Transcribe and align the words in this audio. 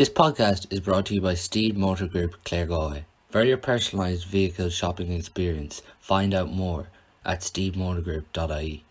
This 0.00 0.08
podcast 0.08 0.72
is 0.72 0.80
brought 0.80 1.04
to 1.06 1.14
you 1.14 1.20
by 1.20 1.34
Steede 1.34 1.76
Motor 1.76 2.06
Group 2.06 2.42
Claregalway. 2.42 3.04
For 3.28 3.44
your 3.44 3.58
personalised 3.58 4.24
vehicle 4.24 4.70
shopping 4.70 5.12
experience, 5.12 5.82
find 5.98 6.32
out 6.32 6.50
more 6.50 6.88
at 7.26 7.40
steedemotorgroup.ie. 7.40 8.82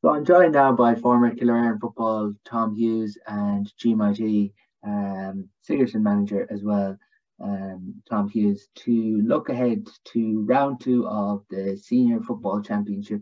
So 0.00 0.08
I'm 0.08 0.24
joined 0.24 0.54
now 0.54 0.72
by 0.72 0.94
former 0.94 1.34
Killererin 1.34 1.78
football 1.78 2.32
Tom 2.46 2.74
Hughes 2.74 3.18
and 3.26 3.70
GMIT 3.78 4.52
um, 4.82 5.50
Sigerson 5.60 6.02
manager 6.02 6.46
as 6.48 6.62
well, 6.62 6.96
um, 7.44 7.94
Tom 8.08 8.30
Hughes, 8.30 8.68
to 8.86 9.20
look 9.22 9.50
ahead 9.50 9.86
to 10.14 10.46
round 10.46 10.80
two 10.80 11.06
of 11.06 11.44
the 11.50 11.76
Senior 11.76 12.20
Football 12.22 12.62
Championship 12.62 13.20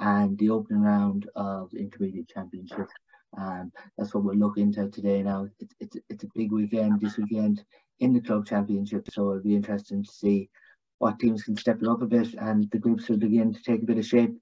and 0.00 0.36
the 0.38 0.50
opening 0.50 0.82
round 0.82 1.30
of 1.36 1.70
the 1.70 1.78
Intermediate 1.78 2.26
Championship. 2.30 2.88
Um, 3.36 3.72
that's 3.96 4.14
what 4.14 4.24
we'll 4.24 4.36
look 4.36 4.58
into 4.58 4.88
today. 4.90 5.22
Now 5.22 5.48
it's 5.60 5.74
it's 5.80 5.96
it's 6.08 6.24
a 6.24 6.28
big 6.34 6.52
weekend 6.52 7.00
this 7.00 7.16
weekend 7.16 7.64
in 8.00 8.12
the 8.12 8.20
club 8.20 8.46
championship, 8.46 9.08
so 9.10 9.30
it'll 9.30 9.42
be 9.42 9.56
interesting 9.56 10.04
to 10.04 10.10
see 10.10 10.50
what 10.98 11.18
teams 11.18 11.42
can 11.42 11.56
step 11.56 11.82
it 11.82 11.88
up 11.88 12.02
a 12.02 12.06
bit 12.06 12.34
and 12.34 12.70
the 12.70 12.78
groups 12.78 13.08
will 13.08 13.16
begin 13.16 13.52
to 13.52 13.62
take 13.62 13.82
a 13.82 13.86
bit 13.86 13.98
of 13.98 14.06
shape. 14.06 14.34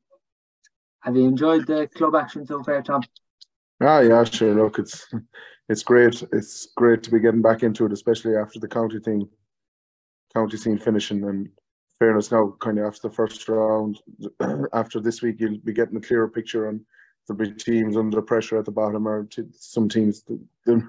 Have 1.01 1.17
you 1.17 1.25
enjoyed 1.25 1.67
the 1.67 1.89
club 1.97 2.15
action 2.15 2.47
so 2.47 2.63
far, 2.63 2.83
Tom? 2.83 3.03
Ah, 3.81 4.01
yeah, 4.01 4.23
sure. 4.25 4.55
Look, 4.55 4.79
it's 4.79 5.09
it's 5.69 5.83
great. 5.83 6.23
It's 6.33 6.69
great 6.77 7.03
to 7.03 7.11
be 7.11 7.19
getting 7.19 7.43
back 7.43 7.63
into 7.63 7.87
it, 7.87 7.93
especially 7.93 8.37
after 8.37 8.61
the 8.61 8.69
county 8.69 9.01
thing, 9.01 9.29
county 10.35 10.57
scene 10.57 10.79
finishing. 10.79 11.25
And 11.25 11.49
fairness, 11.99 12.31
now 12.31 12.55
kind 12.61 12.79
of 12.79 12.87
after 12.87 13.09
the 13.09 13.15
first 13.15 13.49
round, 13.49 13.99
after 14.73 15.01
this 15.01 15.23
week, 15.23 15.37
you'll 15.41 15.59
be 15.59 15.73
getting 15.73 15.97
a 15.97 16.01
clearer 16.01 16.29
picture 16.29 16.69
on 16.69 16.85
there'll 17.27 17.39
be 17.39 17.53
teams 17.53 17.97
under 17.97 18.21
pressure 18.23 18.59
at 18.59 18.65
the 18.65 18.71
bottom, 18.71 19.07
or 19.07 19.29
some 19.53 19.89
teams 19.89 20.25
there'll 20.67 20.81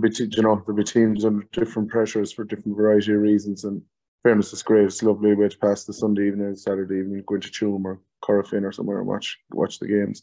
be 0.00 0.10
you 0.10 0.42
know 0.42 0.62
there'll 0.64 0.76
be 0.76 0.84
teams 0.84 1.24
under 1.24 1.46
different 1.52 1.90
pressures 1.90 2.32
for 2.32 2.44
different 2.44 2.76
variety 2.76 3.12
of 3.12 3.20
reasons. 3.20 3.64
And 3.64 3.82
fairness, 4.22 4.52
is 4.52 4.62
great. 4.62 4.86
It's 4.86 5.02
a 5.02 5.06
lovely 5.06 5.34
way 5.34 5.48
to 5.48 5.58
pass 5.58 5.84
the 5.84 5.92
Sunday 5.92 6.28
evening, 6.28 6.56
Saturday 6.56 6.98
evening, 6.98 7.22
go 7.26 7.36
to 7.36 7.48
Tuam 7.48 7.84
or 7.84 8.00
Corofin 8.22 8.64
or 8.64 8.72
somewhere 8.72 8.98
and 8.98 9.06
watch 9.06 9.38
watch 9.52 9.78
the 9.78 9.86
games. 9.86 10.22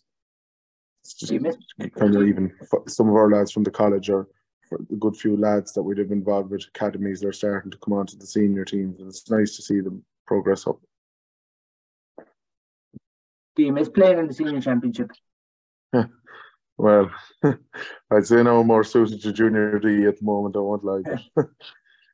It's 1.03 1.13
just 1.13 1.33
kind 1.97 2.15
of 2.15 2.27
even 2.27 2.51
some 2.87 3.09
of 3.09 3.15
our 3.15 3.29
lads 3.29 3.51
from 3.51 3.63
the 3.63 3.71
college 3.71 4.09
are 4.09 4.27
a 4.71 4.95
good 4.95 5.15
few 5.15 5.37
lads 5.37 5.73
that 5.73 5.83
we'd 5.83 5.97
have 5.97 6.11
involved 6.11 6.49
with 6.49 6.65
academies. 6.73 7.19
They're 7.19 7.33
starting 7.33 7.71
to 7.71 7.77
come 7.77 7.93
on 7.93 8.05
to 8.07 8.17
the 8.17 8.25
senior 8.25 8.65
teams, 8.65 8.99
and 8.99 9.07
it's 9.07 9.29
nice 9.29 9.55
to 9.57 9.61
see 9.61 9.81
them 9.81 10.03
progress 10.25 10.65
up. 10.65 10.79
Do 13.55 13.63
you 13.63 13.71
miss 13.71 13.89
playing 13.89 14.17
in 14.17 14.27
the 14.27 14.33
senior 14.33 14.61
championship? 14.61 15.11
well, 16.77 17.11
I'd 18.11 18.25
say 18.25 18.43
no 18.43 18.63
more 18.63 18.83
suited 18.83 19.21
to 19.21 19.33
junior 19.33 19.79
D 19.79 20.05
at 20.05 20.19
the 20.19 20.25
moment. 20.25 20.55
I 20.55 20.59
won't 20.59 20.83
lie. 20.83 21.01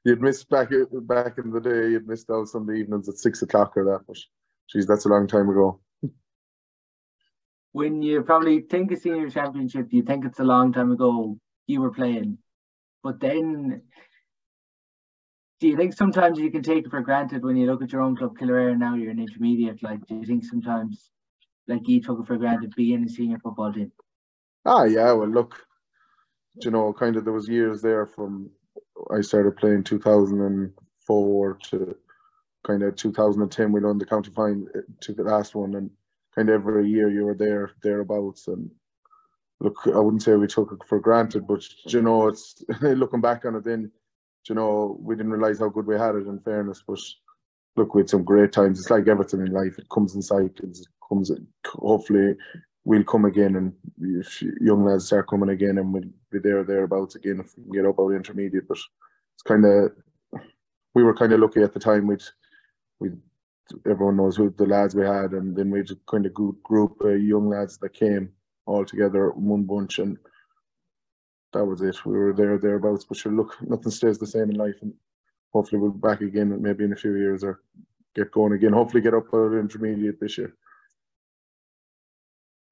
you'd 0.06 0.22
miss 0.22 0.44
back 0.44 0.70
back 0.92 1.38
in 1.38 1.52
the 1.52 1.60
day. 1.60 1.92
You'd 1.92 2.08
missed 2.08 2.30
out 2.30 2.48
some 2.48 2.74
evenings 2.74 3.10
at 3.10 3.18
six 3.18 3.42
o'clock 3.42 3.76
or 3.76 3.86
that. 3.86 4.02
But 4.08 4.18
geez, 4.72 4.86
that's 4.86 5.06
a 5.06 5.10
long 5.10 5.28
time 5.28 5.50
ago. 5.50 5.80
When 7.72 8.02
you 8.02 8.24
probably 8.24 8.62
think 8.62 8.92
of 8.92 9.00
senior 9.00 9.30
championship, 9.30 9.88
you 9.92 10.02
think 10.02 10.26
it's 10.26 10.40
a 10.40 10.44
long 10.44 10.74
time 10.74 10.92
ago 10.92 11.38
you 11.68 11.82
were 11.82 11.92
playing, 11.92 12.40
but 13.04 13.20
then 13.20 13.84
do 15.60 15.68
you 15.68 15.76
think 15.76 15.94
sometimes 15.94 16.40
you 16.40 16.50
can 16.52 16.64
take 16.64 16.86
it 16.86 16.90
for 16.90 17.02
granted 17.02 17.44
when 17.44 17.58
you 17.58 17.68
look 17.68 17.84
at 17.84 17.92
your 17.92 18.02
own 18.02 18.16
club, 18.16 18.38
Killererin, 18.38 18.80
now 18.80 18.96
you're 18.96 19.12
an 19.12 19.20
intermediate? 19.20 19.84
Like, 19.84 20.06
do 20.08 20.16
you 20.16 20.26
think 20.26 20.46
sometimes 20.46 21.12
like 21.70 21.88
you 21.88 22.02
took 22.02 22.20
it 22.20 22.26
for 22.28 22.38
granted 22.38 22.74
being 22.76 23.04
a 23.04 23.10
senior 23.10 23.38
football 23.38 23.72
team? 23.72 23.92
Ah, 24.66 24.84
yeah. 24.84 25.12
Well, 25.12 25.30
look, 25.30 25.56
you 26.64 26.72
know, 26.72 26.92
kind 26.92 27.16
of 27.16 27.24
there 27.24 27.34
was 27.34 27.48
years 27.48 27.82
there 27.82 28.06
from 28.08 28.50
I 29.16 29.22
started 29.22 29.56
playing 29.56 29.84
2004 29.84 31.60
to 31.70 31.96
kind 32.66 32.84
of 32.84 32.96
2010. 32.96 33.72
We 33.72 33.80
won 33.80 33.98
the 33.98 34.06
county 34.06 34.32
fine 34.32 34.68
uh, 34.76 34.82
to 35.02 35.14
the 35.14 35.24
last 35.24 35.56
one, 35.56 35.76
and 35.76 35.90
kind 36.36 36.50
of 36.50 36.56
every 36.56 36.90
year 36.90 37.10
you 37.10 37.24
were 37.24 37.36
there 37.36 37.72
thereabouts. 37.84 38.48
And 38.48 38.70
look, 39.60 39.78
I 39.86 40.00
wouldn't 40.00 40.24
say 40.24 40.36
we 40.36 40.48
took 40.48 40.74
it 40.74 40.86
for 40.88 41.00
granted, 41.00 41.48
but 41.48 41.64
you 41.86 42.02
know, 42.02 42.28
it's 42.28 42.64
looking 42.82 43.22
back 43.22 43.46
on 43.46 43.56
it, 43.56 43.64
then 43.64 43.92
you 44.48 44.56
know, 44.56 44.98
we 45.00 45.16
didn't 45.16 45.32
realize 45.32 45.60
how 45.60 45.70
good 45.70 45.86
we 45.86 45.98
had 45.98 46.16
it. 46.16 46.26
In 46.26 46.40
fairness, 46.40 46.84
but 46.86 47.00
look, 47.78 47.94
we 47.94 48.02
had 48.02 48.10
some 48.10 48.24
great 48.24 48.52
times. 48.52 48.80
It's 48.80 48.90
like 48.90 49.08
everything 49.08 49.42
in 49.42 49.54
life; 49.54 49.78
it 49.78 49.88
comes 49.90 50.16
in 50.16 50.22
cycles 50.22 50.88
comes, 51.10 51.32
hopefully 51.66 52.36
we'll 52.86 53.04
come 53.04 53.26
again 53.26 53.56
and 53.56 53.74
if 54.00 54.42
young 54.62 54.86
lads 54.86 55.08
start 55.08 55.28
coming 55.28 55.50
again 55.50 55.78
and 55.78 55.94
we'll 55.94 56.04
be 56.32 56.40
there 56.40 56.64
thereabouts 56.64 57.16
again 57.16 57.40
if 57.40 57.54
we 57.58 57.64
can 57.64 57.74
get 57.74 57.86
up 57.86 58.00
out 58.00 58.12
intermediate. 58.12 58.68
But 58.68 58.78
it's 59.36 59.44
kind 59.46 59.66
of 59.66 59.92
we 60.96 61.04
were 61.04 61.14
kind 61.14 61.34
of 61.34 61.40
lucky 61.40 61.62
at 61.62 61.74
the 61.74 61.80
time. 61.80 62.08
We'd 62.08 62.24
we 63.00 63.12
everyone 63.88 64.18
knows 64.18 64.36
who 64.36 64.54
the 64.58 64.66
lads 64.66 64.96
we 64.96 65.04
had, 65.04 65.32
and 65.32 65.56
then 65.56 65.70
we 65.70 65.84
just 65.84 66.06
kind 66.08 66.26
of 66.26 66.34
group 66.34 66.62
group 66.64 67.00
of 67.02 67.22
young 67.22 67.50
lads 67.50 67.78
that 67.78 67.94
came 67.94 68.32
all 68.66 68.86
together 68.86 69.32
one 69.32 69.64
bunch, 69.64 70.00
and 70.00 70.18
that 71.54 71.66
was 71.66 71.82
it. 71.82 72.06
We 72.06 72.18
were 72.18 72.34
there 72.34 72.58
thereabouts. 72.58 73.06
But 73.06 73.18
sure, 73.18 73.32
look, 73.32 73.56
nothing 73.62 73.92
stays 73.92 74.18
the 74.18 74.28
same 74.28 74.50
in 74.50 74.56
life, 74.56 74.76
and 74.82 74.94
hopefully 75.54 75.82
we'll 75.82 75.92
be 75.92 76.00
back 76.00 76.22
again 76.22 76.62
maybe 76.62 76.84
in 76.84 76.94
a 76.94 76.98
few 76.98 77.16
years 77.16 77.44
or 77.44 77.62
get 78.16 78.32
going 78.32 78.54
again. 78.54 78.74
Hopefully 78.74 79.02
get 79.02 79.14
up 79.14 79.34
out 79.34 79.54
intermediate 79.54 80.20
this 80.20 80.38
year. 80.38 80.56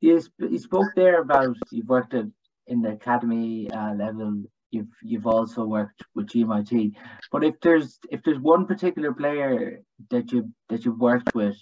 You, 0.01 0.21
you 0.39 0.59
spoke 0.59 0.87
there 0.95 1.21
about 1.21 1.55
you've 1.71 1.87
worked 1.87 2.13
at, 2.13 2.25
in 2.67 2.81
the 2.81 2.91
academy 2.91 3.69
uh, 3.71 3.93
level. 3.93 4.43
You've 4.69 4.87
you've 5.01 5.25
also 5.25 5.63
worked 5.65 6.03
with 6.13 6.27
GMIT. 6.27 6.93
But 7.31 7.43
if 7.43 7.55
there's 7.61 7.97
if 8.11 8.21
there's 8.23 8.39
one 8.39 8.65
particular 8.65 9.13
player 9.13 9.81
that 10.09 10.31
you 10.31 10.51
that 10.69 10.83
you've 10.83 10.99
worked 10.99 11.33
with, 11.33 11.57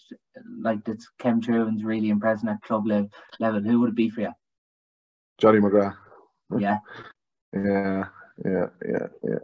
like 0.59 0.83
that's 0.83 1.07
came 1.19 1.41
through 1.41 1.67
and's 1.67 1.83
really 1.83 2.09
impressing 2.09 2.49
at 2.49 2.61
club 2.61 2.87
level, 2.87 3.09
level, 3.39 3.61
who 3.61 3.79
would 3.81 3.89
it 3.89 3.95
be 3.95 4.09
for 4.09 4.21
you? 4.21 4.31
Johnny 5.37 5.59
McGrath. 5.59 5.95
Yeah. 6.57 6.77
yeah, 7.53 8.05
yeah, 8.43 8.65
yeah, 8.85 9.07
yeah. 9.23 9.39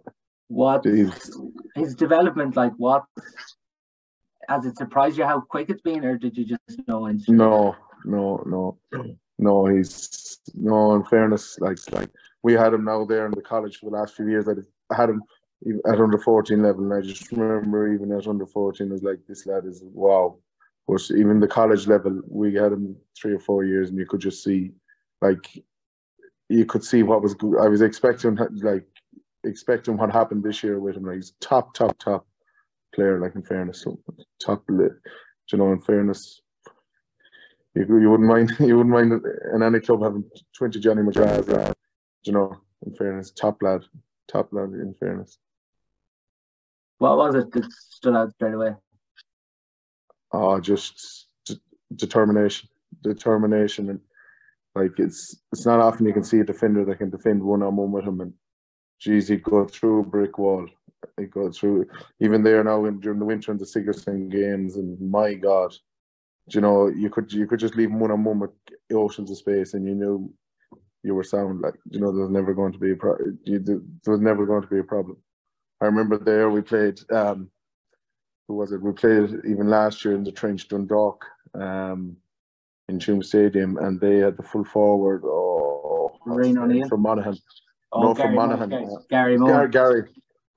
What 0.48 0.84
Jeez. 0.84 1.32
his 1.76 1.96
development 1.96 2.56
like? 2.56 2.74
What 2.78 3.06
has 4.50 4.66
it 4.66 4.78
surprised 4.78 5.18
you 5.18 5.24
how 5.26 5.42
quick 5.42 5.70
it's 5.70 5.82
been, 5.82 6.04
or 6.04 6.18
did 6.18 6.36
you 6.36 6.46
just 6.46 6.88
know? 6.88 7.08
Instantly? 7.08 7.46
No, 7.46 7.76
no, 8.06 8.44
no, 8.46 8.78
hmm. 8.94 9.12
no. 9.38 9.66
He's 9.66 10.40
no. 10.54 10.96
In 10.96 11.04
fairness, 11.04 11.58
like 11.60 11.78
like 11.92 12.10
we 12.44 12.54
had 12.54 12.74
him 12.74 12.86
now 12.86 13.06
there 13.06 13.26
in 13.26 13.32
the 13.32 13.42
college 13.42 13.78
for 13.78 13.90
the 13.90 13.98
last 13.98 14.16
few 14.16 14.28
years. 14.30 14.48
I 14.48 14.96
had 14.96 15.10
him 15.10 15.22
at 15.88 16.00
under 16.00 16.18
fourteen 16.18 16.64
level, 16.64 16.84
and 16.84 16.94
I 16.94 17.02
just 17.08 17.32
remember 17.32 17.94
even 17.94 18.12
at 18.12 18.28
under 18.28 18.46
fourteen, 18.46 18.90
I 18.90 18.94
was 18.94 19.04
like, 19.04 19.20
this 19.28 19.46
lad 19.46 19.66
is 19.66 19.84
wow. 19.84 20.38
But 20.88 21.10
even 21.16 21.40
the 21.40 21.48
college 21.48 21.88
level, 21.88 22.22
we 22.28 22.56
had 22.56 22.72
him 22.72 22.96
three 23.20 23.34
or 23.34 23.40
four 23.40 23.64
years, 23.64 23.90
and 23.90 24.00
you 24.00 24.06
could 24.06 24.20
just 24.20 24.44
see, 24.44 24.72
like, 25.22 25.64
you 26.50 26.66
could 26.66 26.84
see 26.84 27.04
what 27.04 27.22
was 27.22 27.36
good. 27.36 27.60
I 27.60 27.68
was 27.68 27.82
expecting 27.82 28.38
like 28.62 28.86
expecting 29.44 29.98
what 29.98 30.12
happened 30.12 30.44
this 30.44 30.64
year 30.64 30.80
with 30.80 30.98
him. 30.98 31.06
Like, 31.06 31.16
he's 31.18 31.34
top, 31.40 31.74
top, 31.74 31.98
top 32.00 32.28
player. 32.94 33.20
Like 33.22 33.36
in 33.36 33.44
fairness, 33.44 33.84
so 33.84 34.00
top, 34.40 34.64
you 34.70 35.58
know, 35.58 35.72
in 35.72 35.82
fairness, 35.82 36.41
you, 37.76 38.00
you 38.00 38.10
wouldn't 38.10 38.30
mind 38.30 38.52
you 38.60 38.78
wouldn't 38.78 38.94
mind 38.94 39.14
in 39.54 39.64
any 39.64 39.80
club 39.80 40.04
having 40.04 40.24
twenty 40.58 40.80
Johnny 40.80 41.02
McGrath, 41.02 41.50
uh, 41.50 41.74
you 42.24 42.34
know. 42.34 42.58
In 42.84 42.96
fairness, 42.96 43.30
top 43.30 43.62
lad, 43.62 43.86
top 44.28 44.52
lad. 44.52 44.70
In 44.70 44.96
fairness, 45.00 45.38
what 46.98 47.18
was 47.18 47.36
it 47.36 47.52
that 47.52 47.72
stood 47.72 48.16
out 48.16 48.34
straight 48.34 48.56
away? 48.56 48.76
Oh, 50.32 50.60
just 50.60 51.28
d- 51.46 51.62
determination, 51.96 52.70
determination, 53.04 53.90
and 53.92 54.00
like 54.74 54.98
it's 54.98 55.44
it's 55.52 55.66
not 55.66 55.80
often 55.80 56.08
you 56.08 56.14
can 56.14 56.24
see 56.24 56.40
a 56.40 56.44
defender 56.44 56.84
that 56.86 56.98
can 56.98 57.12
defend 57.12 57.44
one 57.44 57.62
on 57.62 57.76
one 57.76 57.92
with 57.92 58.06
him, 58.06 58.22
and 58.22 58.34
geez, 59.00 59.28
he'd 59.28 59.44
go 59.44 59.68
through 59.68 60.02
a 60.02 60.06
brick 60.06 60.38
wall. 60.38 60.68
He'd 61.18 61.32
go 61.32 61.52
through 61.52 61.86
even 62.20 62.44
there 62.44 62.64
now 62.64 62.86
in, 62.86 63.00
during 63.00 63.20
the 63.20 63.26
winter 63.26 63.52
in 63.52 63.58
the 63.58 63.66
Sigerson 63.66 64.30
games, 64.30 64.76
and 64.76 65.00
my 65.02 65.34
God, 65.34 65.76
you 66.48 66.62
know, 66.62 66.88
you 66.88 67.10
could 67.10 67.32
you 67.32 67.48
could 67.48 67.60
just 67.60 67.76
leave 67.76 67.92
one 67.92 68.12
on 68.12 68.24
one 68.24 68.40
with 68.40 68.52
oceans 68.94 69.32
of 69.32 69.38
space, 69.38 69.74
and 69.74 69.86
you 69.86 69.96
knew 69.96 70.34
you 71.04 71.16
were 71.16 71.24
sound. 71.24 71.62
Like 71.62 71.76
you 71.90 72.00
know, 72.00 72.12
there 72.12 72.24
was 72.24 72.32
never 72.32 72.54
going 72.54 72.74
to 72.74 72.80
be 72.80 72.92
a 72.92 72.96
pro- 72.96 73.18
you, 73.44 73.60
there 73.60 73.80
was 74.14 74.22
never 74.22 74.46
going 74.46 74.62
to 74.62 74.68
be 74.68 74.80
a 74.80 74.84
problem. 74.84 75.18
I 75.82 75.86
remember 75.86 76.18
there 76.18 76.50
we 76.50 76.62
played. 76.62 77.00
Um, 77.12 77.50
who 78.48 78.56
was 78.56 78.72
it? 78.72 78.82
We 78.82 78.92
played 78.92 79.30
even 79.46 79.70
last 79.70 80.04
year 80.04 80.16
in 80.16 80.24
the 80.24 80.32
trench 80.32 80.68
Dundalk, 80.68 81.26
um, 81.54 82.18
in 82.90 83.00
Tuam 83.00 83.24
Stadium, 83.24 83.78
and 83.78 84.00
they 84.00 84.18
had 84.18 84.38
the 84.38 84.44
full 84.44 84.66
forward. 84.66 85.24
Oh, 85.26 86.12
from 86.90 87.02
Monaghan. 87.02 87.38
Oh, 87.94 88.02
no, 88.04 88.14
Gary 88.14 88.28
from 88.28 88.36
Monaghan. 88.36 88.70
Gary, 88.70 88.88
Gary, 89.10 89.38
Gary, 89.38 89.70
Gary, 89.70 90.04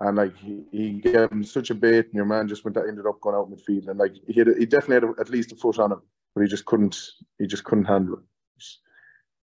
and 0.01 0.17
like 0.17 0.37
he, 0.37 0.65
he 0.73 0.93
gave 0.93 1.31
him 1.31 1.45
such 1.45 1.71
a 1.71 1.75
bait, 1.75 2.07
and 2.07 2.15
your 2.15 2.25
man 2.25 2.49
just 2.49 2.65
went 2.65 2.75
that 2.75 2.89
ended 2.89 3.07
up 3.07 3.21
going 3.21 3.37
out 3.37 3.51
midfield, 3.51 3.89
and 3.89 3.99
like 3.99 4.15
he 4.27 4.39
had, 4.39 4.49
he 4.59 4.67
definitely 4.67 5.09
had 5.09 5.21
at 5.21 5.31
least 5.31 5.53
a 5.53 5.57
foot 5.57 5.79
on 5.79 5.93
him, 5.93 6.03
but 6.35 6.43
he 6.43 6.49
just 6.49 6.65
couldn't 6.65 6.99
he 7.39 7.47
just 7.47 7.65
couldn't 7.65 7.85
handle 7.85 8.15
it. 8.15 8.23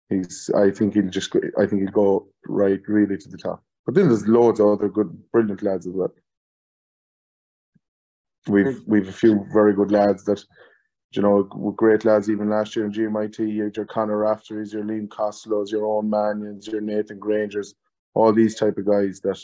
He's 0.08 0.50
I 0.54 0.70
think 0.70 0.94
he'll 0.94 1.08
just 1.08 1.34
I 1.58 1.66
think 1.66 1.82
he'll 1.82 1.90
go 1.92 2.28
right 2.46 2.80
really 2.86 3.16
to 3.16 3.28
the 3.28 3.38
top. 3.38 3.62
But 3.84 3.94
then 3.94 4.08
there's 4.08 4.28
loads 4.28 4.60
of 4.60 4.68
other 4.68 4.88
good, 4.88 5.30
brilliant 5.32 5.62
lads 5.62 5.86
as 5.86 5.92
well. 5.92 6.12
We've 8.46 8.80
we've 8.86 9.08
a 9.08 9.12
few 9.12 9.46
very 9.52 9.72
good 9.74 9.90
lads 9.90 10.24
that, 10.24 10.44
you 11.12 11.22
know, 11.22 11.48
were 11.54 11.72
great 11.72 12.04
lads 12.04 12.28
even 12.28 12.50
last 12.50 12.74
year 12.74 12.84
in 12.86 12.92
GMIT. 12.92 13.76
Your 13.76 13.86
Connor 13.86 14.18
Raftery's, 14.18 14.72
your 14.72 14.84
Liam 14.84 15.08
Costello's, 15.08 15.70
your 15.70 15.86
own 15.86 16.10
Manions, 16.10 16.66
your 16.66 16.80
Nathan 16.80 17.18
Grangers, 17.18 17.74
all 18.14 18.32
these 18.32 18.54
type 18.54 18.78
of 18.78 18.86
guys 18.86 19.20
that 19.20 19.40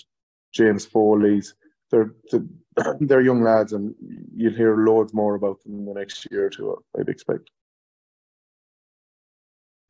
James 0.52 0.86
Foley's. 0.86 1.54
They're 1.90 2.14
they're 3.00 3.20
young 3.20 3.42
lads, 3.42 3.72
and 3.72 3.94
you'll 4.34 4.54
hear 4.54 4.76
loads 4.76 5.12
more 5.14 5.34
about 5.34 5.62
them 5.62 5.78
in 5.78 5.84
the 5.84 5.94
next 5.94 6.26
year 6.30 6.46
or 6.46 6.50
two. 6.50 6.76
I'd 6.98 7.08
expect. 7.08 7.50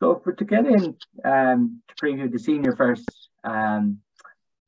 So 0.01 0.21
for 0.23 0.33
to 0.33 0.45
get 0.45 0.65
in 0.67 0.97
um, 1.25 1.83
to 1.89 1.95
preview 2.01 2.31
the 2.31 2.39
senior 2.39 2.77
first, 2.77 3.09
um, 3.43 3.99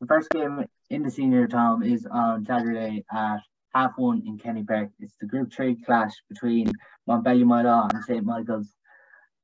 the 0.01 0.07
first 0.07 0.29
game 0.31 0.65
in 0.91 1.03
the 1.03 1.11
senior 1.11 1.47
Tom 1.47 1.83
is 1.83 2.07
on 2.11 2.45
Saturday 2.45 3.05
at 3.13 3.39
half 3.73 3.93
one 3.97 4.23
in 4.27 4.39
Kenny 4.39 4.65
Park. 4.65 4.91
It's 4.99 5.15
the 5.21 5.27
Group 5.27 5.53
Three 5.53 5.77
clash 5.77 6.13
between 6.29 6.73
Mountbellew 7.09 7.45
Moylough 7.45 7.93
and 7.95 8.05
St 8.05 8.25
Michael's. 8.25 8.75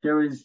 There 0.02 0.16
was 0.16 0.44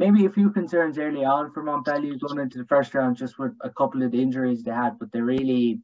maybe 0.00 0.24
a 0.24 0.30
few 0.30 0.50
concerns 0.50 0.96
early 0.98 1.24
on 1.24 1.52
for 1.52 1.62
Mountbellew 1.62 2.18
going 2.18 2.40
into 2.40 2.56
the 2.56 2.64
first 2.64 2.94
round, 2.94 3.16
just 3.16 3.38
with 3.38 3.52
a 3.60 3.68
couple 3.68 4.02
of 4.02 4.10
the 4.12 4.22
injuries 4.22 4.62
they 4.62 4.70
had, 4.70 4.98
but 4.98 5.12
they're 5.12 5.32
really 5.36 5.80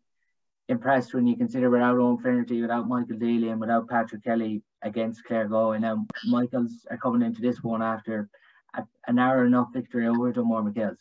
impressed 0.70 1.12
when 1.12 1.26
you 1.26 1.36
consider 1.36 1.68
without 1.68 1.98
Owen 1.98 2.16
Finnerty, 2.22 2.62
without 2.62 2.88
Michael 2.88 3.18
Daly, 3.18 3.50
and 3.50 3.60
without 3.60 3.88
Patrick 3.88 4.24
Kelly 4.24 4.62
against 4.80 5.26
Claregalway. 5.28 5.80
Now 5.80 6.06
Michael's 6.24 6.86
are 6.90 6.96
coming 6.96 7.20
into 7.26 7.42
this 7.42 7.62
one 7.62 7.82
after 7.82 8.30
a, 8.74 8.82
a 9.06 9.12
narrow 9.12 9.46
enough 9.46 9.68
victory 9.74 10.08
over 10.08 10.32
Dunmore 10.32 10.62
MacHales. 10.62 10.96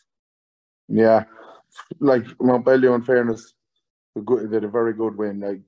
Yeah, 0.90 1.24
like 2.02 2.26
Mountbellew, 2.50 2.94
in 2.96 3.02
fairness, 3.02 3.54
they 4.16 4.56
had 4.56 4.66
a 4.66 4.78
very 4.80 4.94
good 4.94 5.16
win. 5.16 5.40
Like 5.40 5.62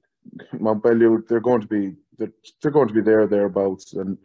Mountbellew, 0.53 1.25
they're 1.29 1.39
going 1.49 1.61
to 1.61 1.67
be 1.67 1.95
they're, 2.17 2.33
they're 2.61 2.77
going 2.77 2.89
to 2.89 2.93
be 2.93 3.01
there 3.01 3.25
thereabouts, 3.25 3.93
and 3.93 4.17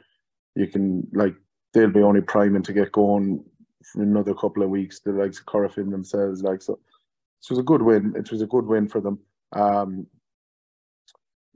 you 0.57 0.67
can 0.67 1.07
like 1.13 1.37
they'll 1.73 1.91
be 1.91 2.03
only 2.03 2.21
priming 2.21 2.63
to 2.63 2.73
get 2.73 2.93
going 2.93 3.45
for 3.83 4.03
another 4.03 4.35
couple 4.35 4.63
of 4.63 4.71
weeks. 4.71 5.01
The 5.01 5.13
likes 5.13 5.41
of 5.41 5.47
Corofin 5.47 5.91
themselves, 5.91 6.43
like 6.43 6.63
so. 6.63 6.75
It 6.75 7.51
was 7.51 7.59
a 7.59 7.65
good 7.65 7.83
win. 7.83 8.15
It 8.17 8.31
was 8.31 8.41
a 8.41 8.47
good 8.47 8.67
win 8.67 8.89
for 8.89 9.01
them. 9.01 9.19
Um, 9.53 10.07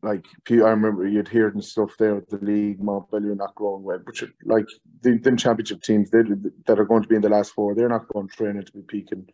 like 0.02 0.24
I 0.50 0.54
remember 0.54 1.06
you'd 1.06 1.28
hear 1.28 1.48
and 1.48 1.64
stuff 1.64 1.96
there 1.98 2.16
at 2.16 2.28
the 2.28 2.38
league, 2.38 2.80
Mountbellew 2.80 3.36
not 3.36 3.54
growing 3.54 3.82
well, 3.82 4.00
but 4.04 4.20
like 4.44 4.66
the, 5.02 5.36
championship 5.36 5.82
teams 5.82 6.10
they, 6.10 6.22
that 6.66 6.78
are 6.78 6.84
going 6.84 7.02
to 7.02 7.08
be 7.08 7.16
in 7.16 7.22
the 7.22 7.28
last 7.28 7.52
four, 7.52 7.74
they're 7.74 7.88
not 7.88 8.08
going 8.08 8.28
to 8.28 8.36
train 8.36 8.56
it 8.56 8.66
to 8.66 8.72
be 8.72 8.82
peaking 8.82 9.26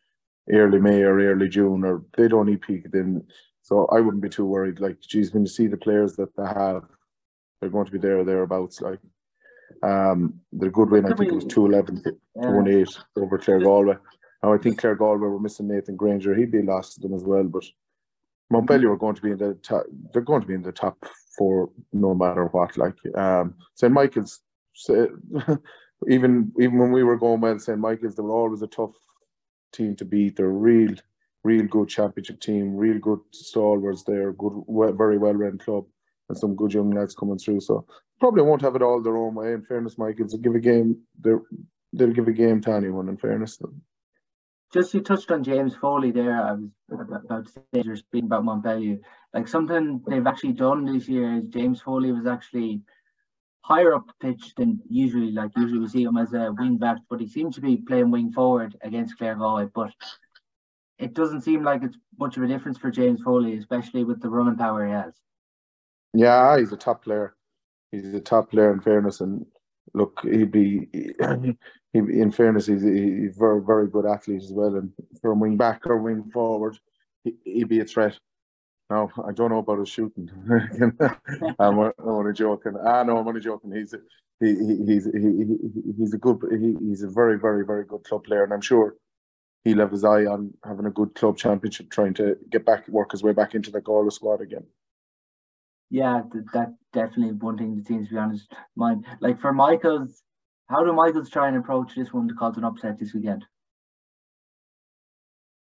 early 0.51 0.79
May 0.79 1.03
or 1.03 1.19
early 1.19 1.49
June, 1.49 1.85
or 1.85 2.05
they 2.17 2.29
don't 2.29 2.47
need 2.47 2.63
peak 2.63 2.91
then. 2.91 3.23
So 3.63 3.87
I 3.87 4.01
wouldn't 4.01 4.23
be 4.23 4.29
too 4.29 4.47
worried. 4.47 4.81
Like, 4.81 5.01
geez, 5.01 5.33
when 5.33 5.43
you 5.43 5.49
see 5.49 5.67
the 5.67 5.77
players 5.77 6.17
that 6.17 6.35
they 6.37 6.45
have, 6.45 6.85
they're 7.61 7.71
going 7.71 7.87
to 7.87 7.93
be 7.93 7.99
there 7.99 8.19
or 8.19 8.25
thereabouts. 8.25 8.81
Like, 8.81 8.99
um, 9.83 10.41
the 10.53 10.71
good 10.71 10.91
win, 10.91 11.07
I 11.07 11.15
think 11.15 11.33
it 11.33 11.35
was 11.35 11.45
211 11.45 12.03
to 12.05 12.17
yeah. 12.37 12.51
1 12.51 12.69
8 12.69 12.89
over 13.17 13.39
Claregalway. 13.39 13.99
Now, 14.43 14.53
I 14.53 14.59
think 14.59 14.81
Claregalway 14.81 15.21
were 15.21 15.41
missing 15.41 15.69
Nathan 15.69 15.97
Granger. 15.97 16.35
He'd 16.35 16.51
be 16.51 16.63
lost 16.63 16.95
to 16.95 17.01
them 17.01 17.15
as 17.15 17.23
well, 17.23 17.45
but 17.45 17.65
Mountbellew 18.53 18.91
are 18.91 18.97
going 18.97 19.15
to 19.15 19.23
be 19.23 19.31
in 19.31 19.39
the 19.39 19.55
top, 19.55 19.85
they're 20.13 20.23
going 20.23 20.43
to 20.43 20.47
be 20.47 20.55
in 20.55 20.63
the 20.63 20.73
top 20.73 21.05
four 21.37 21.71
no 21.93 22.15
matter 22.15 22.47
what. 22.47 22.77
Like 22.77 22.95
um, 23.17 23.55
St 23.75 23.93
Michael's, 23.93 24.41
even 26.09 26.53
even 26.59 26.79
when 26.79 26.93
we 26.93 27.03
were 27.03 27.17
going 27.17 27.41
well, 27.41 27.59
St 27.59 27.79
Michael's, 27.79 28.17
they 28.17 28.23
were 28.23 28.31
always 28.31 28.63
a 28.63 28.67
tough 28.67 28.95
team 29.73 29.97
to 29.97 30.05
beat. 30.05 30.37
They're 30.37 30.49
real, 30.49 30.95
real 31.45 31.67
good 31.67 31.89
championship 31.89 32.41
team, 32.41 32.77
real 32.77 32.99
good 32.99 33.21
stalwarts. 33.31 34.03
They're 34.03 34.33
good, 34.33 34.65
very 34.97 35.19
well 35.19 35.35
run 35.35 35.59
club, 35.59 35.87
and 36.29 36.37
some 36.37 36.55
good 36.55 36.75
young 36.75 36.91
lads 36.91 37.15
coming 37.15 37.39
through. 37.39 37.61
So 37.61 37.87
probably 38.23 38.43
won't 38.43 38.63
have 38.63 38.77
it 38.77 38.83
all 38.83 39.03
their 39.03 39.17
own 39.17 39.35
way. 39.35 39.53
In 39.53 39.63
fairness, 39.63 39.99
Michael's, 39.99 40.35
give 40.35 40.55
a 40.55 40.61
game. 40.61 41.01
They'll 41.21 42.13
give 42.13 42.29
a 42.29 42.33
game 42.33 42.61
to 42.63 42.71
anyone. 42.73 43.09
In 43.09 43.17
fairness 43.17 43.59
just 44.73 44.95
you 44.95 45.01
touched 45.03 45.31
on 45.31 45.45
James 45.45 45.75
Foley 45.77 46.11
there. 46.11 46.41
I 46.41 46.53
was 46.53 46.71
about 46.89 47.47
to 47.47 47.53
say 47.53 47.83
you're 47.85 47.97
speaking 47.97 48.27
about 48.27 48.45
Mountbellew. 48.45 49.01
Like 49.35 49.47
something 49.47 50.03
they've 50.09 50.27
actually 50.27 50.55
done 50.55 50.87
this 50.87 51.09
year 51.09 51.35
is 51.35 51.45
James 51.49 51.83
Foley 51.83 52.11
was 52.11 52.27
actually 52.27 52.81
higher 53.61 53.95
up 53.95 54.07
the 54.07 54.15
pitch 54.29 54.55
than 54.57 54.81
usually. 54.89 55.31
Like 55.31 55.51
usually 55.57 55.81
we 55.81 55.89
see 55.89 56.03
him 56.05 56.17
as 56.17 56.33
a 56.33 56.55
wing 56.59 56.79
back, 56.79 56.99
but 57.11 57.21
he 57.21 57.27
seems 57.27 57.55
to 57.57 57.61
be 57.61 57.77
playing 57.77 58.11
wing 58.11 58.33
forward 58.33 58.75
against 58.81 59.19
Claregalway. 59.19 59.71
But 59.75 59.93
it 60.99 61.13
doesn't 61.13 61.43
seem 61.43 61.63
like 61.63 61.83
it's 61.83 61.99
much 62.19 62.39
of 62.39 62.43
a 62.43 62.49
difference 62.49 62.79
for 62.79 62.91
James 62.91 63.21
Foley, 63.21 63.59
especially 63.59 64.05
with 64.05 64.23
the 64.23 64.31
running 64.31 64.57
power 64.57 64.87
he 64.87 64.93
has. 64.93 65.13
Yeah, 66.15 66.59
he's 66.59 66.73
a 66.73 66.79
top 66.79 67.05
player. 67.05 67.35
He's 67.93 68.15
a 68.15 68.21
top 68.21 68.51
player 68.51 68.73
in 68.73 68.81
fairness, 68.81 69.21
and 69.21 69.45
look, 69.95 70.21
he'd 70.23 70.51
be 70.51 70.89
he, 71.93 71.99
in 71.99 72.33
fairness, 72.33 72.67
he's, 72.67 72.85
a 72.85 73.29
very, 73.39 73.63
very 73.63 73.87
good 73.89 74.07
athlete 74.07 74.43
as 74.43 74.53
well. 74.53 74.77
And 74.77 74.91
from 75.21 75.41
wing 75.41 75.59
back 75.59 75.87
or 75.87 75.99
wing 75.99 76.31
forward, 76.33 76.79
he, 77.23 77.35
would 77.59 77.69
be 77.69 77.81
a 77.81 77.85
threat. 77.85 78.19
Now, 78.89 79.11
I 79.27 79.33
don't 79.33 79.51
know 79.51 79.59
about 79.59 79.79
his 79.79 79.91
shooting. 79.91 80.31
I'm, 81.59 81.79
I'm 81.79 81.93
only 81.99 82.33
joking. 82.33 82.77
Ah, 82.85 83.03
no, 83.03 83.19
I'm 83.19 83.29
only 83.29 83.41
joking. 83.41 83.73
He's 83.73 83.93
a, 83.93 83.99
he, 84.41 84.55
he's 84.87 85.05
he, 85.05 85.57
he's 85.99 86.15
a 86.15 86.19
good 86.19 86.39
he, 86.51 86.75
he's 86.81 87.03
a 87.03 87.09
very 87.09 87.39
very 87.39 87.65
very 87.65 87.85
good 87.85 88.05
club 88.05 88.25
player, 88.25 88.43
and 88.43 88.53
I'm 88.53 88.61
sure 88.61 88.97
he'll 89.65 89.79
have 89.79 89.93
his 89.93 90.05
eye 90.05 90.25
on 90.25 90.53
having 90.65 90.87
a 90.87 90.91
good 90.91 91.15
club 91.15 91.37
championship, 91.37 91.91
trying 91.91 92.15
to 92.15 92.37
get 92.51 92.67
back 92.67 92.89
work 92.89 93.13
his 93.13 93.23
way 93.23 93.33
back 93.33 93.55
into 93.55 93.71
the 93.71 93.81
Galway 93.81 94.11
squad 94.11 94.41
again. 94.41 94.65
Yeah, 95.93 96.23
that 96.55 96.75
definitely 96.95 97.35
one 97.35 97.59
thing 97.59 97.77
the 97.77 97.85
teams, 97.85 98.09
to 98.09 98.15
be 98.15 98.19
honest, 98.19 98.51
mind. 98.77 99.05
Like 99.21 99.39
for 99.39 99.53
Michael's 99.53 100.23
how 100.71 100.83
do 100.83 100.93
Michaels 100.95 101.29
try 101.29 101.49
and 101.49 101.57
approach 101.59 101.95
this 101.95 102.15
one 102.15 102.27
to 102.29 102.35
cause 102.35 102.57
an 102.57 102.65
upset 102.65 102.99
this 102.99 103.13
weekend? 103.13 103.45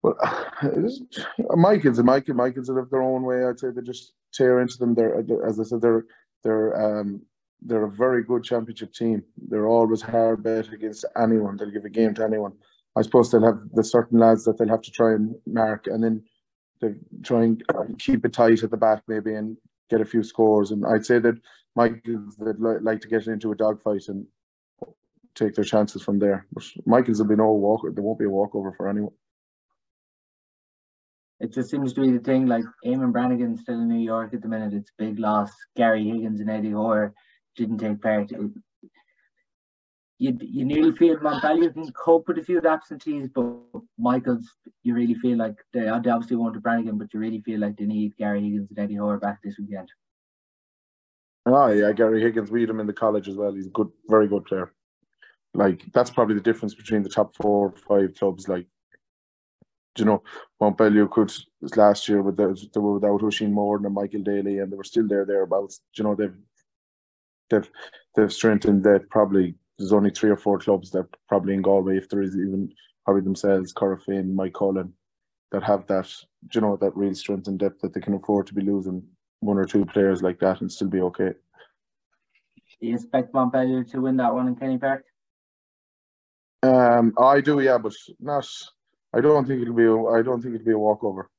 Well, 0.01 0.15
Michaels 1.55 1.99
and 1.99 2.07
Michael 2.07 2.33
Michaels 2.33 2.67
have 2.67 2.89
their 2.89 3.03
own 3.03 3.21
way. 3.21 3.45
I'd 3.45 3.59
say 3.59 3.67
they 3.69 3.83
just 3.83 4.13
tear 4.33 4.59
into 4.59 4.79
them. 4.79 4.95
They're 4.95 5.23
as 5.47 5.59
I 5.59 5.63
said, 5.63 5.81
they're 5.81 6.05
they're 6.43 6.99
um 6.99 7.21
they're 7.61 7.85
a 7.85 7.91
very 7.91 8.23
good 8.23 8.43
championship 8.43 8.93
team. 8.93 9.21
They're 9.49 9.67
always 9.67 10.01
hard 10.01 10.41
bet 10.41 10.73
against 10.73 11.05
anyone. 11.15 11.57
They'll 11.57 11.69
give 11.69 11.85
a 11.85 11.89
game 11.89 12.15
to 12.15 12.23
anyone. 12.23 12.53
I 12.95 13.03
suppose 13.03 13.29
they'll 13.29 13.45
have 13.45 13.59
the 13.73 13.83
certain 13.83 14.17
lads 14.17 14.45
that 14.45 14.57
they'll 14.57 14.67
have 14.67 14.81
to 14.81 14.91
try 14.91 15.13
and 15.13 15.35
mark, 15.45 15.85
and 15.85 16.03
then 16.03 16.23
they 16.81 16.95
try 17.23 17.43
and 17.43 17.63
keep 17.99 18.25
it 18.25 18.33
tight 18.33 18.63
at 18.63 18.71
the 18.71 18.77
back 18.77 19.03
maybe 19.07 19.35
and 19.35 19.57
get 19.89 20.01
a 20.01 20.05
few 20.05 20.23
scores. 20.23 20.71
And 20.71 20.85
I'd 20.85 21.05
say 21.05 21.19
that 21.19 21.35
Michaels 21.75 22.35
they'd 22.37 22.59
like 22.59 23.01
to 23.01 23.07
get 23.07 23.27
into 23.27 23.51
a 23.51 23.55
dogfight 23.55 24.07
and 24.07 24.25
take 25.35 25.53
their 25.53 25.63
chances 25.63 26.01
from 26.01 26.19
there. 26.19 26.47
But 26.51 26.63
Michaels 26.85 27.19
will 27.19 27.27
be 27.27 27.35
no 27.35 27.51
walk. 27.51 27.81
There 27.83 28.03
won't 28.03 28.19
be 28.19 28.25
a 28.25 28.29
walkover 28.29 28.73
for 28.75 28.89
anyone. 28.89 29.13
It 31.39 31.53
just 31.53 31.69
seems 31.69 31.93
to 31.93 32.01
be 32.01 32.11
the 32.11 32.19
thing. 32.19 32.47
Like 32.47 32.63
Eamon 32.83 33.11
Brannigan 33.11 33.57
still 33.57 33.79
in 33.79 33.87
New 33.87 34.03
York 34.03 34.33
at 34.33 34.41
the 34.41 34.47
minute. 34.47 34.73
It's 34.73 34.91
big 34.97 35.19
loss. 35.19 35.51
Gary 35.75 36.03
Higgins 36.03 36.39
and 36.39 36.49
Eddie 36.49 36.71
Hoare 36.71 37.13
didn't 37.55 37.77
take 37.77 38.01
part. 38.01 38.31
You 40.19 40.37
you 40.41 40.65
nearly 40.65 40.93
feel 40.93 41.17
Mountbellew 41.17 41.73
can 41.73 41.91
cope 41.91 42.27
with 42.27 42.39
a 42.39 42.43
few 42.43 42.59
absentees, 42.59 43.29
but 43.33 43.45
Michaels, 43.99 44.47
you 44.83 44.95
really 44.95 45.13
feel 45.15 45.37
like 45.37 45.55
they, 45.73 45.81
they 45.81 45.87
obviously 45.89 46.37
wanted 46.37 46.63
Brannigan, 46.63 46.97
but 46.97 47.13
you 47.13 47.19
really 47.19 47.41
feel 47.41 47.59
like 47.59 47.77
they 47.77 47.85
need 47.85 48.17
Gary 48.17 48.41
Higgins 48.41 48.69
and 48.69 48.79
Eddie 48.79 48.95
Hoare 48.95 49.19
back 49.19 49.39
this 49.43 49.59
weekend. 49.59 49.91
Oh 51.45 51.67
yeah, 51.67 51.91
Gary 51.91 52.21
Higgins. 52.21 52.49
We 52.49 52.61
had 52.61 52.69
him 52.71 52.79
in 52.79 52.87
the 52.87 52.93
college 52.93 53.27
as 53.27 53.35
well. 53.35 53.53
He's 53.53 53.67
a 53.67 53.71
good, 53.71 53.89
very 54.09 54.27
good 54.27 54.45
player 54.45 54.73
like 55.57 55.83
that's 55.93 56.11
probably 56.11 56.35
the 56.35 56.41
difference 56.41 56.75
between 56.75 57.03
the 57.03 57.09
top 57.09 57.35
four 57.35 57.69
or 57.69 57.75
five 57.87 58.15
clubs. 58.15 58.47
Like, 58.47 58.67
you 59.97 60.05
know, 60.05 60.23
Mountbellew 60.61 61.09
could 61.09 61.33
last 61.75 62.07
year 62.07 62.21
with 62.21 62.37
the, 62.37 62.55
they 62.73 62.79
were 62.79 62.93
without 62.93 63.23
Oisin 63.23 63.51
Moore 63.51 63.77
and 63.77 63.93
Michael 63.93 64.21
Daly, 64.21 64.59
and 64.59 64.71
they 64.71 64.77
were 64.77 64.83
still 64.83 65.07
there 65.07 65.25
thereabouts. 65.25 65.81
You 65.95 66.03
know, 66.03 66.15
they've 66.15 66.37
they've 67.49 67.69
they've 68.15 68.31
strengthened 68.31 68.83
that. 68.83 69.09
Probably 69.09 69.55
there's 69.77 69.93
only 69.93 70.09
three 70.09 70.29
or 70.29 70.37
four 70.37 70.59
clubs 70.59 70.91
that 70.91 71.05
probably 71.27 71.53
in 71.53 71.61
Galway, 71.61 71.97
if 71.97 72.09
there 72.09 72.21
is 72.21 72.35
even 72.35 72.71
probably 73.05 73.23
themselves, 73.23 73.73
Corofin, 73.73 74.33
Moycullen, 74.33 74.91
that 75.51 75.63
have 75.63 75.85
that. 75.87 76.11
You 76.53 76.61
know, 76.61 76.77
that 76.77 76.95
real 76.95 77.13
strength 77.13 77.47
and 77.47 77.59
depth 77.59 77.81
that 77.81 77.93
they 77.93 77.99
can 77.99 78.13
afford 78.13 78.47
to 78.47 78.53
be 78.53 78.61
losing 78.61 79.03
one 79.41 79.57
or 79.57 79.65
two 79.65 79.85
players 79.85 80.21
like 80.21 80.39
that 80.39 80.61
and 80.61 80.71
still 80.71 80.87
be 80.87 81.01
okay. 81.01 81.31
Do 82.79 82.87
you 82.87 82.95
expect 82.95 83.33
Mountbellew 83.33 83.89
to 83.91 84.01
win 84.01 84.17
that 84.17 84.33
one 84.33 84.47
in 84.47 84.55
Kenny 84.55 84.77
Park? 84.77 85.03
Um, 86.63 87.13
I 87.19 87.41
do, 87.41 87.59
yeah, 87.59 87.77
but 87.77 87.93
not. 88.19 88.47
I 89.13 89.21
don't 89.21 89.47
think 89.47 89.61
it'll 89.61 89.73
be. 89.73 89.85
A, 89.85 89.95
I 89.95 90.21
don't 90.21 90.41
think 90.41 90.55
it'll 90.55 90.65
be 90.65 90.71
a 90.71 90.77
walkover. 90.77 91.29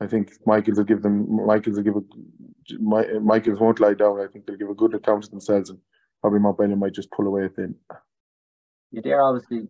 I 0.00 0.06
think 0.06 0.32
Michaels 0.46 0.78
will 0.78 0.84
give 0.84 1.02
them. 1.02 1.46
Michaels 1.46 1.76
will 1.76 1.84
give 1.84 1.96
a. 1.96 3.20
Michaels 3.20 3.60
won't 3.60 3.80
lie 3.80 3.94
down. 3.94 4.20
I 4.20 4.26
think 4.26 4.46
they'll 4.46 4.56
give 4.56 4.70
a 4.70 4.74
good 4.74 4.94
account 4.94 5.24
of 5.24 5.30
themselves, 5.30 5.70
and 5.70 5.78
probably 6.22 6.38
Mountbellew 6.38 6.78
might 6.78 6.94
just 6.94 7.10
pull 7.10 7.26
away 7.26 7.44
at 7.44 7.56
the 7.56 7.64
end. 7.64 7.74
Yeah, 8.92 9.02
they're 9.04 9.22
obviously 9.22 9.68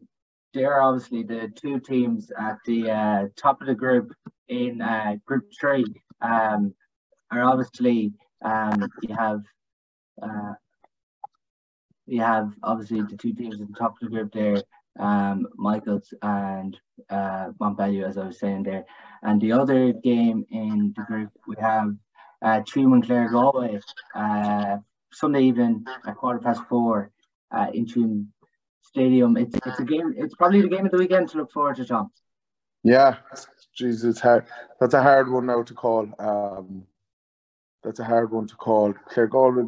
they're 0.54 0.80
obviously 0.80 1.22
the 1.22 1.50
two 1.56 1.80
teams 1.80 2.30
at 2.38 2.58
the 2.66 2.90
uh, 2.90 3.24
top 3.36 3.60
of 3.60 3.66
the 3.66 3.74
group 3.74 4.12
in 4.48 4.80
uh, 4.80 5.16
Group 5.26 5.50
Three. 5.58 5.84
Um, 6.20 6.74
are 7.30 7.42
obviously 7.42 8.12
um, 8.44 8.88
you 9.02 9.14
have 9.16 9.40
uh, 10.22 10.52
you 12.06 12.20
have 12.20 12.52
obviously 12.62 13.00
the 13.02 13.16
two 13.16 13.32
teams 13.32 13.60
at 13.60 13.68
the 13.68 13.74
top 13.78 13.92
of 13.92 13.98
the 14.02 14.14
group 14.14 14.32
there, 14.32 14.62
um, 15.00 15.46
Michaels 15.56 16.12
and 16.22 16.78
uh, 17.08 17.48
Mountbellew, 17.60 18.06
as 18.06 18.18
I 18.18 18.26
was 18.26 18.38
saying 18.38 18.64
there. 18.64 18.84
And 19.22 19.40
the 19.40 19.52
other 19.52 19.92
game 19.92 20.44
in 20.50 20.92
the 20.96 21.02
group, 21.04 21.30
we 21.46 21.54
have 21.60 21.94
uh, 22.42 22.60
and 22.74 23.06
Clare 23.06 23.30
Galway, 23.30 23.78
uh, 24.14 24.76
Sunday 25.12 25.42
evening 25.42 25.84
at 26.06 26.16
quarter 26.16 26.38
past 26.38 26.62
four 26.68 27.10
uh, 27.50 27.66
in 27.72 27.86
Tuam 27.86 28.26
Stadium. 28.82 29.36
It's, 29.36 29.54
it's 29.66 29.80
a 29.80 29.84
game, 29.84 30.14
it's 30.16 30.34
probably 30.34 30.62
the 30.62 30.68
game 30.68 30.86
of 30.86 30.92
the 30.92 30.98
weekend 30.98 31.28
to 31.30 31.38
look 31.38 31.52
forward 31.52 31.76
to, 31.76 31.84
Tom. 31.84 32.10
Yeah, 32.84 33.16
Jesus, 33.76 34.04
it's 34.04 34.20
hard. 34.20 34.46
That's 34.80 34.94
a 34.94 35.02
hard 35.02 35.30
one 35.30 35.46
now 35.46 35.62
to 35.62 35.74
call. 35.74 36.08
Um, 36.18 36.84
that's 37.84 38.00
a 38.00 38.04
hard 38.04 38.32
one 38.32 38.46
to 38.48 38.56
call. 38.56 38.92
Clare 38.92 39.28
Galway, 39.28 39.64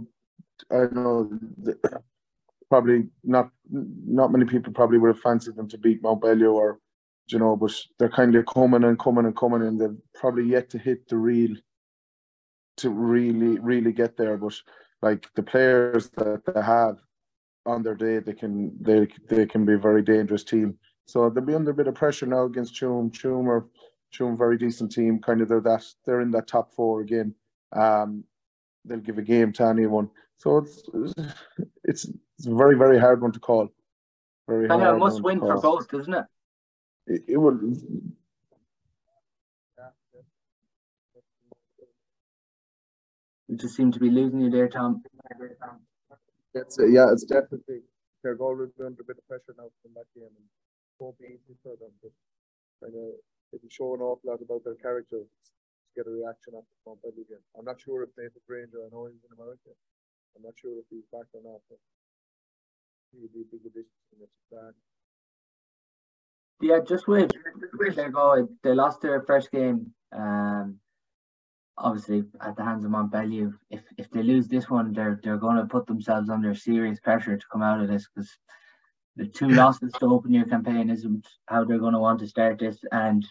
I 0.70 0.86
know 0.92 1.30
probably 2.68 3.08
not 3.22 3.50
not 3.70 4.32
many 4.32 4.44
people 4.44 4.72
probably 4.72 4.98
would 4.98 5.14
have 5.14 5.20
fancied 5.20 5.56
them 5.56 5.68
to 5.68 5.78
beat 5.78 6.02
Mountbellew 6.02 6.52
or 6.52 6.80
you 7.28 7.38
know, 7.38 7.56
but 7.56 7.72
they're 7.98 8.08
kind 8.08 8.34
of 8.34 8.46
coming 8.46 8.84
and 8.84 8.98
coming 8.98 9.24
and 9.24 9.36
coming 9.36 9.62
and 9.62 9.80
they're 9.80 9.94
probably 10.14 10.44
yet 10.44 10.70
to 10.70 10.78
hit 10.78 11.08
the 11.08 11.16
real 11.16 11.56
to 12.76 12.90
really, 12.90 13.58
really 13.58 13.92
get 13.92 14.16
there. 14.16 14.36
But 14.36 14.54
like 15.04 15.28
the 15.34 15.42
players 15.42 16.08
that 16.16 16.42
they 16.46 16.62
have 16.62 16.96
on 17.66 17.82
their 17.82 17.94
day, 17.94 18.18
they 18.20 18.32
can 18.32 18.72
they 18.80 19.06
they 19.28 19.44
can 19.44 19.66
be 19.66 19.74
a 19.74 19.86
very 19.88 20.02
dangerous 20.02 20.44
team. 20.44 20.78
So 21.06 21.28
they'll 21.28 21.44
be 21.44 21.54
under 21.54 21.72
a 21.72 21.80
bit 21.80 21.88
of 21.88 21.94
pressure 21.94 22.26
now 22.26 22.44
against 22.44 22.74
Tuam. 22.74 23.12
Tuam 23.12 23.46
are 23.46 23.66
Tuam, 24.14 24.38
very 24.38 24.56
decent 24.56 24.90
team. 24.92 25.18
Kind 25.18 25.42
of 25.42 25.48
they're 25.48 25.60
that 25.60 25.84
they're 26.04 26.22
in 26.22 26.30
that 26.30 26.46
top 26.46 26.72
four 26.74 27.02
again. 27.02 27.34
Um, 27.72 28.24
they'll 28.86 29.06
give 29.08 29.18
a 29.18 29.22
game 29.34 29.52
to 29.52 29.64
anyone. 29.66 30.08
So 30.38 30.58
it's 30.58 30.82
it's, 31.84 32.04
it's 32.38 32.46
a 32.46 32.54
very 32.54 32.76
very 32.78 32.98
hard 32.98 33.20
one 33.20 33.32
to 33.32 33.40
call. 33.40 33.68
Very 34.48 34.68
kind 34.68 34.82
of 34.82 34.96
a 34.96 34.98
must 34.98 35.22
win 35.22 35.38
for 35.38 35.60
both, 35.60 35.92
isn't 35.92 36.14
it? 36.14 36.24
It, 37.06 37.22
it 37.28 37.36
will. 37.36 37.60
You 43.54 43.58
just 43.58 43.76
seem 43.76 43.92
to 43.92 44.00
be 44.00 44.10
losing 44.10 44.40
you 44.40 44.50
there, 44.50 44.66
Tom. 44.66 45.04
Uh, 45.38 46.90
yeah, 46.90 47.06
it's 47.14 47.22
definitely 47.22 47.86
they're 48.24 48.34
always 48.40 48.74
under 48.82 48.98
a 48.98 49.06
bit 49.06 49.14
of 49.14 49.28
pressure 49.30 49.54
now 49.54 49.70
from 49.78 49.94
that 49.94 50.10
game, 50.10 50.26
and 50.26 50.42
it 50.42 50.98
won't 50.98 51.16
be 51.22 51.26
easy 51.26 51.54
for 51.62 51.78
them. 51.78 51.94
But 52.02 52.10
kind 52.82 52.98
of 52.98 53.14
it'll 53.54 53.70
show 53.70 53.94
an 53.94 54.02
awful 54.02 54.26
lot 54.26 54.42
about 54.42 54.66
their 54.66 54.74
character 54.74 55.22
to 55.22 55.50
get 55.94 56.10
a 56.10 56.10
reaction 56.10 56.58
after 56.58 56.74
Mountbellew 56.82 57.30
game. 57.30 57.46
I'm 57.54 57.64
not 57.64 57.78
sure 57.78 58.02
if 58.02 58.10
Nathan 58.18 58.42
Granger, 58.48 58.82
I 58.82 58.90
know 58.90 59.06
he's 59.06 59.22
in 59.22 59.38
America. 59.38 59.70
I'm 60.34 60.42
not 60.42 60.58
sure 60.58 60.74
if 60.74 60.90
he's 60.90 61.06
back 61.14 61.30
or 61.30 61.46
not. 61.46 61.62
But 61.70 61.78
he'll 63.14 63.30
be 63.30 63.46
a 63.46 63.50
big 63.54 63.70
addition 63.70 63.94
to 64.10 64.14
the 64.18 64.28
plan. 64.50 64.74
Yeah, 66.58 66.82
just 66.82 67.06
wait. 67.06 67.30
They 67.94 68.10
go. 68.10 68.48
They 68.64 68.74
lost 68.74 69.00
their 69.00 69.22
first 69.22 69.52
game. 69.52 69.94
Um, 70.10 70.82
obviously 71.76 72.24
at 72.40 72.56
the 72.56 72.64
hands 72.64 72.84
of 72.84 72.90
Mountbellew. 72.90 73.52
If 73.70 73.82
if 73.98 74.10
they 74.10 74.22
lose 74.22 74.48
this 74.48 74.70
one, 74.70 74.92
they're 74.92 75.20
they're 75.22 75.36
going 75.36 75.56
to 75.56 75.66
put 75.66 75.86
themselves 75.86 76.28
under 76.28 76.54
serious 76.54 77.00
pressure 77.00 77.36
to 77.36 77.46
come 77.50 77.62
out 77.62 77.80
of 77.80 77.88
this 77.88 78.08
because 78.14 78.30
the 79.16 79.26
two 79.26 79.48
losses 79.48 79.92
to 79.92 80.06
open 80.06 80.32
your 80.32 80.46
campaign 80.46 80.90
isn't 80.90 81.26
how 81.46 81.64
they're 81.64 81.78
going 81.78 81.92
to 81.92 82.00
want 82.00 82.18
to 82.20 82.26
start 82.26 82.58
this. 82.58 82.78
And 82.90 83.24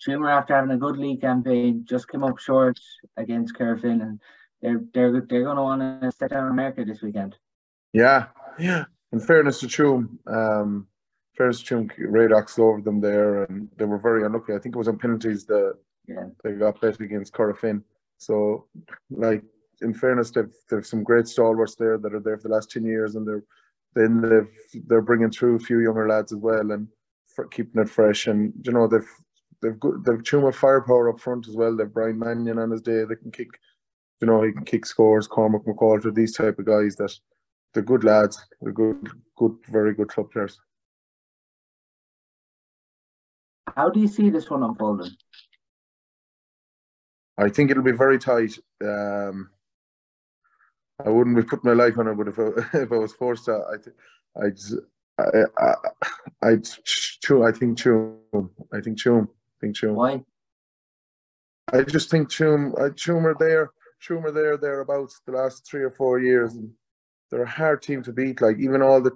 Trimmer, 0.00 0.30
after 0.30 0.54
having 0.54 0.70
a 0.70 0.78
good 0.78 0.96
league 0.96 1.20
campaign, 1.20 1.84
just 1.88 2.08
came 2.08 2.24
up 2.24 2.38
short 2.38 2.78
against 3.16 3.56
Caerphilly, 3.56 4.00
and 4.00 4.20
they're 4.62 4.82
they're 4.94 5.20
they're 5.28 5.44
going 5.44 5.56
to 5.56 5.62
want 5.62 6.02
to 6.02 6.12
set 6.12 6.30
down 6.30 6.50
America 6.50 6.84
this 6.84 7.02
weekend. 7.02 7.36
Yeah, 7.92 8.26
yeah. 8.58 8.84
In 9.12 9.20
fairness 9.20 9.60
to 9.60 9.66
Tuam, 9.66 10.18
um, 10.26 10.86
fairness 11.36 11.62
to 11.62 11.74
Tuam, 11.74 11.90
Radox 11.98 12.58
over 12.58 12.80
them 12.80 13.00
there, 13.00 13.44
and 13.44 13.68
they 13.76 13.84
were 13.84 13.98
very 13.98 14.24
unlucky. 14.24 14.54
I 14.54 14.58
think 14.58 14.74
it 14.74 14.78
was 14.78 14.88
on 14.88 14.98
penalties 14.98 15.44
that 15.46 15.74
yeah. 16.06 16.20
Um, 16.20 16.32
they 16.42 16.52
got 16.52 16.80
bet 16.80 17.00
against 17.00 17.32
Corofin. 17.32 17.82
So, 18.18 18.66
like 19.10 19.42
in 19.80 19.94
fairness, 19.94 20.30
they've 20.30 20.54
they've 20.70 20.86
some 20.86 21.02
great 21.02 21.28
stalwarts 21.28 21.74
there 21.74 21.98
that 21.98 22.14
are 22.14 22.20
there 22.20 22.38
for 22.38 22.48
the 22.48 22.54
last 22.54 22.70
ten 22.70 22.84
years, 22.84 23.14
and 23.14 23.26
they're 23.26 23.44
then 23.94 24.20
they've 24.20 24.84
they're 24.86 25.02
bringing 25.02 25.30
through 25.30 25.56
a 25.56 25.60
few 25.60 25.80
younger 25.80 26.08
lads 26.08 26.32
as 26.32 26.38
well, 26.38 26.72
and 26.72 26.88
for 27.34 27.46
keeping 27.46 27.80
it 27.80 27.88
fresh. 27.88 28.26
And 28.26 28.52
you 28.64 28.72
know 28.72 28.86
they've 28.86 29.08
they've 29.62 29.78
good 29.78 30.04
they've 30.04 30.22
Tuam 30.22 30.54
firepower 30.54 31.10
up 31.10 31.20
front 31.20 31.48
as 31.48 31.56
well. 31.56 31.76
They've 31.76 31.92
Brian 31.92 32.18
Mannion 32.18 32.58
on 32.58 32.70
his 32.70 32.82
day. 32.82 33.04
They 33.04 33.16
can 33.16 33.30
kick, 33.30 33.48
you 34.20 34.26
know, 34.26 34.42
he 34.42 34.52
can 34.52 34.64
kick 34.64 34.86
scores. 34.86 35.26
Cormac 35.26 35.62
McQualter, 35.62 36.14
these 36.14 36.34
type 36.34 36.58
of 36.58 36.66
guys 36.66 36.96
that 36.96 37.12
they're 37.72 37.82
good 37.82 38.04
lads. 38.04 38.44
They're 38.60 38.72
good, 38.72 39.08
good, 39.36 39.56
very 39.68 39.94
good 39.94 40.08
club 40.08 40.30
players. 40.30 40.58
How 43.76 43.88
do 43.88 44.00
you 44.00 44.08
see 44.08 44.30
this 44.30 44.50
one 44.50 44.62
unfolding? 44.62 45.10
I 47.40 47.48
think 47.48 47.70
it'll 47.70 47.82
be 47.82 47.92
very 47.92 48.18
tight. 48.18 48.58
Um, 48.82 49.50
I 51.04 51.08
wouldn't 51.08 51.36
be 51.36 51.42
putting 51.42 51.68
my 51.70 51.84
life 51.84 51.98
on 51.98 52.08
it, 52.08 52.14
but 52.14 52.28
if 52.28 52.38
I, 52.38 52.78
if 52.78 52.92
I 52.92 52.96
was 52.96 53.12
forced 53.14 53.46
to, 53.46 53.52
I, 53.52 54.44
I'd, 54.44 54.58
I, 55.18 55.24
I, 55.58 56.48
I'd, 56.48 56.66
I 56.66 57.52
think 57.52 57.78
Tuam. 57.78 58.50
I 58.72 58.80
think 58.80 58.98
Tuam. 58.98 59.28
I 59.28 59.56
think 59.60 59.76
Tuam. 59.76 59.94
Why? 59.94 60.22
I 61.72 61.82
just 61.82 62.10
think 62.10 62.28
Tuam, 62.28 62.74
uh, 62.74 62.90
Tuam 62.90 63.24
are 63.24 63.36
there. 63.38 63.70
Tuam 64.06 64.24
are 64.24 64.32
there 64.32 64.56
thereabouts 64.56 65.20
the 65.24 65.32
last 65.32 65.66
three 65.66 65.82
or 65.82 65.90
four 65.90 66.18
years, 66.18 66.54
and 66.54 66.70
they're 67.30 67.42
a 67.42 67.48
hard 67.48 67.82
team 67.82 68.02
to 68.02 68.12
beat. 68.12 68.40
Like 68.40 68.58
even 68.58 68.82
all 68.82 69.00
the 69.00 69.12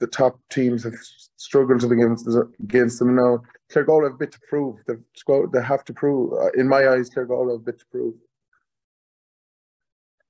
the 0.00 0.06
top 0.06 0.38
teams 0.50 0.84
have 0.84 0.94
struggled 1.36 1.84
against 1.84 2.28
against 2.62 2.98
them 2.98 3.14
now. 3.14 3.42
Claregal 3.72 4.04
have 4.04 4.14
a 4.14 4.18
bit 4.18 4.32
to 4.32 4.40
prove. 4.48 4.76
They've 4.86 5.02
they 5.52 5.62
have 5.62 5.84
to 5.84 5.92
prove. 5.92 6.32
Uh, 6.32 6.50
in 6.56 6.68
my 6.68 6.88
eyes, 6.88 7.10
Claregal 7.10 7.50
have 7.50 7.60
a 7.60 7.64
bit 7.64 7.78
to 7.78 7.86
prove. 7.86 8.14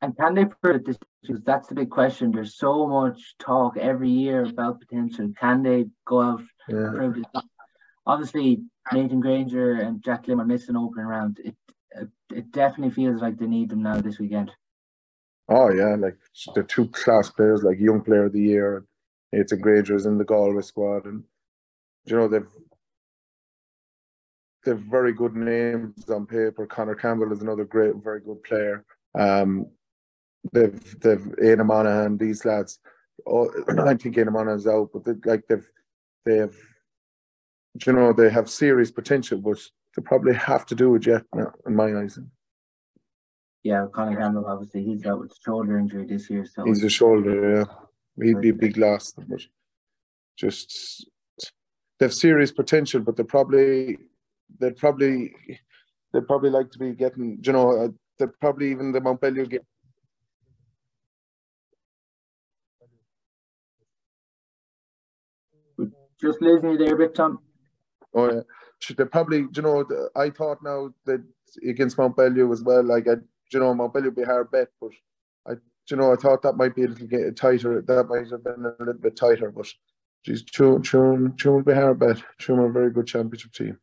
And 0.02 0.16
can 0.16 0.34
they 0.34 0.44
prove 0.44 0.76
it 0.76 0.86
this? 0.86 0.98
That's 1.44 1.68
the 1.68 1.74
big 1.74 1.90
question. 1.90 2.30
There's 2.30 2.56
so 2.56 2.86
much 2.86 3.36
talk 3.38 3.78
every 3.78 4.10
year 4.10 4.44
about 4.44 4.80
potential. 4.80 5.32
Can 5.40 5.62
they 5.62 5.86
go 6.06 6.20
out 6.20 6.42
yeah. 6.68 6.76
and 6.76 6.96
prove 6.96 7.14
this? 7.14 7.42
Obviously, 8.06 8.62
Nathan 8.92 9.20
Granger 9.20 9.80
and 9.80 10.02
Jack 10.04 10.28
Lim 10.28 10.42
are 10.42 10.44
missing 10.44 10.76
opening 10.76 11.06
round. 11.06 11.40
It 11.42 11.56
it 12.30 12.50
definitely 12.50 12.94
feels 12.94 13.22
like 13.22 13.38
they 13.38 13.46
need 13.46 13.70
them 13.70 13.82
now 13.82 14.00
this 14.00 14.18
weekend. 14.18 14.50
Oh 15.48 15.70
yeah, 15.70 15.94
like 15.94 16.16
they're 16.54 16.62
two 16.62 16.88
class 16.88 17.30
players, 17.30 17.62
like 17.62 17.78
young 17.78 18.02
player 18.02 18.26
of 18.26 18.32
the 18.32 18.40
year. 18.40 18.84
Nathan 19.34 19.60
Granger's 19.60 20.06
in 20.06 20.18
the 20.18 20.24
Galway 20.24 20.62
squad, 20.62 21.06
and 21.06 21.24
you 22.04 22.16
know 22.16 22.28
they've 22.28 22.46
they've 24.64 24.78
very 24.78 25.12
good 25.12 25.34
names 25.34 26.08
on 26.08 26.26
paper. 26.26 26.66
Connor 26.66 26.94
Campbell 26.94 27.32
is 27.32 27.42
another 27.42 27.64
great, 27.64 27.96
very 27.96 28.20
good 28.20 28.42
player. 28.44 28.84
Um, 29.18 29.66
they've 30.52 31.00
they've 31.00 31.26
Aidan 31.42 31.66
Monaghan, 31.66 32.16
these 32.16 32.44
lads. 32.44 32.78
Oh, 33.26 33.50
I 33.78 33.94
think 33.94 34.16
Aidan 34.16 34.32
Monaghan's 34.32 34.66
out, 34.66 34.90
but 34.92 35.04
they, 35.04 35.14
like 35.28 35.46
they've 35.48 35.68
they 36.24 36.36
have, 36.36 36.54
you 37.86 37.92
know, 37.92 38.12
they 38.12 38.30
have 38.30 38.48
serious 38.48 38.90
potential, 38.90 39.38
but 39.38 39.58
they 39.96 40.02
probably 40.02 40.34
have 40.34 40.64
to 40.66 40.74
do 40.74 40.94
it 40.94 41.06
yet, 41.06 41.24
in 41.66 41.74
my 41.74 41.94
eyes. 41.96 42.18
Yeah, 43.62 43.86
Connor 43.92 44.16
Campbell 44.16 44.46
obviously 44.46 44.84
he's 44.84 45.04
out 45.06 45.20
with 45.20 45.34
shoulder 45.44 45.78
injury 45.78 46.06
this 46.06 46.30
year, 46.30 46.46
so 46.46 46.64
he's 46.64 46.84
a 46.84 46.88
shoulder. 46.88 47.58
Yeah, 47.58 47.64
he'd 48.22 48.40
be 48.40 48.50
a 48.50 48.54
big 48.54 48.76
loss, 48.76 49.12
but 49.12 49.40
just 50.36 51.08
they've 51.98 52.12
serious 52.12 52.52
potential, 52.52 53.00
but 53.00 53.16
they're 53.16 53.24
probably 53.24 53.98
they'd 54.60 54.76
probably 54.76 55.34
they'd 56.12 56.26
probably 56.26 56.50
like 56.50 56.70
to 56.70 56.78
be 56.78 56.92
getting, 56.92 57.38
you 57.42 57.52
know, 57.52 57.84
uh, 57.84 57.88
they'd 58.18 58.38
probably 58.40 58.70
even 58.70 58.92
the 58.92 59.00
Mountbellew 59.00 59.48
game. 59.48 59.60
Just 66.20 66.40
losing 66.40 66.70
you 66.70 66.78
there 66.78 66.94
a 66.94 66.98
bit, 66.98 67.14
Tom. 67.14 67.40
Oh 68.14 68.32
yeah, 68.32 68.40
they 68.96 69.04
probably, 69.04 69.46
you 69.52 69.62
know, 69.62 69.84
I 70.16 70.30
thought 70.30 70.62
now 70.62 70.94
that 71.04 71.22
against 71.68 71.96
Mountbellew 71.96 72.52
as 72.52 72.62
well, 72.62 72.84
like 72.84 73.08
I, 73.08 73.16
you 73.52 73.58
know, 73.58 73.74
Mountbellew 73.74 74.04
would 74.04 74.16
be 74.16 74.22
hard 74.22 74.50
bet, 74.50 74.68
but 74.80 74.90
you 75.90 75.96
know, 75.96 76.12
I 76.12 76.16
thought 76.16 76.42
that 76.42 76.56
might 76.56 76.74
be 76.74 76.84
a 76.84 76.88
little 76.88 77.06
bit 77.06 77.36
tighter. 77.36 77.82
That 77.82 78.08
might 78.08 78.30
have 78.30 78.44
been 78.44 78.64
a 78.64 78.82
little 78.82 79.00
bit 79.00 79.16
tighter, 79.16 79.50
but 79.50 79.66
geez, 80.24 80.42
Tuam, 80.42 80.82
Tuam, 80.82 81.36
Tuam 81.36 81.56
would 81.56 81.64
be 81.64 81.72
a 81.72 81.76
hard 81.76 81.98
bet. 81.98 82.22
Tuam 82.40 82.58
are 82.58 82.66
a 82.66 82.72
very 82.72 82.90
good 82.90 83.06
championship 83.06 83.52
team. 83.52 83.78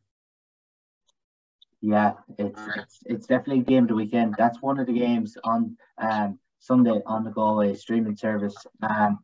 Yeah, 1.80 2.12
it's, 2.38 2.60
it's 2.76 2.98
it's 3.06 3.26
definitely 3.26 3.64
game 3.64 3.84
of 3.84 3.88
the 3.88 3.94
weekend. 3.96 4.36
That's 4.38 4.62
one 4.62 4.78
of 4.78 4.86
the 4.86 4.92
games 4.92 5.36
on 5.42 5.76
um 5.98 6.38
Sunday 6.60 7.00
on 7.06 7.24
the 7.24 7.30
Galway 7.30 7.74
streaming 7.74 8.16
service. 8.16 8.54
Um, 8.82 9.18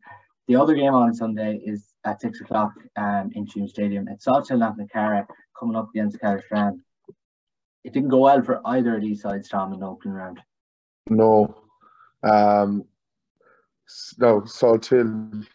the 0.49 0.57
other 0.57 0.73
game 0.73 0.93
on 0.93 1.13
Sunday 1.13 1.61
is 1.63 1.93
at 2.03 2.19
six 2.19 2.41
o'clock 2.41 2.73
um, 2.97 3.31
in 3.33 3.45
Tuam 3.45 3.69
Stadium. 3.69 4.07
It's 4.09 4.27
also 4.27 4.55
Knocknacarra 4.55 5.25
coming 5.57 5.77
up 5.77 5.89
against 5.93 6.19
Caherlistrane. 6.19 6.79
It 7.85 7.93
didn't 7.93 8.09
go 8.09 8.17
well 8.17 8.41
for 8.41 8.59
either 8.65 8.95
of 8.95 9.01
these 9.01 9.21
sides, 9.21 9.47
Tom, 9.47 9.71
in 9.71 9.79
the 9.79 9.87
opening 9.87 10.15
round. 10.15 10.41
No. 11.09 11.68
Um, 12.23 12.85
no, 14.17 14.41
Salthill, 14.41 15.45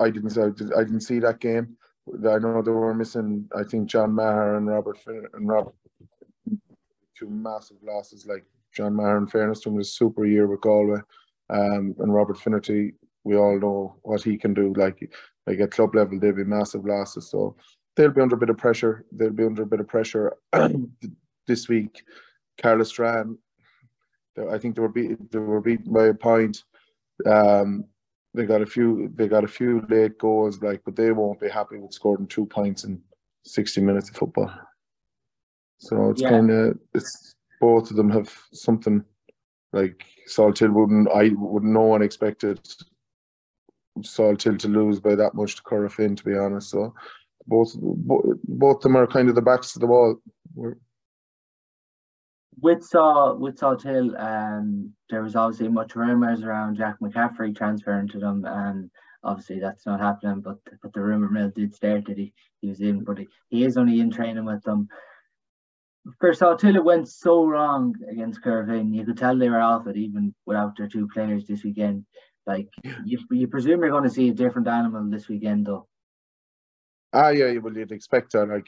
I 0.00 0.10
didn't, 0.10 0.36
I 0.38 0.84
didn't 0.84 1.00
see 1.00 1.20
that 1.20 1.40
game. 1.40 1.76
I 2.08 2.38
know 2.38 2.60
they 2.60 2.70
were 2.70 2.94
missing, 2.94 3.48
I 3.56 3.62
think, 3.62 3.88
John 3.88 4.12
Maher 4.12 4.56
and 4.56 4.66
Robert 4.66 4.98
Fin- 4.98 5.26
and 5.32 5.48
Robert, 5.48 5.74
two 7.16 7.30
massive 7.30 7.78
losses. 7.82 8.26
Like 8.26 8.44
John 8.74 8.94
Maher, 8.94 9.16
in 9.16 9.26
fairness 9.26 9.60
to 9.60 9.70
him, 9.70 9.76
was 9.76 9.88
a 9.88 9.92
super 9.92 10.26
year 10.26 10.46
with 10.46 10.60
Galway. 10.60 11.00
Um, 11.50 11.94
and 11.98 12.12
Robert 12.12 12.38
Finnerty, 12.38 12.94
we 13.24 13.36
all 13.36 13.58
know 13.58 13.96
what 14.02 14.22
he 14.22 14.36
can 14.36 14.52
do. 14.52 14.74
Like, 14.76 15.10
like 15.46 15.60
at 15.60 15.70
club 15.70 15.94
level, 15.94 16.18
they'll 16.18 16.32
be 16.32 16.44
massive 16.44 16.84
losses. 16.84 17.30
So 17.30 17.56
they'll 17.96 18.10
be 18.10 18.20
under 18.20 18.36
a 18.36 18.38
bit 18.38 18.50
of 18.50 18.58
pressure. 18.58 19.04
They'll 19.12 19.30
be 19.30 19.44
under 19.44 19.62
a 19.62 19.66
bit 19.66 19.80
of 19.80 19.88
pressure 19.88 20.34
this 21.46 21.68
week. 21.68 22.02
Caherlistrane, 22.60 23.36
I 24.50 24.58
think 24.58 24.74
they 24.74 24.82
were 24.82 24.88
beat. 24.88 25.30
They 25.30 25.38
were 25.38 25.60
beaten 25.60 25.92
by 25.92 26.06
a 26.06 26.14
point. 26.14 26.64
Um, 27.26 27.84
they 28.34 28.46
got 28.46 28.62
a 28.62 28.66
few. 28.66 29.12
They 29.14 29.28
got 29.28 29.44
a 29.44 29.48
few 29.48 29.84
late 29.88 30.18
goals, 30.18 30.60
like, 30.60 30.82
but 30.84 30.96
they 30.96 31.12
won't 31.12 31.40
be 31.40 31.48
happy 31.48 31.78
with 31.78 31.92
scoring 31.92 32.26
two 32.26 32.46
points 32.46 32.84
in 32.84 33.00
sixty 33.44 33.80
minutes 33.80 34.10
of 34.10 34.16
football. 34.16 34.50
So 35.78 36.10
it's 36.10 36.22
yeah. 36.22 36.30
kind 36.30 36.50
of 36.50 36.78
it's 36.94 37.34
both 37.60 37.90
of 37.90 37.96
them 37.96 38.10
have 38.10 38.32
something 38.52 39.04
like 39.72 40.04
Salthill 40.28 40.72
wouldn't. 40.72 41.08
I 41.14 41.30
would 41.36 41.62
no 41.62 41.82
one 41.82 42.02
expected 42.02 42.60
Salthill 44.00 44.58
to 44.58 44.68
lose 44.68 44.98
by 45.00 45.14
that 45.14 45.34
much 45.34 45.56
to 45.56 45.62
Corofin, 45.62 46.16
to 46.16 46.24
be 46.24 46.36
honest. 46.36 46.70
So 46.70 46.94
both 47.46 47.74
both 47.80 48.76
of 48.76 48.82
them 48.82 48.96
are 48.96 49.06
kind 49.06 49.28
of 49.28 49.34
the 49.34 49.42
backs 49.42 49.76
of 49.76 49.80
the 49.80 49.86
wall. 49.86 50.16
We're, 50.54 50.76
with 52.60 52.84
Saul 52.84 53.38
with 53.38 53.56
Salthill, 53.56 54.18
um, 54.20 54.92
there 55.10 55.22
was 55.22 55.36
obviously 55.36 55.68
much 55.68 55.94
rumours 55.94 56.42
around 56.42 56.76
Jack 56.76 56.96
McCaffrey 57.00 57.56
transferring 57.56 58.08
to 58.08 58.18
them, 58.18 58.44
and 58.44 58.90
obviously 59.22 59.60
that's 59.60 59.86
not 59.86 60.00
happening. 60.00 60.40
But 60.40 60.58
but 60.82 60.92
the 60.92 61.00
rumour 61.00 61.30
mill 61.30 61.50
did 61.50 61.74
start 61.74 62.06
that 62.06 62.18
he, 62.18 62.32
he 62.60 62.68
was 62.68 62.80
in, 62.80 63.04
but 63.04 63.18
he, 63.18 63.28
he 63.48 63.64
is 63.64 63.76
only 63.76 64.00
in 64.00 64.10
training 64.10 64.44
with 64.44 64.62
them. 64.62 64.88
For 66.20 66.32
Salthill, 66.32 66.76
it 66.76 66.84
went 66.84 67.08
so 67.08 67.46
wrong 67.46 67.94
against 68.10 68.42
Corofin. 68.42 68.94
You 68.94 69.06
could 69.06 69.16
tell 69.16 69.38
they 69.38 69.48
were 69.48 69.60
off 69.60 69.86
it 69.86 69.96
even 69.96 70.34
without 70.44 70.76
their 70.76 70.88
two 70.88 71.08
players 71.08 71.46
this 71.46 71.64
weekend. 71.64 72.04
Like 72.46 72.68
you, 73.04 73.18
you 73.30 73.48
presume 73.48 73.80
you're 73.80 73.90
going 73.90 74.04
to 74.04 74.10
see 74.10 74.28
a 74.28 74.34
different 74.34 74.68
animal 74.68 75.08
this 75.08 75.28
weekend, 75.28 75.66
though. 75.66 75.88
Ah, 77.14 77.30
yeah, 77.30 77.56
well, 77.58 77.74
you'd 77.74 77.92
expect 77.92 78.32
that. 78.32 78.48
Like 78.48 78.66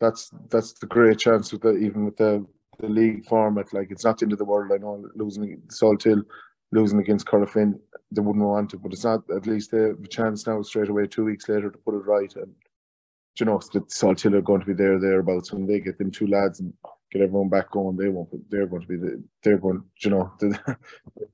that's 0.00 0.30
that's 0.50 0.72
the 0.74 0.86
great 0.86 1.18
chance 1.18 1.52
with 1.52 1.62
the 1.62 1.76
even 1.76 2.04
with 2.04 2.16
the 2.16 2.44
the 2.78 2.88
league 2.88 3.24
format. 3.26 3.72
Like 3.72 3.90
it's 3.90 4.04
not 4.04 4.18
the 4.18 4.26
end 4.26 4.32
of 4.32 4.38
the 4.38 4.44
world. 4.44 4.72
I 4.72 4.78
know 4.78 5.04
losing 5.14 5.60
Salthill, 5.68 6.24
losing 6.72 7.00
against 7.00 7.26
Corofin, 7.26 7.78
they 8.10 8.20
wouldn't 8.20 8.44
want 8.44 8.74
it, 8.74 8.82
but 8.82 8.92
it's 8.92 9.04
not. 9.04 9.22
At 9.34 9.46
least 9.46 9.70
they 9.70 9.80
have 9.80 10.02
a 10.02 10.08
chance 10.08 10.46
now 10.46 10.62
straight 10.62 10.88
away 10.88 11.06
two 11.06 11.24
weeks 11.24 11.48
later 11.48 11.70
to 11.70 11.78
put 11.78 11.94
it 11.94 12.06
right. 12.06 12.34
And 12.36 12.52
you 13.38 13.46
know, 13.46 13.60
the 13.72 13.80
Salthill 13.80 14.34
are 14.34 14.42
going 14.42 14.60
to 14.60 14.66
be 14.66 14.74
there 14.74 14.98
thereabouts 15.00 15.52
when 15.52 15.66
they 15.66 15.80
get 15.80 15.98
them 15.98 16.10
two 16.10 16.26
lads 16.26 16.60
and 16.60 16.72
get 17.12 17.22
everyone 17.22 17.48
back 17.48 17.70
going. 17.70 17.96
They 17.96 18.08
won't. 18.08 18.28
They're 18.50 18.66
going 18.66 18.82
to 18.82 18.88
be 18.88 18.96
the. 18.96 19.22
They're 19.42 19.58
going. 19.58 19.82
You 20.02 20.10
know. 20.10 20.32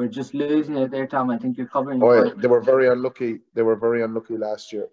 We're 0.00 0.08
just 0.08 0.32
losing 0.32 0.78
it 0.78 0.90
there, 0.90 1.06
Tom. 1.06 1.28
I 1.28 1.36
think 1.36 1.58
you're 1.58 1.66
covering. 1.66 2.02
Oh, 2.02 2.24
yeah. 2.24 2.32
they 2.34 2.48
were 2.48 2.62
very 2.62 2.88
unlucky. 2.88 3.40
They 3.52 3.60
were 3.60 3.76
very 3.76 4.02
unlucky 4.02 4.38
last 4.38 4.72
year, 4.72 4.88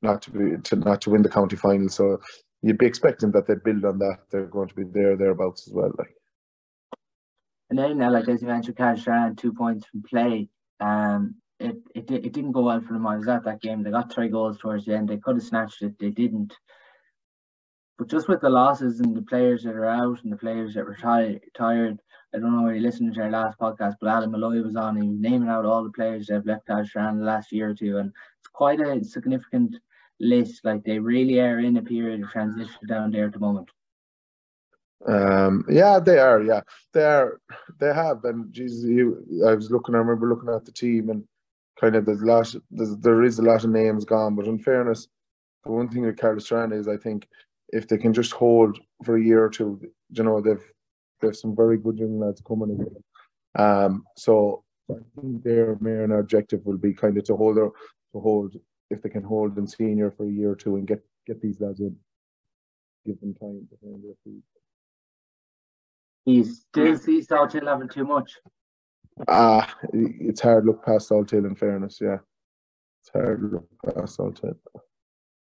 not 0.00 0.22
to 0.22 0.30
be 0.30 0.56
to 0.56 0.76
not 0.76 1.02
to 1.02 1.10
win 1.10 1.20
the 1.20 1.28
county 1.28 1.56
final. 1.56 1.90
So 1.90 2.18
you'd 2.62 2.78
be 2.78 2.86
expecting 2.86 3.30
that 3.32 3.46
they 3.46 3.56
build 3.62 3.84
on 3.84 3.98
that. 3.98 4.20
They're 4.30 4.46
going 4.46 4.68
to 4.68 4.74
be 4.74 4.84
there 4.84 5.18
thereabouts 5.18 5.68
as 5.68 5.74
well. 5.74 5.92
Like. 5.98 6.14
And 7.68 7.78
then, 7.78 7.98
now, 7.98 8.10
like 8.10 8.26
as 8.26 8.40
you 8.40 8.48
mentioned, 8.48 8.78
Caherlistrane, 8.78 9.36
two 9.36 9.52
points 9.52 9.84
from 9.84 10.02
play. 10.02 10.48
Um, 10.80 11.34
it, 11.60 11.76
it 11.94 12.10
it 12.10 12.32
didn't 12.32 12.52
go 12.52 12.62
well 12.62 12.80
for 12.80 12.94
them. 12.94 13.06
I 13.06 13.18
was 13.18 13.28
at 13.28 13.44
that 13.44 13.60
game. 13.60 13.82
They 13.82 13.90
got 13.90 14.14
three 14.14 14.30
goals 14.30 14.56
towards 14.56 14.86
the 14.86 14.96
end. 14.96 15.10
They 15.10 15.18
could 15.18 15.36
have 15.36 15.44
snatched 15.44 15.82
it. 15.82 15.98
They 15.98 16.08
didn't. 16.08 16.56
But 17.98 18.08
just 18.08 18.30
with 18.30 18.40
the 18.40 18.48
losses 18.48 18.98
and 19.00 19.14
the 19.14 19.20
players 19.20 19.62
that 19.64 19.74
are 19.74 19.84
out 19.84 20.24
and 20.24 20.32
the 20.32 20.38
players 20.38 20.72
that 20.72 20.86
were 20.86 20.96
tired, 21.54 22.00
I 22.34 22.38
don't 22.38 22.56
know 22.56 22.62
where 22.62 22.74
you 22.74 22.80
listened 22.80 23.14
to 23.14 23.22
our 23.22 23.30
last 23.30 23.58
podcast, 23.58 23.96
but 24.00 24.08
Adam 24.08 24.30
Malloy 24.30 24.62
was 24.62 24.76
on. 24.76 24.96
He 24.96 25.06
was 25.06 25.18
naming 25.18 25.48
out 25.48 25.66
all 25.66 25.84
the 25.84 25.90
players 25.90 26.26
that 26.26 26.34
have 26.34 26.46
left 26.46 26.68
Ashran 26.68 27.18
the 27.18 27.24
last 27.24 27.52
year 27.52 27.70
or 27.70 27.74
two, 27.74 27.98
and 27.98 28.10
it's 28.40 28.48
quite 28.48 28.80
a 28.80 29.04
significant 29.04 29.76
list. 30.18 30.64
Like 30.64 30.82
they 30.84 30.98
really 30.98 31.40
are 31.40 31.58
in 31.58 31.76
a 31.76 31.82
period 31.82 32.22
of 32.22 32.30
transition 32.30 32.86
down 32.88 33.10
there 33.10 33.26
at 33.26 33.32
the 33.32 33.38
moment. 33.38 33.68
Um, 35.06 35.64
yeah, 35.68 35.98
they 35.98 36.18
are. 36.18 36.42
Yeah, 36.42 36.60
they 36.94 37.04
are. 37.04 37.40
They 37.78 37.92
have. 37.92 38.24
And 38.24 38.52
Jesus, 38.52 38.84
I 39.46 39.54
was 39.54 39.70
looking. 39.70 39.94
I 39.94 39.98
remember 39.98 40.28
looking 40.28 40.48
at 40.48 40.64
the 40.64 40.72
team 40.72 41.10
and 41.10 41.24
kind 41.78 41.96
of 41.96 42.06
there's 42.06 42.22
a 42.22 42.26
lot. 42.26 42.54
There's, 42.70 42.96
there 42.98 43.22
is 43.24 43.38
a 43.38 43.42
lot 43.42 43.64
of 43.64 43.70
names 43.70 44.04
gone, 44.06 44.36
but 44.36 44.46
in 44.46 44.58
fairness, 44.58 45.08
the 45.64 45.72
one 45.72 45.88
thing 45.88 46.02
with 46.02 46.16
Caherlistrane 46.16 46.72
is 46.72 46.88
I 46.88 46.96
think 46.96 47.28
if 47.68 47.88
they 47.88 47.98
can 47.98 48.12
just 48.12 48.32
hold 48.32 48.78
for 49.04 49.16
a 49.16 49.22
year 49.22 49.44
or 49.44 49.50
two, 49.50 49.80
you 50.10 50.22
know, 50.22 50.40
they've 50.40 50.64
there's 51.22 51.40
some 51.40 51.56
very 51.56 51.78
good 51.78 51.98
young 51.98 52.18
lads 52.18 52.42
coming 52.46 52.70
in. 52.70 53.62
Um, 53.62 54.04
so 54.16 54.64
I 54.90 54.94
think 55.14 55.42
their 55.42 55.78
main 55.80 56.10
objective 56.10 56.66
will 56.66 56.76
be 56.76 56.92
kind 56.92 57.16
of 57.16 57.24
to 57.24 57.36
hold 57.36 57.56
their, 57.56 57.70
to 58.12 58.20
hold 58.20 58.56
if 58.90 59.00
they 59.00 59.08
can 59.08 59.22
hold 59.22 59.54
them 59.54 59.66
senior 59.66 60.10
for 60.10 60.26
a 60.26 60.30
year 60.30 60.50
or 60.50 60.56
two 60.56 60.76
and 60.76 60.86
get 60.86 61.00
get 61.26 61.40
these 61.40 61.60
lads 61.60 61.80
in, 61.80 61.96
give 63.06 63.18
them 63.20 63.32
time 63.34 63.66
to 63.70 63.76
find 63.80 64.02
their 64.04 64.14
feet. 64.24 64.42
He 66.24 66.44
still 66.44 66.98
sees 66.98 67.26
Salthill 67.26 67.66
having 67.66 67.88
too 67.88 68.04
much. 68.04 68.32
Ah, 69.28 69.74
it's 69.92 70.40
hard 70.40 70.66
look 70.66 70.84
past 70.84 71.10
Salthill. 71.10 71.46
In 71.46 71.54
fairness, 71.54 71.98
yeah, 72.00 72.18
it's 73.02 73.10
hard 73.12 73.40
to 73.40 73.46
look 73.46 73.94
past 73.94 74.18
Salthill. 74.18 74.56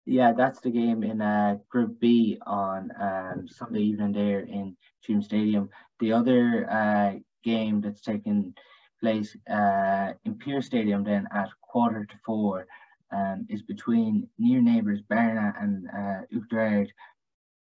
Yeah, 0.05 0.33
that's 0.33 0.59
the 0.59 0.69
game 0.69 1.03
in 1.03 1.21
uh, 1.21 1.57
Group 1.69 1.99
B 1.99 2.37
on 2.45 2.91
um, 2.99 3.47
Sunday 3.47 3.79
evening 3.81 4.11
there 4.11 4.41
in 4.41 4.75
Tuam 5.05 5.23
Stadium. 5.23 5.69
The 5.99 6.11
other 6.11 6.69
uh, 6.69 7.19
game 7.43 7.79
that's 7.79 8.01
taking 8.01 8.53
place 8.99 9.35
uh, 9.49 10.13
in 10.25 10.37
Pearse 10.39 10.65
Stadium 10.65 11.03
then 11.03 11.27
at 11.33 11.49
quarter 11.61 12.05
to 12.05 12.15
four 12.25 12.67
um, 13.11 13.45
is 13.49 13.61
between 13.61 14.27
near 14.37 14.61
neighbours 14.61 15.01
Berna 15.01 15.53
and 15.59 15.87
uh, 15.87 16.21
Oughterard. 16.35 16.89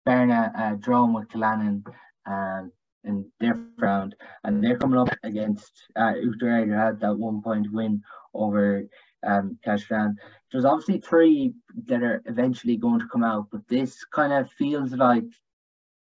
Berna 0.05 0.51
uh, 0.57 0.73
drawn 0.79 1.13
with 1.13 1.27
Killannin 1.29 1.83
um, 2.25 2.71
in 3.03 3.25
their 3.39 3.59
round, 3.77 4.15
and 4.43 4.63
they're 4.63 4.77
coming 4.77 4.99
up 4.99 5.09
against 5.23 5.71
uh, 5.95 6.13
Oughterard 6.13 6.67
who 6.67 6.73
had 6.73 6.99
that 7.01 7.15
one 7.17 7.41
point 7.43 7.71
win 7.71 8.01
over 8.33 8.83
um, 9.25 9.57
Caherlistrane. 9.65 10.15
There's 10.51 10.65
obviously 10.65 10.99
three 10.99 11.53
that 11.87 12.03
are 12.03 12.21
eventually 12.25 12.77
going 12.77 12.99
to 12.99 13.07
come 13.07 13.23
out, 13.23 13.47
but 13.51 13.67
this 13.67 14.03
kind 14.05 14.31
of 14.33 14.51
feels 14.51 14.91
like 14.93 15.25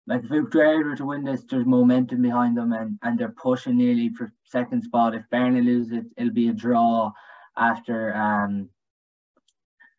like 0.07 0.25
if 0.25 0.31
Oughterard 0.31 0.85
were 0.85 0.96
to 0.96 1.07
win 1.07 1.22
this, 1.22 1.44
there's 1.48 1.64
momentum 1.64 2.22
behind 2.22 2.57
them 2.57 2.72
and, 2.72 2.98
and 3.03 3.16
they're 3.16 3.35
pushing 3.40 3.79
nearly 3.79 4.09
for 4.09 4.33
second 4.44 4.83
spot. 4.83 5.14
If 5.14 5.22
Berna 5.31 5.61
loses 5.61 5.92
it, 5.92 6.05
it'll 6.16 6.33
be 6.33 6.48
a 6.48 6.53
draw 6.53 7.12
after 7.57 8.14
um 8.14 8.68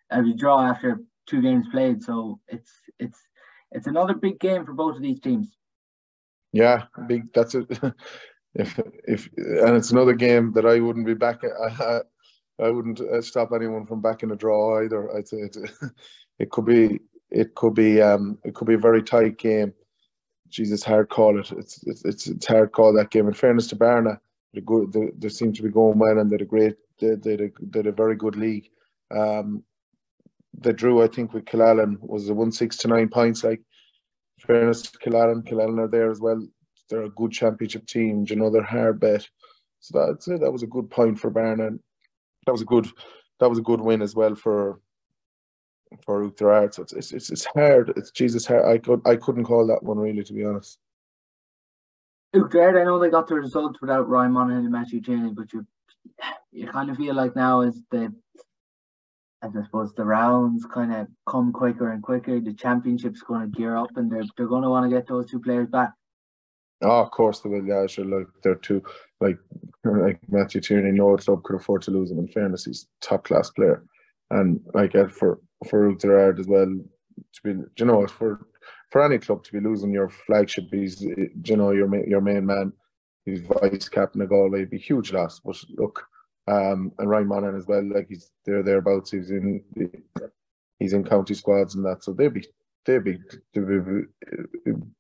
a 0.10 0.22
draw 0.34 0.62
after 0.62 1.02
two 1.26 1.42
games 1.42 1.68
played. 1.72 2.04
So 2.04 2.40
it's 2.48 2.72
it's 3.00 3.20
it's 3.72 3.88
another 3.88 4.14
big 4.14 4.40
game 4.40 4.66
for 4.66 4.74
both 4.74 4.96
of 4.96 5.02
these 5.02 5.20
teams. 5.20 5.56
Yeah, 6.52 6.84
big. 7.08 7.34
That's 7.34 7.56
it. 7.56 7.66
if 8.56 8.80
if 9.08 9.30
and 9.38 9.76
it's 9.76 9.92
another 9.92 10.14
game 10.14 10.52
that 10.54 10.66
I 10.66 10.80
wouldn't 10.80 11.06
be 11.06 11.16
back. 11.16 11.42
I 12.62 12.70
wouldn't 12.70 13.02
uh, 13.02 13.22
stop 13.22 13.52
anyone 13.54 13.86
from 13.86 14.02
backing 14.02 14.32
a 14.32 14.36
draw 14.36 14.84
either. 14.84 15.16
I'd 15.16 15.28
say 15.28 15.38
it, 15.38 15.58
it 16.40 16.52
could 16.52 16.66
be 16.66 17.00
it 17.32 17.56
could 17.56 17.74
be 17.74 18.02
um 18.02 18.38
it 18.44 18.54
could 18.54 18.68
be 18.68 18.76
a 18.76 18.80
very 18.80 19.02
tight 19.02 19.38
game. 19.38 19.74
Jesus, 20.50 20.84
hard 20.84 21.10
call 21.10 21.40
it. 21.40 21.52
It's 21.52 21.84
it's 21.84 22.06
it's, 22.06 22.46
hard 22.46 22.72
call 22.72 22.94
that 22.94 23.10
game. 23.10 23.28
In 23.28 23.34
fairness 23.34 23.68
to 23.68 23.76
Berna, 23.76 24.20
they 24.54 24.62
go 24.62 24.86
they, 24.86 25.10
they 25.18 25.30
seem 25.30 25.52
to 25.54 25.64
be 25.64 25.70
going 25.70 25.98
well 25.98 26.20
and 26.20 26.30
they're 26.30 26.42
a 26.42 26.46
great 26.46 26.76
they 27.00 27.16
they 27.16 27.52
did 27.72 27.88
a 27.88 27.92
very 27.92 28.16
good 28.16 28.36
league. 28.36 28.70
Um, 29.10 29.64
they 30.56 30.74
drew 30.74 31.02
I 31.02 31.08
think 31.08 31.34
with 31.34 31.46
Killaloran 31.46 31.98
was 32.02 32.30
a 32.30 32.34
one 32.36 32.52
six 32.52 32.78
to 32.78 32.88
nine 32.88 33.10
points. 33.10 33.44
Like 33.44 33.62
fairness 34.40 34.84
to 34.84 35.00
Killaloran, 35.00 35.44
Killaloran 35.44 35.80
are 35.80 35.88
there 35.88 36.12
as 36.12 36.20
well. 36.20 36.48
They're 36.90 37.04
a 37.04 37.10
good 37.10 37.32
championship 37.32 37.88
team. 37.88 38.26
You 38.30 38.36
know 38.36 38.52
they're 38.52 38.62
hard 38.62 39.00
bet. 39.00 39.28
So 39.80 40.06
that's 40.08 40.28
it. 40.28 40.42
That 40.42 40.52
was 40.52 40.62
a 40.62 40.68
good 40.68 40.92
point 40.92 41.20
for 41.20 41.32
Berna 41.32 41.72
that 42.46 42.52
was 42.52 42.62
a 42.62 42.66
good 42.66 42.88
that 43.40 43.50
was 43.50 43.60
a 43.60 43.64
good 43.64 43.82
win 43.82 44.02
as 44.02 44.16
well 44.16 44.36
for 44.36 44.80
for 46.04 46.24
Oughterard. 46.24 46.74
So 46.74 46.84
it's, 46.84 47.12
it's 47.12 47.30
it's 47.30 47.46
hard. 47.46 47.94
It's 47.96 48.12
Jesus 48.12 48.46
hard. 48.46 48.66
I 48.66 48.78
could 48.78 49.02
I 49.06 49.16
couldn't 49.16 49.46
call 49.46 49.68
that 49.68 49.84
one 49.84 49.98
really 49.98 50.24
to 50.24 50.34
be 50.34 50.46
honest. 50.46 50.80
Uachtar, 52.36 52.82
I 52.82 52.84
know 52.84 52.98
they 52.98 53.10
got 53.10 53.28
the 53.28 53.36
result 53.36 53.78
without 53.80 54.10
Ryan 54.10 54.36
and 54.36 54.72
Matthew 54.72 55.02
Tierney, 55.02 55.34
but 55.34 55.54
you 55.54 55.66
you 56.52 56.68
kind 56.68 56.90
of 56.90 56.98
feel 56.98 57.16
like 57.16 57.36
now 57.36 57.62
as 57.62 57.82
the 57.92 58.14
as 59.44 59.52
I 59.56 59.64
suppose 59.64 59.94
the 59.94 60.06
rounds 60.06 60.66
kind 60.66 60.94
of 60.94 61.08
come 61.28 61.52
quicker 61.52 61.92
and 61.92 62.02
quicker, 62.02 62.40
the 62.40 62.54
championship's 62.54 63.22
going 63.22 63.42
to 63.42 63.58
gear 63.58 63.76
up, 63.76 63.98
and 63.98 64.12
they're 64.12 64.24
they're 64.36 64.48
going 64.48 64.64
to 64.64 64.70
want 64.70 64.90
to 64.90 64.96
get 64.96 65.08
those 65.08 65.30
two 65.30 65.40
players 65.40 65.68
back. 65.68 65.92
Oh, 66.84 67.02
of 67.02 67.12
course 67.12 67.40
they 67.40 67.50
will. 67.50 67.66
Yeah, 67.66 67.88
sure. 67.88 68.06
Like 68.06 68.28
they're 68.44 68.56
two, 68.56 68.84
like 69.22 69.38
like 69.84 70.20
Matthew 70.30 70.62
Tierney. 70.62 70.92
No 70.92 71.16
club 71.18 71.44
could 71.44 71.56
afford 71.56 71.82
to 71.84 71.92
lose 71.92 72.12
him. 72.12 72.20
In 72.20 72.28
fairness, 72.28 72.66
he's 72.66 72.88
top 73.02 73.26
class 73.26 73.50
player, 73.50 73.84
and 74.32 74.60
like 74.74 74.94
for 75.10 75.40
for 75.70 75.90
Oughterard 75.90 76.40
as 76.40 76.48
well 76.48 76.66
to 76.66 77.42
be, 77.44 77.62
you 77.78 77.86
know, 77.86 78.06
for 78.08 78.48
for 78.92 79.04
any 79.04 79.18
club 79.18 79.44
to 79.44 79.52
be 79.52 79.60
losing 79.60 79.92
your 79.92 80.10
flagship, 80.10 80.66
he's 80.72 81.02
you 81.02 81.58
know 81.58 81.72
your 81.72 82.08
your 82.08 82.22
main 82.22 82.46
man, 82.46 82.74
he's 83.26 83.42
vice 83.42 83.90
captain 83.90 84.22
of 84.22 84.30
Galway, 84.30 84.60
it'd 84.60 84.72
be 84.72 84.78
huge 84.78 85.14
loss. 85.14 85.40
But 85.40 85.58
look, 85.78 86.06
um, 86.48 86.92
and 87.00 87.10
Ryan 87.10 87.28
Monaghan 87.28 87.58
as 87.58 87.68
well, 87.68 87.84
like 87.94 88.08
he's 88.10 88.32
there 88.46 88.64
thereabouts. 88.64 89.12
He's 89.12 89.32
in 89.32 89.64
he's 90.80 90.94
in 90.94 91.04
county 91.04 91.34
squads 91.34 91.76
and 91.76 91.86
that, 91.86 92.04
so 92.04 92.14
they'd 92.14 92.34
be 92.34 92.46
they'd 92.86 93.04
be 93.04 93.18
they'd 93.54 93.66
be, 93.66 94.02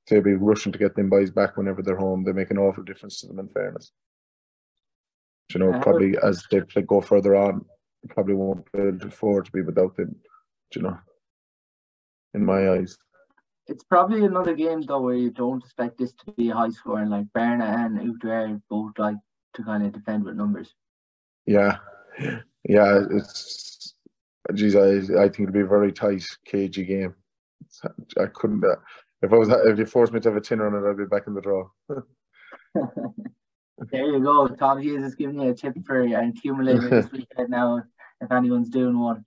they'd 0.08 0.24
be 0.24 0.34
rushing 0.34 0.72
to 0.72 0.80
get 0.80 0.96
them 0.96 1.10
boys 1.10 1.32
back 1.32 1.58
whenever 1.58 1.82
they're 1.82 1.98
home. 1.98 2.24
They 2.24 2.34
make 2.34 2.52
an 2.52 2.58
awful 2.58 2.84
difference 2.84 3.22
to 3.22 3.28
them. 3.28 3.40
In 3.40 3.50
fairness, 3.50 3.92
you 5.54 5.60
know, 5.60 5.74
uh, 5.74 5.82
probably 5.82 6.16
as 6.24 6.44
they 6.52 6.82
go 6.82 7.02
further 7.02 7.36
on, 7.36 7.66
probably 8.10 8.36
won't 8.36 8.72
be 8.72 8.80
able 8.80 9.00
to 9.00 9.08
afford 9.08 9.46
to 9.46 9.52
be 9.52 9.62
without 9.62 9.96
them. 9.96 10.16
You 10.76 10.82
know, 10.82 10.98
in 12.34 12.46
my 12.46 12.70
eyes 12.72 12.98
it's 13.68 13.84
probably 13.84 14.26
another 14.26 14.54
game 14.54 14.82
though 14.82 15.02
where 15.02 15.16
you 15.16 15.32
don't 15.32 15.64
expect 15.64 15.98
this 15.98 16.14
to 16.14 16.32
be 16.34 16.50
a 16.50 16.54
high 16.54 16.70
scoring 16.70 17.10
like 17.10 17.32
Berna 17.34 17.66
and 17.66 18.00
Uachtar 18.00 18.62
both 18.70 18.98
like 18.98 19.16
to 19.54 19.64
kind 19.64 19.86
of 19.86 19.94
defend 19.94 20.26
with 20.26 20.36
numbers. 20.36 20.74
Yeah, 21.46 21.78
yeah, 22.68 23.02
it's 23.12 23.96
geez, 24.54 24.76
I 24.76 25.22
I 25.22 25.30
think 25.30 25.42
it'll 25.42 25.54
be 25.54 25.62
a 25.62 25.66
very 25.66 25.92
tight, 25.92 26.26
cagey 26.46 26.86
game. 26.86 27.16
I 28.20 28.26
couldn't. 28.34 28.64
Uh, 28.64 28.76
if 29.22 29.32
I 29.32 29.38
was, 29.38 29.50
if 29.50 29.80
you 29.80 29.86
forced 29.86 30.14
me 30.14 30.20
to 30.20 30.30
have 30.30 30.38
a 30.38 30.42
tin 30.42 30.62
on 30.62 30.76
it, 30.76 30.90
I'd 30.90 30.98
be 30.98 31.06
back 31.06 31.28
in 31.28 31.34
the 31.34 31.42
draw. 31.42 31.68
there 33.92 34.06
you 34.06 34.20
go. 34.22 34.48
Tom 34.48 34.80
Hughes 34.80 35.04
is 35.04 35.16
giving 35.16 35.40
you 35.40 35.50
a 35.50 35.54
tip 35.54 35.74
for 35.86 36.02
an 36.02 36.34
accumulator 36.36 36.90
this 36.90 37.12
weekend 37.12 37.50
now. 37.50 37.84
If 38.22 38.32
anyone's 38.32 38.70
doing 38.70 39.00
one, 39.00 39.26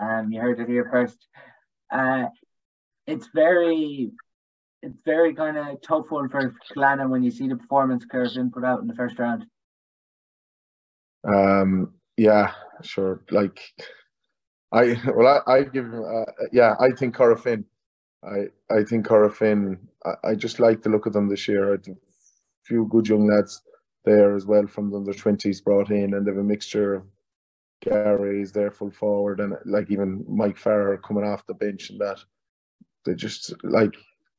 um, 0.00 0.30
you 0.30 0.40
heard 0.40 0.60
it 0.60 0.68
here 0.68 0.88
first. 0.90 1.18
Uh, 1.90 2.26
it's 3.06 3.28
very 3.34 4.12
it's 4.82 4.98
very 5.04 5.34
kind 5.34 5.56
of 5.56 5.80
tough 5.82 6.10
one 6.10 6.28
for 6.28 6.54
Killannin 6.70 7.08
when 7.08 7.22
you 7.22 7.30
see 7.30 7.48
the 7.48 7.56
performance 7.56 8.04
curve 8.04 8.36
input 8.36 8.64
out 8.64 8.80
in 8.80 8.86
the 8.86 8.94
first 8.94 9.18
round. 9.18 9.46
Um. 11.24 11.94
Yeah. 12.16 12.52
Sure. 12.82 13.22
Like, 13.30 13.60
I 14.72 15.00
well, 15.14 15.42
I, 15.46 15.52
I 15.52 15.62
give 15.64 15.92
uh, 15.92 16.24
yeah. 16.52 16.74
I 16.78 16.90
think 16.90 17.16
Corofin. 17.16 17.64
I 18.24 18.46
I 18.70 18.84
think 18.84 19.06
Corofin. 19.06 19.78
I, 20.04 20.30
I 20.30 20.34
just 20.34 20.60
like 20.60 20.82
the 20.82 20.90
look 20.90 21.06
of 21.06 21.12
them 21.12 21.28
this 21.28 21.46
year. 21.48 21.74
I 21.74 21.76
think 21.78 21.98
a 21.98 22.64
few 22.64 22.86
good 22.90 23.08
young 23.08 23.26
lads 23.28 23.62
there 24.04 24.34
as 24.34 24.46
well 24.46 24.66
from 24.66 24.90
the 24.90 24.96
under 24.96 25.12
twenties 25.12 25.60
brought 25.60 25.90
in, 25.90 26.14
and 26.14 26.26
they 26.26 26.30
have 26.30 26.38
a 26.38 26.42
mixture 26.44 26.94
of 26.94 27.02
Gary's 27.80 28.52
there 28.52 28.70
full 28.70 28.90
forward, 28.90 29.40
and 29.40 29.54
like 29.64 29.90
even 29.90 30.24
Mike 30.28 30.56
Farrer 30.58 30.98
coming 30.98 31.24
off 31.24 31.46
the 31.46 31.54
bench 31.54 31.90
and 31.90 32.00
that. 32.00 32.18
They 33.04 33.14
just 33.14 33.54
like 33.62 33.94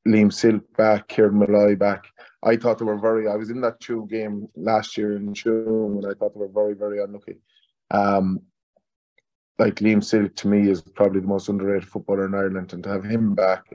Liam 0.07 0.31
Silke 0.31 0.71
back, 0.77 1.07
Kieran 1.07 1.35
Molloy 1.35 1.75
back. 1.75 2.05
I 2.43 2.55
thought 2.55 2.77
they 2.77 2.85
were 2.85 2.99
very. 2.99 3.27
I 3.27 3.35
was 3.35 3.49
in 3.49 3.61
that 3.61 3.79
two 3.79 4.07
game 4.09 4.47
last 4.55 4.97
year 4.97 5.15
in 5.15 5.33
June, 5.33 5.97
and 5.97 6.05
I 6.05 6.13
thought 6.13 6.33
they 6.33 6.39
were 6.39 6.49
very, 6.49 6.73
very 6.73 7.01
unlucky. 7.01 7.37
Um, 7.91 8.41
like 9.59 9.75
Liam 9.75 10.03
Silke 10.03 10.35
to 10.37 10.47
me 10.47 10.69
is 10.69 10.81
probably 10.81 11.19
the 11.19 11.27
most 11.27 11.49
underrated 11.49 11.87
footballer 11.87 12.25
in 12.25 12.33
Ireland, 12.33 12.73
and 12.73 12.83
to 12.85 12.89
have 12.89 13.03
him 13.03 13.35
back, 13.35 13.65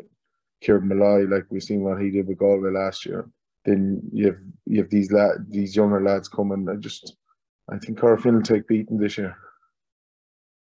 Kieran 0.62 0.88
Molloy, 0.88 1.26
like 1.26 1.44
we've 1.50 1.62
seen 1.62 1.84
what 1.84 2.00
he 2.00 2.10
did 2.10 2.26
with 2.26 2.38
Galway 2.38 2.70
last 2.70 3.04
year. 3.04 3.28
Then 3.66 4.00
you 4.12 4.26
have 4.26 4.38
you 4.66 4.78
have 4.82 4.90
these 4.90 5.12
lad, 5.12 5.46
these 5.48 5.76
younger 5.76 6.02
lads 6.02 6.28
coming. 6.28 6.66
I 6.68 6.76
just, 6.76 7.16
I 7.70 7.78
think 7.78 7.98
Corofin 7.98 8.34
will 8.34 8.42
take 8.42 8.66
beating 8.66 8.98
this 8.98 9.18
year. 9.18 9.36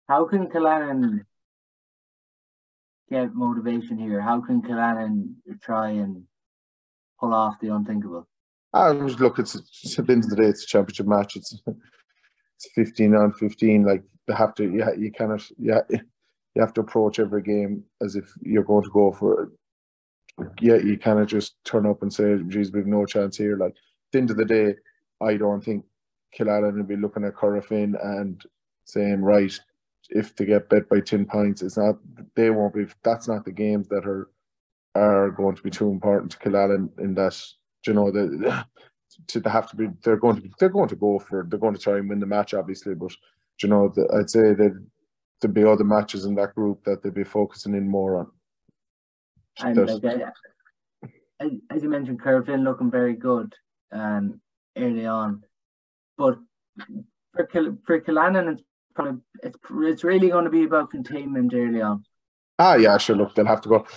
How 0.07 0.25
can 0.25 0.47
Killannin 0.47 1.25
get 3.09 3.35
motivation 3.35 3.97
here? 3.97 4.21
How 4.21 4.39
can 4.41 4.61
Killannin 4.61 5.33
try 5.61 5.89
and 5.89 6.23
pull 7.19 7.33
off 7.33 7.59
the 7.59 7.73
unthinkable? 7.73 8.27
I 8.73 8.91
was 8.91 9.19
look. 9.19 9.39
It's, 9.39 9.55
it's 9.55 9.97
at 9.97 10.07
the 10.07 10.13
end 10.13 10.23
of 10.25 10.29
the 10.29 10.35
day, 10.35 10.45
it's 10.45 10.63
a 10.63 10.67
championship 10.67 11.07
match. 11.07 11.35
It's 11.35 11.59
it's 11.65 12.71
fifteen 12.73 13.15
on 13.15 13.33
fifteen. 13.33 13.83
Like 13.83 14.03
have 14.35 14.55
to. 14.55 14.69
Yeah, 14.71 14.91
you 14.97 15.11
cannot. 15.11 15.43
Yeah, 15.57 15.81
you 15.89 16.61
have 16.61 16.73
to 16.73 16.81
approach 16.81 17.19
every 17.19 17.41
game 17.41 17.83
as 18.01 18.15
if 18.15 18.31
you're 18.41 18.63
going 18.63 18.83
to 18.83 18.89
go 18.91 19.11
for 19.11 19.43
it. 19.43 19.49
Yeah, 20.61 20.77
you 20.77 20.97
cannot 20.97 21.27
just 21.27 21.55
turn 21.63 21.85
up 21.85 22.01
and 22.01 22.13
say, 22.13 22.37
"Geez, 22.47 22.71
we've 22.71 22.85
no 22.85 23.05
chance 23.05 23.37
here." 23.37 23.57
Like 23.57 23.71
at 23.71 23.75
the 24.11 24.17
end 24.19 24.31
of 24.31 24.37
the 24.37 24.45
day, 24.45 24.75
I 25.21 25.37
don't 25.37 25.63
think 25.63 25.85
Killannin 26.37 26.75
will 26.75 26.83
be 26.83 26.95
looking 26.95 27.23
at 27.23 27.35
Corofin 27.35 27.95
and 28.03 28.41
saying, 28.85 29.21
"Right, 29.21 29.57
if 30.09 30.35
they 30.35 30.45
get 30.45 30.69
bet 30.69 30.87
by 30.89 30.99
10 30.99 31.25
points, 31.25 31.61
it's 31.61 31.77
not, 31.77 31.95
they 32.35 32.49
won't 32.49 32.73
be, 32.73 32.85
that's 33.03 33.27
not 33.27 33.45
the 33.45 33.51
games 33.51 33.87
that 33.89 34.05
are 34.05 34.29
are 34.95 35.29
going 35.29 35.55
to 35.55 35.61
be 35.61 35.69
too 35.69 35.89
important 35.89 36.31
to 36.31 36.37
Killannin 36.39 36.89
in 36.99 37.13
that, 37.13 37.39
you 37.85 37.93
know, 37.93 38.09
the, 38.09 38.65
to 39.27 39.49
have 39.49 39.69
to 39.69 39.75
be, 39.75 39.87
they're 40.03 40.17
going 40.17 40.35
to 40.35 40.41
be, 40.41 40.51
they're 40.59 40.69
going 40.69 40.89
to 40.89 40.95
go 40.95 41.19
for, 41.19 41.45
they're 41.47 41.59
going 41.59 41.75
to 41.75 41.79
try 41.79 41.97
and 41.97 42.09
win 42.09 42.19
the 42.19 42.25
match, 42.25 42.53
obviously, 42.53 42.95
but, 42.95 43.11
you 43.61 43.69
know, 43.69 43.91
the, 43.95 44.07
I'd 44.17 44.29
say 44.29 44.53
that 44.53 44.85
there'd 45.41 45.53
be 45.53 45.63
other 45.63 45.83
matches 45.83 46.25
in 46.25 46.35
that 46.35 46.55
group 46.55 46.83
that 46.85 47.03
they'd 47.03 47.13
be 47.13 47.23
focusing 47.23 47.75
in 47.75 47.87
more 47.87 48.17
on. 48.17 48.31
And 49.59 49.77
like, 49.77 50.23
as, 51.39 51.51
as 51.71 51.83
you 51.83 51.89
mentioned, 51.89 52.21
Corofin 52.21 52.63
looking 52.63 52.91
very 52.91 53.13
good 53.13 53.53
um, 53.91 54.39
early 54.77 55.05
on, 55.05 55.43
but 56.17 56.37
for, 57.35 57.47
for 57.85 58.01
Killannin, 58.01 58.51
it's 58.51 58.63
probably 58.93 59.21
it's 59.43 59.57
it's 59.81 60.03
really 60.03 60.29
going 60.29 60.45
to 60.45 60.51
be 60.51 60.63
about 60.63 60.91
containment 60.91 61.53
early 61.53 61.81
on. 61.81 62.03
Ah, 62.59 62.75
yeah, 62.75 62.97
sure. 62.97 63.15
Look, 63.15 63.35
they'll 63.35 63.45
have 63.45 63.61
to 63.61 63.69
go. 63.69 63.87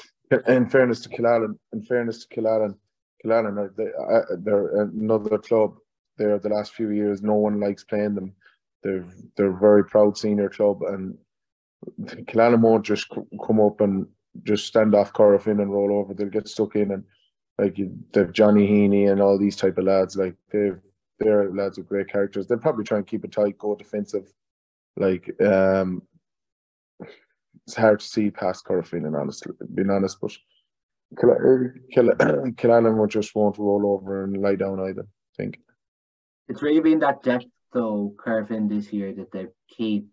In 0.47 0.69
fairness 0.69 1.01
to 1.01 1.09
Killannin, 1.09 1.59
in 1.73 1.83
fairness 1.83 2.25
to 2.25 2.35
Killannin, 2.35 2.77
Killannin 3.25 3.75
they, 3.77 3.87
uh, 3.87 4.37
they're 4.39 4.83
another 4.83 5.39
club. 5.39 5.75
There, 6.19 6.39
the 6.39 6.51
last 6.51 6.75
few 6.75 6.91
years, 6.91 7.23
no 7.23 7.35
one 7.35 7.59
likes 7.59 7.83
playing 7.83 8.15
them. 8.15 8.35
They're 8.83 9.07
they're 9.37 9.53
very 9.53 9.85
proud 9.85 10.17
senior 10.17 10.49
club, 10.49 10.83
and 10.83 11.17
Killannin 12.03 12.61
won't 12.61 12.85
just 12.85 13.09
come 13.47 13.61
up 13.61 13.81
and 13.81 14.07
just 14.43 14.67
stand 14.67 14.95
off 14.95 15.13
Corofin 15.13 15.61
and 15.63 15.73
roll 15.73 15.99
over. 15.99 16.15
They'll 16.15 16.29
get 16.29 16.49
stuck 16.49 16.77
in 16.77 16.93
and 16.93 17.05
like 17.59 17.77
they've 18.13 18.33
Johnny 18.33 18.67
Heaney 18.67 19.11
and 19.11 19.21
all 19.21 19.39
these 19.39 19.57
type 19.57 19.79
of 19.79 19.85
lads. 19.85 20.17
Like 20.17 20.37
they've 20.51 20.79
they're 21.19 21.53
lads 21.53 21.77
with 21.77 21.89
great 21.89 22.09
characters. 22.11 22.47
They'll 22.47 22.59
probably 22.59 22.85
try 22.85 22.99
and 22.99 23.07
keep 23.07 23.25
it 23.25 23.33
tight, 23.33 23.59
go 23.59 23.75
defensive, 23.75 24.33
like 24.97 25.31
um, 25.43 26.03
it's 27.67 27.77
hard 27.77 28.01
to 28.01 28.07
see 28.07 28.31
past 28.31 28.65
Corofin, 28.65 29.07
and 29.07 29.15
honestly, 29.15 29.53
being 29.75 29.91
honest, 29.91 30.19
but 30.21 30.33
Killannin 31.17 33.09
just 33.11 33.35
won't 33.35 33.59
roll 33.59 33.87
over 33.87 34.25
and 34.25 34.41
lie 34.41 34.55
down 34.55 34.81
either. 34.81 35.03
I 35.03 35.37
think 35.37 35.59
it's 36.49 36.63
really 36.63 36.81
been 36.81 37.01
that 37.01 37.23
depth 37.23 37.45
though, 37.73 38.15
Corofin 38.17 38.69
this 38.69 38.93
year 38.93 39.13
that 39.15 39.33
they 39.33 39.47
keep 39.69 40.09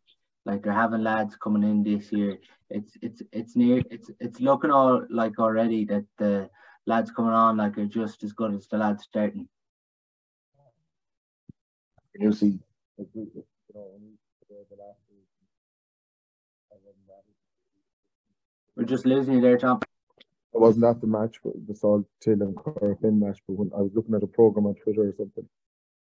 like 0.48 0.64
they're 0.64 0.74
having 0.74 1.04
lads 1.04 1.36
coming 1.36 1.64
in 1.64 1.84
this 1.84 2.12
year. 2.12 2.38
It's 2.70 2.94
it's 3.02 3.22
it's 3.32 3.56
near 3.56 3.82
it's 3.92 4.10
it's 4.20 4.40
looking 4.40 4.72
all 4.72 5.06
like 5.10 5.40
already 5.40 5.86
that 5.86 6.06
the 6.18 6.50
lads 6.86 7.12
coming 7.12 7.34
on 7.34 7.58
like 7.58 7.78
are 7.78 7.86
just 7.86 8.24
as 8.24 8.34
good 8.34 8.54
as 8.54 8.68
the 8.68 8.78
lads 8.78 9.04
starting. 9.04 9.48
You 12.20 12.32
see, 12.32 12.60
we're 18.76 18.86
just 18.86 19.06
losing 19.06 19.36
you 19.36 19.42
there, 19.42 19.58
Tom. 19.58 19.82
It 20.54 20.60
wasn't 20.60 20.86
at 20.86 21.02
the 21.02 21.08
match, 21.08 21.36
but 21.44 21.54
the 21.68 21.76
Salt 21.76 22.06
Till 22.22 22.42
and 22.42 22.56
Corofin 22.56 23.20
match. 23.20 23.40
But 23.48 23.58
when 23.58 23.72
I 23.78 23.82
was 23.82 23.92
looking 23.94 24.16
at 24.16 24.24
a 24.24 24.28
program 24.28 24.66
on 24.66 24.76
Twitter 24.76 25.10
or 25.10 25.14
something, 25.16 25.48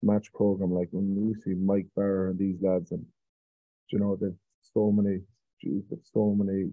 match 0.03 0.31
program, 0.33 0.71
like 0.73 0.89
when 0.91 1.15
you 1.15 1.35
see 1.43 1.53
Mike 1.53 1.87
Barr 1.95 2.29
and 2.29 2.39
these 2.39 2.57
lads, 2.61 2.91
and 2.91 3.05
you 3.89 3.99
know, 3.99 4.17
there's 4.19 4.37
so 4.61 4.91
many, 4.91 5.21
there's 5.63 6.09
so 6.13 6.35
many, 6.37 6.71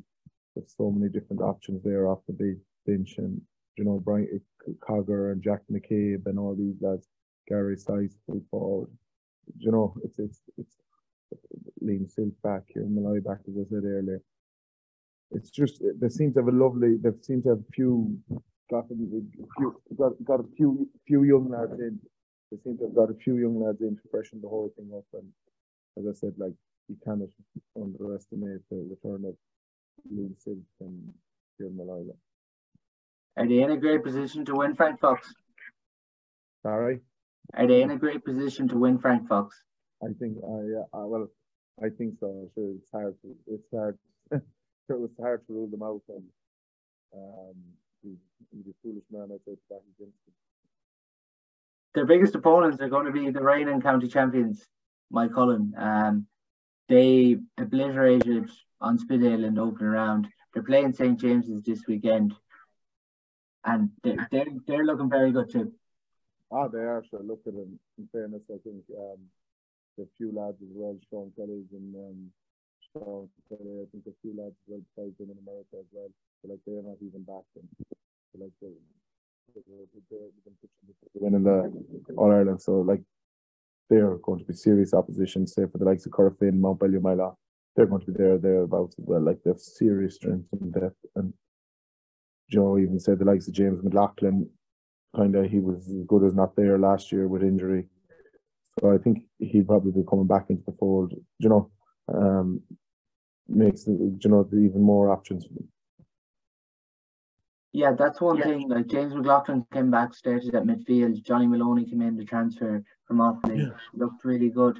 there's 0.55 0.75
so 0.77 0.91
many 0.91 1.11
different 1.13 1.43
options 1.43 1.83
there 1.85 2.09
off 2.09 2.21
the 2.29 2.59
bench, 2.87 3.15
and 3.19 3.41
you 3.77 3.85
know, 3.85 4.01
Brian 4.05 4.29
eh, 4.35 4.73
Cogger 4.81 5.33
and 5.33 5.43
Jack 5.43 5.63
McCabe 5.73 6.27
and 6.27 6.39
all 6.39 6.55
these 6.57 6.77
lads, 6.81 7.09
Gary 7.49 7.77
Sice, 7.77 8.17
forward. 8.51 8.91
You 9.59 9.73
know, 9.73 9.95
it's 10.05 10.19
it's 10.19 10.41
it's 10.59 10.77
Liam 11.85 12.11
Silke 12.11 12.41
back 12.43 12.63
here, 12.69 12.87
Molloy 12.89 13.21
back, 13.21 13.41
as 13.49 13.55
I 13.59 13.69
said 13.71 13.85
earlier. 13.85 14.23
it's 15.33 15.51
just 15.51 15.83
eh, 15.83 15.93
they 16.01 16.09
seem 16.09 16.33
to 16.35 16.41
have 16.41 16.49
a 16.49 16.53
lovely. 16.57 16.97
They 16.97 17.11
seem 17.23 17.43
to 17.45 17.51
have 17.51 17.61
a 17.61 17.73
few 17.73 18.19
got 18.71 18.87
a 18.91 18.97
few 19.59 19.83
got 19.99 20.13
got 20.25 20.41
a 20.41 20.49
few 20.57 20.89
few 21.07 21.25
young 21.25 21.51
lads 21.51 21.79
in. 21.81 21.99
They 22.55 22.61
seem 22.63 22.79
to 22.79 22.85
have 22.85 22.95
got 22.95 23.11
a 23.11 23.15
few 23.15 23.37
young 23.37 23.61
lads 23.61 23.81
in 23.81 23.97
to 23.97 24.03
freshen 24.11 24.41
the 24.41 24.49
whole 24.49 24.73
thing 24.77 24.89
up. 24.97 25.05
And 25.13 25.29
as 25.99 26.05
I 26.09 26.17
said, 26.17 26.35
like 26.39 26.53
you 26.89 26.97
cannot 27.03 27.31
underestimate 27.75 28.61
the 28.71 28.77
return 28.77 29.25
of 29.25 29.35
Liam 30.13 30.35
Silke 30.39 30.59
and 30.81 31.13
Kieran 31.57 31.77
Molloy. 31.77 32.05
Are 33.37 33.49
they 33.49 33.61
in 33.61 33.73
a 33.73 33.77
great 33.77 34.05
position 34.05 34.45
to 34.45 34.55
win 34.55 34.77
Frank 34.77 35.01
Fox? 35.01 35.35
Sorry? 36.63 37.01
Are 37.55 37.67
they 37.67 37.83
in 37.83 37.91
a 37.91 37.99
great 37.99 38.25
position 38.25 38.69
to 38.69 38.77
win 38.77 38.99
Frank 38.99 39.27
Fox? 39.29 39.61
I 40.01 40.13
think 40.21 40.39
I 40.45 40.97
uh, 40.97 41.07
well 41.07 41.27
I 41.83 41.89
think 41.89 42.15
so. 42.21 42.49
Sure, 42.55 42.75
it's 42.79 42.91
hard 42.93 43.17
to 43.23 43.37
it's 43.49 43.69
hard 43.75 43.99
sure 44.87 45.05
it's 45.05 45.21
hard 45.21 45.45
to 45.49 45.53
rule 45.53 45.67
them 45.67 45.83
out 45.83 46.03
and 46.09 46.25
um 47.17 47.57
he's, 48.03 48.19
he's 48.53 48.67
a 48.69 48.75
foolish 48.81 49.05
man 49.11 49.31
I 49.33 49.39
say 49.45 49.57
back 49.69 49.83
against 49.99 50.19
him. 50.29 50.35
Their 51.95 52.07
biggest 52.07 52.35
opponents 52.35 52.81
are 52.81 52.89
going 52.89 53.07
to 53.07 53.13
be 53.13 53.31
the 53.31 53.43
reigning 53.43 53.81
county 53.81 54.09
champions, 54.09 54.67
Moycullen. 55.13 55.73
Um 55.79 56.27
they 56.89 57.39
obliterated 57.59 58.51
on 58.81 58.99
Spiddale 58.99 59.47
in 59.47 59.55
the 59.55 59.63
opening 59.63 59.89
round. 59.89 60.29
They're 60.53 60.63
playing 60.63 60.93
St. 60.93 61.19
James's 61.19 61.63
this 61.63 61.83
weekend. 61.89 62.35
And 63.65 63.91
they're, 64.03 64.29
they're, 64.31 64.47
they're 64.67 64.85
looking 64.85 65.09
very 65.09 65.33
good 65.33 65.51
too. 65.51 65.73
Ah, 66.53 66.69
they 66.69 66.81
are. 66.81 67.03
So 67.11 67.21
look 67.25 67.41
at 67.47 67.55
them. 67.55 67.81
In 67.97 68.09
fairness, 68.13 68.43
I 68.51 68.59
think 68.63 68.85
um, 68.99 69.19
few 70.19 70.33
lads 70.35 70.61
as 70.61 70.69
well, 70.75 70.99
Sean 71.09 71.33
Kelly's 71.37 71.71
and 71.73 71.95
um, 71.95 72.31
Sean 72.93 73.29
Kelly. 73.49 73.83
I 73.83 73.87
think 73.91 74.05
a 74.07 74.15
few 74.21 74.37
lads 74.37 74.55
as 74.55 74.67
well 74.69 74.83
besides 74.95 75.17
them 75.19 75.31
in 75.33 75.39
America 75.41 75.81
as 75.81 75.89
well. 75.93 76.11
So 76.43 76.51
like 76.51 76.61
they're 76.67 76.83
not 76.83 77.01
even 77.01 77.23
back. 77.23 77.47
And 77.57 77.69
so 77.81 78.39
like 78.39 78.53
they, 78.61 78.77
they're 79.55 80.19
winning 81.15 81.45
the 81.45 82.15
All 82.17 82.33
Ireland. 82.33 82.61
So 82.63 82.81
like 82.81 83.03
they're 83.91 84.17
going 84.17 84.39
to 84.41 84.45
be 84.45 84.55
serious 84.55 84.95
opposition, 84.95 85.47
say 85.47 85.65
for 85.71 85.79
the 85.79 85.85
likes 85.85 86.07
of 86.07 86.13
Corofin, 86.13 86.55
Mount 86.55 86.81
Ballymila. 86.81 87.35
They're 87.77 87.87
going 87.87 88.05
to 88.05 88.13
be 88.13 88.19
there 88.19 88.39
thereabouts 88.39 88.97
as 88.99 89.05
well. 89.07 89.23
Like 89.23 89.39
they 89.45 89.51
have 89.51 89.61
serious 89.61 90.17
strength 90.17 90.47
and 90.53 90.73
depth. 90.73 90.97
And 91.17 91.33
Joe 92.51 92.79
even 92.79 93.01
said 93.01 93.19
the 93.19 93.25
likes 93.25 93.49
of 93.49 93.55
James 93.55 93.83
McLaughlin, 93.83 94.49
kind 95.17 95.35
of 95.35 95.51
he 95.51 95.59
was 95.59 95.89
as 95.89 96.05
good 96.07 96.25
as 96.25 96.35
not 96.35 96.55
there 96.57 96.79
last 96.79 97.11
year 97.11 97.27
with 97.27 97.43
injury. 97.43 97.87
So 98.81 98.93
I 98.93 98.99
think 98.99 99.25
he'd 99.39 99.67
probably 99.67 99.93
be 99.93 100.07
coming 100.09 100.27
back 100.27 100.47
into 100.51 100.63
the 100.67 100.77
fold. 100.79 101.15
You 101.39 101.49
know, 101.49 101.71
um, 102.13 102.61
makes 103.49 103.87
you 103.87 104.19
know 104.25 104.49
even 104.53 104.81
more 104.81 105.11
options. 105.11 105.47
Yeah, 107.75 107.91
that's 107.99 108.21
one 108.21 108.37
yeah. 108.37 108.45
thing. 108.45 108.69
Like 108.69 108.87
James 108.87 109.15
McLaughlin 109.15 109.67
came 109.73 109.91
back, 109.91 110.15
started 110.15 110.55
at 110.55 110.63
midfield. 110.63 111.21
Johnny 111.25 111.49
Maloney 111.49 111.85
came 111.85 112.03
in 112.03 112.17
the 112.17 112.25
transfer 112.25 112.85
from 113.05 113.19
Offaly, 113.19 113.67
yeah. 113.67 113.71
looked 113.93 114.25
really 114.25 114.49
good. 114.49 114.79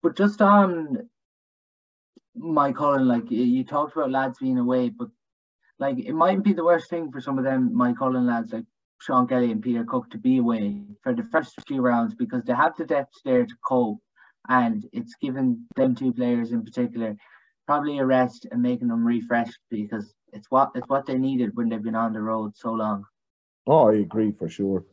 But 0.00 0.16
just 0.16 0.40
on 0.40 1.08
Moycullen, 2.38 3.06
like 3.06 3.28
you 3.32 3.64
talked 3.64 3.96
about 3.96 4.12
lads 4.12 4.38
being 4.38 4.58
away, 4.58 4.90
but 4.90 5.08
like 5.80 5.98
it 5.98 6.12
mightn't 6.12 6.44
be 6.44 6.52
the 6.52 6.62
worst 6.62 6.88
thing 6.88 7.10
for 7.10 7.20
some 7.20 7.36
of 7.36 7.42
them 7.42 7.70
Moycullen 7.74 8.28
lads 8.28 8.52
like 8.52 8.66
Sean 9.00 9.26
Kelly 9.26 9.50
and 9.50 9.60
Peter 9.60 9.82
Cooke 9.82 10.10
to 10.10 10.18
be 10.18 10.38
away 10.38 10.82
for 11.02 11.12
the 11.14 11.24
first 11.32 11.54
few 11.66 11.80
rounds 11.80 12.14
because 12.14 12.44
they 12.44 12.54
have 12.54 12.76
the 12.76 12.84
depth 12.84 13.14
there 13.24 13.44
to 13.44 13.54
cope, 13.66 13.98
and 14.48 14.88
it's 14.92 15.16
given 15.20 15.66
them 15.74 15.96
two 15.96 16.12
players 16.12 16.52
in 16.52 16.62
particular 16.62 17.16
probably 17.66 17.98
a 17.98 18.04
rest 18.04 18.46
and 18.50 18.62
making 18.62 18.88
them 18.88 19.06
refreshed 19.06 19.58
because 19.70 20.14
it's 20.34 20.50
what 20.50 20.72
it's 20.74 20.88
what 20.88 21.06
they 21.06 21.16
needed 21.16 21.50
when 21.54 21.68
they've 21.68 21.82
been 21.82 21.94
on 21.94 22.12
the 22.12 22.20
road 22.20 22.52
so 22.56 22.72
long. 22.72 23.04
Oh, 23.66 23.88
I 23.88 23.94
agree 23.94 24.32
for 24.32 24.48
sure. 24.48 24.84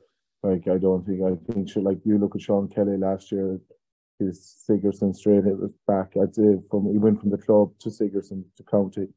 Like 0.44 0.68
I 0.68 0.78
don't 0.78 1.06
think 1.06 1.22
I 1.24 1.36
think 1.52 1.70
like 1.76 2.00
you 2.06 2.18
look 2.18 2.36
at 2.36 2.42
Sean 2.42 2.68
Kelly 2.68 2.98
last 2.98 3.32
year, 3.32 3.60
his 4.20 4.64
Sigerson 4.66 5.14
straight 5.14 5.44
hit 5.44 5.60
was 5.60 5.74
back. 5.88 6.14
I'd 6.22 6.36
say 6.36 6.60
from 6.70 6.92
he 6.92 6.98
went 6.98 7.20
from 7.20 7.32
the 7.32 7.38
club 7.38 7.72
to 7.80 7.90
Sigerson 7.90 8.46
to 8.58 8.64
county. 8.64 9.08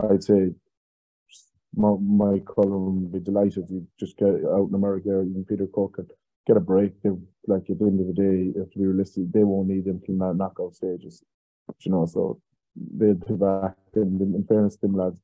I'd 0.00 0.24
say 0.24 0.50
my, 1.74 1.88
Moycullen 1.88 2.94
would 2.94 3.12
be 3.12 3.20
delighted 3.20 3.68
to 3.68 3.86
just 3.98 4.16
get 4.16 4.28
out 4.28 4.68
in 4.68 4.74
America, 4.74 5.08
even 5.08 5.44
Peter 5.48 5.68
Cooke 5.72 5.98
and 5.98 6.10
get 6.46 6.56
a 6.56 6.60
break. 6.60 7.00
They, 7.02 7.10
like 7.46 7.70
at 7.70 7.78
the 7.78 7.86
end 7.86 8.00
of 8.00 8.08
the 8.08 8.12
day, 8.12 8.52
you 8.54 8.54
have 8.58 8.70
to 8.72 8.78
be 8.78 8.86
realistic, 8.86 9.30
they 9.32 9.44
won't 9.44 9.68
need 9.68 9.86
him 9.86 10.00
till 10.04 10.16
knockout 10.34 10.74
stages. 10.74 11.22
You 11.80 11.92
know, 11.92 12.06
so 12.06 12.40
they'll 12.76 13.14
be 13.14 13.34
back 13.34 13.76
and 13.94 14.20
in 14.20 14.44
fairness 14.48 14.76
them 14.76 14.96
lads, 14.96 15.20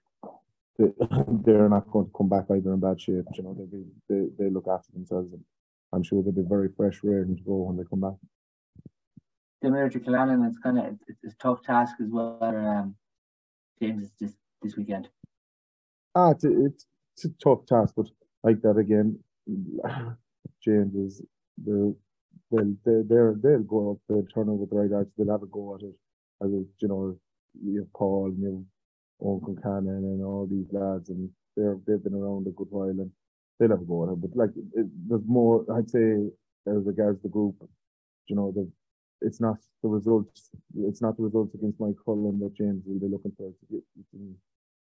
they're 1.44 1.68
not 1.68 1.90
going 1.90 2.06
to 2.06 2.12
come 2.16 2.28
back 2.28 2.44
either 2.50 2.72
in 2.72 2.80
bad 2.80 3.00
shape. 3.00 3.24
You 3.34 3.42
know, 3.42 3.56
they 3.58 3.64
be 3.64 3.84
they, 4.08 4.26
they 4.38 4.50
look 4.50 4.66
after 4.68 4.92
themselves 4.92 5.32
and 5.32 5.42
I'm 5.92 6.02
sure 6.02 6.22
they'll 6.22 6.32
be 6.32 6.42
very 6.42 6.68
fresh, 6.76 7.00
ready 7.02 7.34
to 7.34 7.42
go 7.42 7.54
when 7.54 7.76
they 7.76 7.84
come 7.88 8.00
back. 8.00 8.16
Similar 9.62 9.88
to 9.88 10.00
Killannin, 10.00 10.46
it's 10.46 10.58
kind 10.58 10.78
of 10.78 10.84
it's, 10.86 11.04
it's 11.22 11.34
a 11.34 11.36
tough 11.38 11.62
task 11.62 11.96
as 12.02 12.10
well. 12.10 12.38
Um, 12.42 12.94
James 13.80 14.10
this 14.20 14.32
this 14.62 14.76
weekend. 14.76 15.08
Ah, 16.14 16.30
it's 16.30 16.44
a, 16.44 16.64
it's, 16.64 16.86
it's 17.14 17.24
a 17.26 17.28
tough 17.42 17.66
task, 17.66 17.94
but 17.96 18.06
like 18.42 18.60
that 18.62 18.76
again, 18.76 19.18
James 20.64 20.94
is 20.94 21.22
the 21.64 21.94
they'll 22.50 22.74
they 22.84 23.02
they'll, 23.08 23.34
they'll 23.42 23.62
go 23.62 23.92
up, 23.92 23.98
they'll 24.08 24.26
turn 24.26 24.50
over 24.50 24.66
the 24.66 24.76
right 24.76 24.92
arch, 24.92 25.08
they'll 25.16 25.30
have 25.30 25.42
a 25.42 25.46
go 25.46 25.74
at 25.74 25.82
it. 25.82 25.94
As 26.42 26.50
you 26.50 26.88
know, 26.88 27.18
you 27.64 27.80
have 27.80 27.92
Paul 27.94 28.26
and 28.26 28.38
you 28.38 28.66
Uncle 29.24 29.56
Cannon 29.62 30.04
and 30.04 30.22
all 30.24 30.46
these 30.46 30.66
lads, 30.72 31.08
and 31.10 31.30
they're 31.56 31.78
they've 31.86 32.02
been 32.02 32.14
around 32.14 32.46
a 32.46 32.50
good 32.50 32.68
while, 32.70 32.88
and 32.88 33.10
they'll 33.58 33.70
have 33.70 33.80
a. 33.80 34.16
But 34.16 34.36
like, 34.36 34.50
it, 34.74 34.86
there's 35.08 35.22
more. 35.26 35.64
I'd 35.74 35.90
say 35.90 36.28
as 36.66 36.84
regards 36.84 37.22
the 37.22 37.28
group, 37.28 37.56
you 38.26 38.36
know, 38.36 38.52
the 38.54 38.70
it's 39.22 39.40
not 39.40 39.56
the 39.82 39.88
results. 39.88 40.50
It's 40.78 41.00
not 41.02 41.16
the 41.16 41.24
results 41.24 41.54
against 41.54 41.78
Moycullen 41.78 42.40
that 42.40 42.54
James 42.56 42.82
will 42.86 43.00
be 43.00 43.08
looking 43.08 43.32
for. 43.38 43.52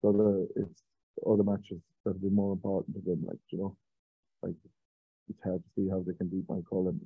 So 0.01 0.12
the 0.12 0.49
it's 0.63 0.84
other 1.27 1.43
matches 1.43 1.82
that'll 2.05 2.19
be 2.19 2.29
more 2.29 2.53
important 2.53 2.95
to 2.97 3.01
them. 3.03 3.25
Like 3.27 3.39
you 3.49 3.60
know, 3.60 3.77
like 4.43 4.55
it's 5.29 5.43
hard 5.43 5.63
to 5.63 5.69
see 5.75 5.89
how 5.89 6.03
they 6.05 6.13
can 6.13 6.27
beat 6.27 6.47
Moycullen, 6.47 6.99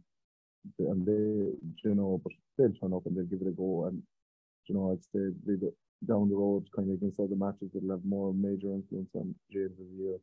and 0.80 1.06
they, 1.06 1.54
you 1.90 1.96
know, 1.96 2.22
but 2.24 2.34
they'll 2.58 2.74
turn 2.74 2.94
up 2.94 3.06
and 3.06 3.18
they'll 3.18 3.26
give 3.26 3.42
it 3.42 3.50
a 3.50 3.52
go. 3.52 3.86
And 3.88 4.02
you 4.68 4.76
know, 4.76 4.92
I'd 4.92 5.04
say 5.04 5.34
they 5.46 5.56
down 6.08 6.30
the 6.30 6.36
road, 6.36 6.66
kind 6.76 6.90
of 6.90 6.96
against 6.96 7.20
other 7.20 7.36
matches 7.36 7.72
that'll 7.74 7.92
have 7.92 8.06
more 8.06 8.34
major 8.34 8.68
influence 8.68 9.10
on 9.16 9.36
James 9.52 9.72
as 9.80 9.88
a 9.88 10.02
year. 10.02 10.18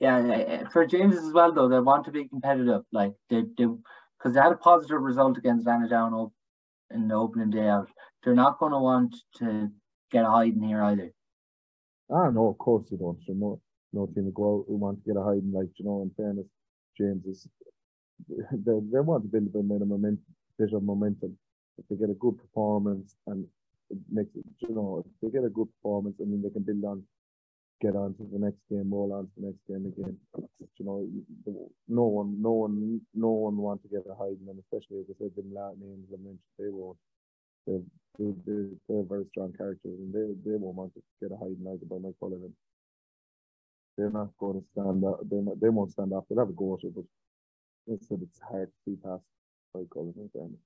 Yeah, 0.00 0.68
for 0.70 0.86
James 0.86 1.16
as 1.16 1.32
well 1.32 1.52
though, 1.52 1.68
they 1.68 1.80
want 1.80 2.04
to 2.04 2.10
be 2.10 2.28
competitive. 2.28 2.82
Like 2.92 3.14
they 3.30 3.42
do, 3.42 3.80
because 4.18 4.34
they 4.34 4.40
had 4.40 4.52
a 4.52 4.56
positive 4.56 5.00
result 5.00 5.38
against 5.38 5.64
Down 5.64 6.30
in 6.90 7.08
the 7.08 7.14
opening 7.14 7.50
day 7.50 7.66
out. 7.66 7.88
They're 8.22 8.34
not 8.34 8.58
going 8.58 8.72
to 8.72 8.78
want 8.78 9.16
to 9.38 9.70
get 10.10 10.24
a 10.24 10.30
hiding 10.30 10.62
here 10.62 10.82
either. 10.82 11.12
Ah, 12.10 12.30
no, 12.30 12.48
of 12.48 12.58
course 12.58 12.86
they 12.90 12.96
don't. 12.96 13.18
no, 13.28 13.60
no 13.92 14.06
team 14.06 14.24
will 14.24 14.32
go 14.32 14.58
out 14.58 14.64
who 14.68 14.76
want 14.76 15.02
to 15.02 15.08
get 15.08 15.18
a 15.18 15.24
hiding. 15.24 15.52
Like 15.52 15.68
you 15.76 15.84
know, 15.84 16.02
in 16.02 16.10
fairness, 16.16 16.46
James 16.98 17.24
is 17.26 17.48
they, 18.28 18.78
they 18.92 19.00
want 19.00 19.24
to 19.24 19.28
build 19.28 19.46
a 19.46 19.58
bit 19.58 19.82
of 19.82 19.88
momentum, 19.88 20.24
bit 20.58 20.72
of 20.72 20.82
momentum. 20.82 21.36
If 21.78 21.84
they 21.88 21.96
get 21.96 22.10
a 22.10 22.14
good 22.14 22.38
performance 22.38 23.16
and 23.26 23.46
it 23.90 23.98
makes 24.10 24.30
it, 24.36 24.44
you 24.60 24.74
know, 24.74 25.04
if 25.06 25.12
they 25.22 25.30
get 25.30 25.46
a 25.46 25.50
good 25.50 25.68
performance, 25.76 26.16
I 26.20 26.24
mean, 26.24 26.42
they 26.42 26.50
can 26.50 26.62
build 26.62 26.84
on, 26.84 27.02
get 27.80 27.96
on 27.96 28.14
to 28.14 28.28
the 28.32 28.38
next 28.38 28.58
game, 28.70 28.90
roll 28.92 29.12
on 29.12 29.24
to 29.24 29.30
the 29.38 29.46
next 29.48 29.62
game 29.68 29.86
again. 29.86 30.16
You 30.78 30.84
know, 30.84 31.08
no 31.88 32.04
one, 32.04 32.42
no 32.42 32.52
one, 32.52 33.00
no 33.14 33.28
one 33.28 33.56
wants 33.56 33.84
to 33.84 33.88
get 33.88 34.06
a 34.10 34.14
hiding, 34.14 34.46
and 34.48 34.58
especially 34.58 35.00
as 35.00 35.06
I 35.10 35.14
said, 35.18 35.36
them 35.36 35.54
Latin 35.54 35.80
names 35.80 36.08
I 36.12 36.16
mentioned, 36.16 36.38
they 36.58 36.68
won't. 36.68 36.98
They're, 37.66 37.80
they're, 38.18 38.68
they're 38.88 39.02
very 39.04 39.26
strong 39.30 39.52
characters, 39.56 39.98
and 39.98 40.12
they 40.14 40.50
they 40.50 40.56
won't 40.56 40.76
want 40.76 40.94
to 40.94 41.02
get 41.20 41.32
a 41.32 41.36
hiding 41.36 41.66
either 41.66 41.86
by 41.86 41.96
Moycullen. 41.96 42.52
They're 43.96 44.10
not 44.10 44.30
going 44.38 44.60
to 44.60 44.66
stand 44.72 45.04
up. 45.04 45.20
They 45.28 45.40
they 45.60 45.68
won't 45.68 45.92
stand 45.92 46.12
up. 46.12 46.26
They'll 46.28 46.40
have 46.40 46.50
a 46.50 46.52
go 46.52 46.74
at 46.74 46.84
it, 46.84 46.94
but 46.94 47.04
it's 47.86 48.10
it's 48.10 48.40
hard 48.40 48.68
to 48.68 48.78
see 48.84 48.96
past 49.02 49.24
Moycullen. 49.74 50.56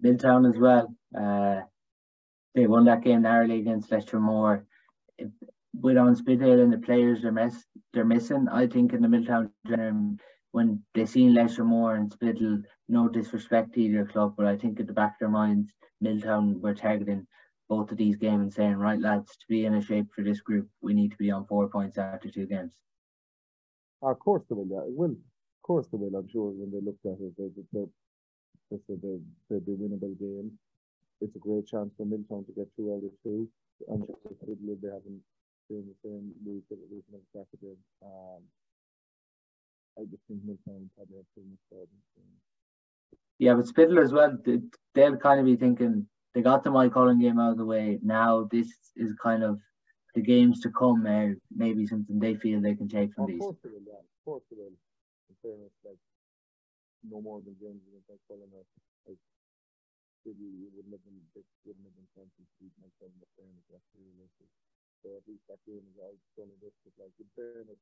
Milltown 0.00 0.46
as 0.46 0.58
well. 0.58 0.94
Uh, 1.16 1.60
they 2.54 2.66
won 2.66 2.84
that 2.86 3.02
game 3.02 3.22
narrowly 3.22 3.60
against 3.60 3.90
Leitir 3.90 4.20
Móir. 4.20 4.64
With 5.72 5.96
on 5.96 6.16
Spiddale 6.16 6.62
and 6.62 6.72
the 6.72 6.78
players 6.78 7.22
they're, 7.22 7.30
miss, 7.30 7.64
they're 7.92 8.04
missing, 8.04 8.48
I 8.50 8.66
think 8.66 8.92
in 8.92 9.02
the 9.02 9.08
Milltown 9.08 9.50
term, 9.68 10.18
when 10.50 10.82
they 10.94 11.06
seen 11.06 11.32
Leitir 11.32 11.64
Móir 11.64 11.96
and 11.96 12.10
Spiddale, 12.10 12.64
no 12.88 13.08
disrespect 13.08 13.74
to 13.74 13.82
either 13.82 14.04
club, 14.04 14.34
but 14.36 14.46
I 14.46 14.56
think 14.56 14.80
at 14.80 14.88
the 14.88 14.92
back 14.92 15.12
of 15.12 15.20
their 15.20 15.28
minds, 15.28 15.72
Milltown 16.00 16.60
were 16.60 16.74
targeting 16.74 17.26
both 17.68 17.92
of 17.92 17.98
these 17.98 18.16
games 18.16 18.42
and 18.42 18.52
saying, 18.52 18.74
right 18.74 19.00
lads, 19.00 19.30
to 19.36 19.46
be 19.48 19.64
in 19.64 19.74
a 19.74 19.80
shape 19.80 20.08
for 20.12 20.24
this 20.24 20.40
group, 20.40 20.68
we 20.82 20.92
need 20.92 21.12
to 21.12 21.16
be 21.16 21.30
on 21.30 21.46
four 21.46 21.68
points 21.68 21.98
after 21.98 22.28
two 22.28 22.46
games. 22.46 22.74
Of 24.02 24.18
course 24.18 24.42
they 24.48 24.56
will, 24.56 24.66
yeah. 24.68 24.80
Well, 24.86 25.10
of 25.10 25.62
course 25.62 25.86
they 25.92 25.98
will, 25.98 26.18
I'm 26.18 26.28
sure, 26.28 26.50
when 26.50 26.72
they 26.72 26.84
looked 26.84 27.06
at 27.06 27.24
it. 27.24 27.34
They, 27.38 27.62
they, 27.72 27.86
they 28.70 28.78
said 28.86 29.00
the, 29.02 29.20
they'd 29.48 29.66
be 29.66 29.72
winnable 29.72 30.18
game. 30.18 30.52
it's 31.20 31.34
a 31.36 31.38
great 31.38 31.66
chance 31.66 31.90
for 31.96 32.06
Milltown 32.06 32.44
to 32.46 32.52
get 32.52 32.68
two 32.76 32.92
out 32.92 33.04
of 33.04 33.12
two. 33.22 33.48
I'm 33.90 34.04
sure 34.06 34.16
they 34.46 34.88
haven't 34.88 35.22
been 35.68 35.86
the 35.88 35.96
same 36.04 36.32
league 36.46 36.62
that 36.70 36.78
we've 36.90 37.02
never 37.10 37.24
started 37.30 37.60
in. 37.62 37.76
Um, 38.02 38.42
I 39.98 40.02
just 40.10 40.22
think 40.28 40.40
probably 40.96 41.16
have 41.16 41.26
too 41.34 41.42
much. 41.50 41.88
Yeah, 43.38 43.54
but 43.54 43.66
Spiddale 43.66 44.02
as 44.02 44.12
well, 44.12 44.36
they'll 44.94 45.16
kind 45.16 45.40
of 45.40 45.46
be 45.46 45.56
thinking 45.56 46.06
they 46.34 46.42
got 46.42 46.62
the 46.62 46.70
Moycullen 46.70 47.20
game 47.20 47.38
out 47.38 47.52
of 47.52 47.58
the 47.58 47.64
way. 47.64 47.98
Now 48.02 48.48
this 48.50 48.68
is 48.96 49.14
kind 49.22 49.42
of 49.42 49.58
the 50.14 50.20
games 50.20 50.60
to 50.60 50.70
come, 50.70 51.06
uh, 51.06 51.34
maybe 51.54 51.86
something 51.86 52.18
they 52.18 52.34
feel 52.34 52.60
they 52.60 52.74
can 52.74 52.88
take 52.88 53.14
from 53.14 53.26
these. 53.26 53.40
Course 53.40 53.56
they 53.62 53.70
will, 53.70 53.80
yeah. 53.86 53.94
Of 53.94 54.24
course 54.24 54.42
they 54.50 54.56
will. 54.56 54.72
In 55.28 55.36
fairness, 55.42 55.72
like 55.84 55.96
no 57.04 57.20
more 57.20 57.40
than 57.40 57.56
James 57.56 57.80
against 57.88 58.08
Moycullen. 58.08 58.50
Like 58.52 59.20
City 60.24 60.68
wouldn't 60.76 60.92
have 60.92 61.04
been 61.04 61.20
it 61.36 61.46
wouldn't 61.64 61.86
have 61.88 61.96
been 61.96 62.10
fun 62.12 62.28
to 62.28 62.42
Moycullen. 62.80 63.16
In 63.16 63.30
fairness, 63.36 63.66
that's 63.72 63.90
realistic. 63.96 64.50
So 65.00 65.16
at 65.16 65.24
least 65.24 65.44
that 65.48 65.60
game 65.64 65.84
is 65.88 65.96
all 65.96 66.16
done 66.36 66.52
and 66.52 66.60
dusted. 66.60 66.92
Like 67.00 67.16
in 67.16 67.28
fairness, 67.32 67.80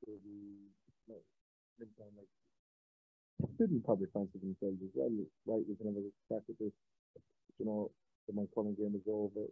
City, 0.00 0.72
no, 1.04 1.20
Miltown, 1.76 2.16
like 2.16 2.32
didn't 3.58 3.84
probably 3.84 4.08
fancy 4.10 4.38
themselves 4.40 4.80
as 4.82 4.92
well. 4.94 5.12
Right, 5.46 5.62
we 5.66 5.76
can 5.76 5.92
have 5.92 6.00
a 6.00 6.10
crack 6.26 6.46
at 6.48 6.58
this. 6.58 6.74
You 7.58 7.66
know, 7.66 7.90
the 8.26 8.34
Moycullen 8.34 8.74
game 8.74 8.96
is 8.96 9.06
over. 9.06 9.46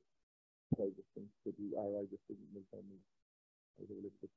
I 0.81 0.91
just 0.95 1.11
think 1.15 1.31
or 1.47 2.03
I 2.03 2.05
just 2.11 2.25
think 2.27 2.41
Miltown 2.51 2.87
is 3.79 3.91
a 3.91 3.95
little 3.95 4.11
bit. 4.19 4.31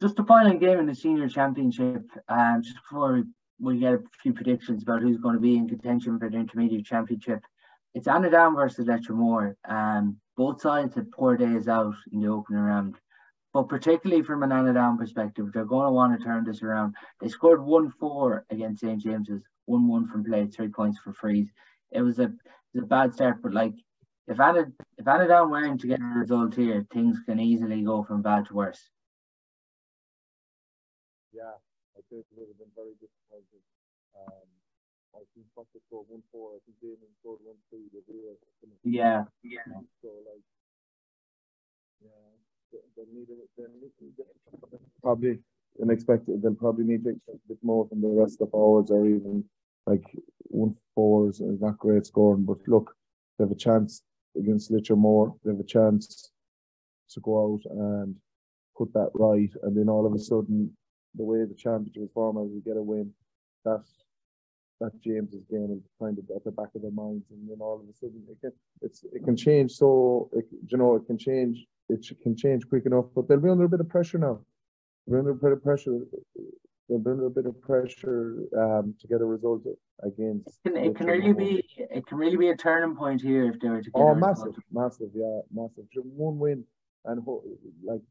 Just 0.00 0.16
the 0.16 0.24
final 0.24 0.58
game 0.58 0.78
in 0.78 0.86
the 0.86 0.94
senior 0.94 1.26
championship, 1.26 2.04
um, 2.28 2.60
just 2.62 2.76
before 2.76 3.22
we 3.58 3.78
get 3.78 3.94
a 3.94 4.02
few 4.22 4.34
predictions 4.34 4.82
about 4.82 5.00
who's 5.00 5.16
going 5.16 5.34
to 5.34 5.40
be 5.40 5.56
in 5.56 5.66
contention 5.66 6.18
for 6.18 6.28
the 6.28 6.36
intermediate 6.36 6.84
championship. 6.84 7.40
It's 7.94 8.06
Annaghdown 8.06 8.54
versus 8.54 8.84
Leitir 8.86 9.12
Móir. 9.12 9.54
Um, 9.66 10.18
both 10.36 10.60
sides 10.60 10.94
had 10.94 11.10
poor 11.12 11.38
days 11.38 11.66
out 11.66 11.94
in 12.12 12.20
the 12.20 12.28
opening 12.28 12.60
round. 12.60 12.96
But 13.54 13.70
particularly 13.70 14.22
from 14.22 14.42
an 14.42 14.50
Annaghdown 14.50 14.98
perspective, 14.98 15.50
they're 15.50 15.64
going 15.64 15.86
to 15.86 15.92
want 15.92 16.18
to 16.18 16.22
turn 16.22 16.44
this 16.44 16.62
around. 16.62 16.94
They 17.22 17.28
scored 17.28 17.60
1-4 17.60 18.42
against 18.50 18.82
St. 18.82 19.02
James's, 19.02 19.44
1-1 19.66 20.10
from 20.10 20.24
play, 20.24 20.46
three 20.46 20.68
points 20.68 20.98
for 20.98 21.14
freeze. 21.14 21.48
It 21.90 22.02
was 22.02 22.18
a, 22.18 22.24
it 22.24 22.74
was 22.74 22.82
a 22.82 22.86
bad 22.86 23.14
start, 23.14 23.40
but 23.42 23.54
like 23.54 23.72
if 24.28 24.38
Anna 24.40 24.66
if 24.98 25.06
Annaghdown 25.06 25.50
weren't 25.50 25.80
to 25.80 25.86
get 25.86 26.00
a 26.00 26.18
result 26.18 26.54
here, 26.54 26.86
things 26.92 27.16
can 27.24 27.40
easily 27.40 27.80
go 27.80 28.02
from 28.02 28.20
bad 28.20 28.44
to 28.48 28.54
worse. 28.54 28.90
Yeah, 31.36 31.52
I 31.92 32.00
think 32.08 32.24
it 32.24 32.32
would 32.32 32.48
have 32.48 32.56
been 32.56 32.72
very 32.72 32.96
disappointing. 32.96 33.60
Um, 34.16 34.48
I 35.12 35.20
think 35.36 35.44
Foster 35.52 35.80
scored 35.84 36.08
one 36.08 36.24
four. 36.32 36.56
I 36.56 36.60
think 36.64 36.80
Damon 36.80 37.12
scored 37.20 37.40
one 37.44 37.60
three. 37.68 37.92
The 37.92 38.00
real. 38.08 38.40
Yeah, 38.84 39.24
yeah. 39.44 39.68
So 40.00 40.08
like, 40.24 40.40
yeah, 42.00 42.24
they, 42.72 42.80
they 42.96 43.06
need 43.12 43.28
a, 43.28 43.36
they 43.56 43.68
need 43.68 43.92
to 44.00 44.24
probably 45.02 45.38
unexpected. 45.82 46.40
They'll 46.40 46.54
probably 46.54 46.84
need 46.84 47.04
to 47.04 47.10
expect 47.10 47.44
a 47.44 47.48
bit 47.48 47.58
more 47.62 47.86
from 47.88 48.00
the 48.00 48.08
rest 48.08 48.40
of 48.40 48.48
the 48.48 48.50
forwards, 48.52 48.90
or 48.90 49.06
even 49.06 49.44
like 49.86 50.04
one 50.48 50.74
four 50.94 51.28
is 51.28 51.40
not 51.40 51.78
great 51.78 52.06
scoring. 52.06 52.44
But 52.44 52.58
look, 52.66 52.96
they 53.38 53.44
have 53.44 53.52
a 53.52 53.56
chance 53.56 54.02
against 54.40 54.72
Leitir 54.72 54.96
Móir. 54.96 55.36
They 55.44 55.50
have 55.50 55.60
a 55.60 55.64
chance 55.64 56.30
to 57.10 57.20
go 57.20 57.32
out 57.44 57.62
and 57.70 58.16
put 58.76 58.92
that 58.94 59.10
right, 59.14 59.52
and 59.62 59.76
then 59.76 59.88
all 59.88 60.06
of 60.06 60.14
a 60.14 60.18
sudden 60.18 60.74
the 61.16 61.24
way 61.24 61.44
the 61.44 61.54
championship 61.54 62.02
is 62.02 62.10
formed, 62.12 62.38
as 62.38 62.52
we 62.52 62.60
get 62.60 62.76
a 62.76 62.82
win, 62.82 63.12
that's 63.64 63.90
that 64.80 64.92
James's 65.02 65.44
game 65.50 65.72
is 65.72 65.88
kind 65.98 66.18
of 66.18 66.24
at 66.36 66.44
the 66.44 66.50
back 66.50 66.68
of 66.74 66.82
their 66.82 66.90
minds, 66.90 67.24
and 67.30 67.48
then 67.48 67.58
all 67.60 67.80
of 67.80 67.88
a 67.88 67.92
sudden 67.94 68.22
it 68.30 68.40
can 68.40 68.52
it's 68.82 69.04
it 69.12 69.24
can 69.24 69.36
change. 69.36 69.72
So 69.72 70.28
it, 70.32 70.44
you 70.66 70.76
know 70.76 70.96
it 70.96 71.06
can 71.06 71.18
change. 71.18 71.64
It 71.88 72.06
can 72.22 72.36
change 72.36 72.68
quick 72.68 72.84
enough, 72.84 73.06
but 73.14 73.28
they'll 73.28 73.40
be 73.40 73.48
under 73.48 73.64
a 73.64 73.68
bit 73.68 73.80
of 73.80 73.88
pressure 73.88 74.18
now. 74.18 74.40
They're 75.06 75.20
under 75.20 75.30
a 75.30 75.34
bit 75.34 75.52
of 75.52 75.62
pressure. 75.62 76.00
They'll 76.88 76.98
be 76.98 77.10
under 77.10 77.26
a 77.26 77.30
bit 77.30 77.46
of 77.46 77.60
pressure 77.62 78.38
um, 78.58 78.94
to 79.00 79.06
get 79.06 79.20
a 79.20 79.24
result 79.24 79.62
against. 80.02 80.58
It 80.64 80.74
can, 80.74 80.76
it 80.76 80.96
can 80.96 81.06
really 81.06 81.32
be 81.32 81.64
it 81.78 82.06
can 82.06 82.18
really 82.18 82.36
be 82.36 82.50
a 82.50 82.56
turning 82.56 82.96
point 82.96 83.22
here 83.22 83.48
if 83.50 83.60
they 83.60 83.68
were 83.68 83.82
to 83.82 83.90
get. 83.90 83.98
Oh, 83.98 84.14
massive, 84.14 84.46
result. 84.46 84.64
massive, 84.72 85.10
yeah, 85.14 85.40
massive. 85.52 85.84
One 85.94 86.38
win 86.38 86.64
and 87.06 87.22
like 87.84 88.02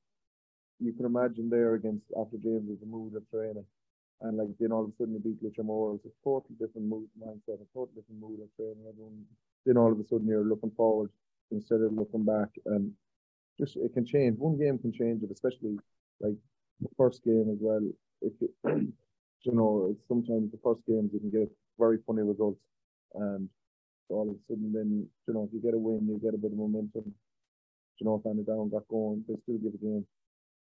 you 0.79 0.93
can 0.93 1.05
imagine 1.05 1.49
there 1.49 1.75
against 1.75 2.05
after 2.19 2.37
James 2.37 2.67
was 2.67 2.81
a 2.83 2.85
mood 2.85 3.15
of 3.15 3.29
training. 3.29 3.65
And 4.21 4.37
like 4.37 4.47
then 4.59 4.71
all 4.71 4.83
of 4.83 4.89
a 4.89 4.95
sudden 4.97 5.13
you 5.13 5.19
beat 5.19 5.43
Leitir 5.43 5.65
Móir, 5.65 5.95
it's 5.95 6.05
a 6.05 6.09
totally 6.23 6.55
different 6.59 6.87
mood 6.87 7.07
mindset, 7.19 7.61
a 7.61 7.67
totally 7.73 7.95
different 7.95 8.21
mood 8.21 8.39
of 8.41 8.49
training. 8.55 8.83
Everyone 8.87 9.25
then 9.65 9.77
all 9.77 9.91
of 9.91 9.99
a 9.99 10.07
sudden 10.07 10.27
you're 10.27 10.43
looking 10.43 10.71
forward 10.71 11.09
instead 11.51 11.81
of 11.81 11.93
looking 11.93 12.23
back 12.23 12.49
and 12.65 12.91
just 13.59 13.77
it 13.77 13.93
can 13.93 14.05
change. 14.05 14.37
One 14.37 14.57
game 14.57 14.77
can 14.77 14.91
change 14.91 15.23
it, 15.23 15.31
especially 15.31 15.77
like 16.19 16.35
the 16.81 16.89
first 16.97 17.23
game 17.23 17.49
as 17.51 17.57
well. 17.59 17.81
If 18.21 18.33
you 19.43 19.53
know, 19.53 19.95
sometimes 20.07 20.51
the 20.51 20.59
first 20.63 20.81
games 20.87 21.11
you 21.13 21.19
can 21.19 21.31
get 21.31 21.51
very 21.79 21.99
funny 22.07 22.21
results 22.21 22.61
and 23.15 23.49
all 24.09 24.29
of 24.29 24.35
a 24.35 24.39
sudden 24.47 24.71
then 24.71 25.07
you 25.27 25.33
know 25.33 25.43
if 25.47 25.53
you 25.53 25.59
get 25.59 25.73
a 25.73 25.77
win 25.77 26.07
you 26.07 26.19
get 26.23 26.33
a 26.33 26.37
bit 26.37 26.51
of 26.51 26.57
momentum. 26.57 27.13
You 27.97 28.05
know, 28.07 28.21
if 28.23 28.45
down 28.45 28.69
got 28.69 28.85
going, 28.89 29.23
they 29.25 29.35
still 29.43 29.57
give 29.57 29.73
a 29.73 29.77
game 29.77 30.05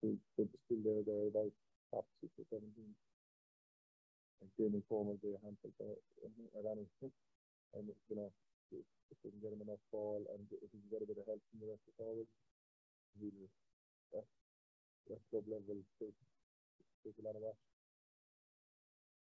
they're 0.04 0.52
still 0.66 0.82
there, 0.84 1.02
they're 1.06 1.32
about 1.32 1.52
top 1.92 2.06
six 2.22 2.32
or 2.38 2.46
seven 2.50 2.70
teams. 2.76 2.98
And 4.42 4.50
Jamie 4.54 4.86
be 4.86 5.34
a 5.34 5.42
handful 5.42 5.74
at 5.82 6.66
any 6.66 6.86
And, 7.74 7.90
you 8.10 8.16
know, 8.16 8.30
if, 8.72 8.86
if 9.12 9.18
we 9.24 9.32
can 9.32 9.42
get 9.42 9.54
him 9.54 9.62
enough 9.66 9.82
ball 9.92 10.22
and 10.34 10.46
if 10.52 10.70
we 10.74 10.80
can 10.80 10.90
get 10.92 11.02
a 11.02 11.10
bit 11.10 11.18
of 11.18 11.26
help 11.26 11.42
from 11.50 11.60
the 11.62 11.70
rest 11.74 11.82
of 11.90 11.94
the 11.98 12.04
forwards, 12.04 12.34
really, 13.18 13.50
that, 14.14 14.26
that 15.10 15.22
club 15.32 15.44
level 15.50 15.82
takes, 15.98 16.22
takes 17.04 17.20
a 17.20 17.26
lot 17.26 17.36
of 17.36 17.42
that. 17.42 17.58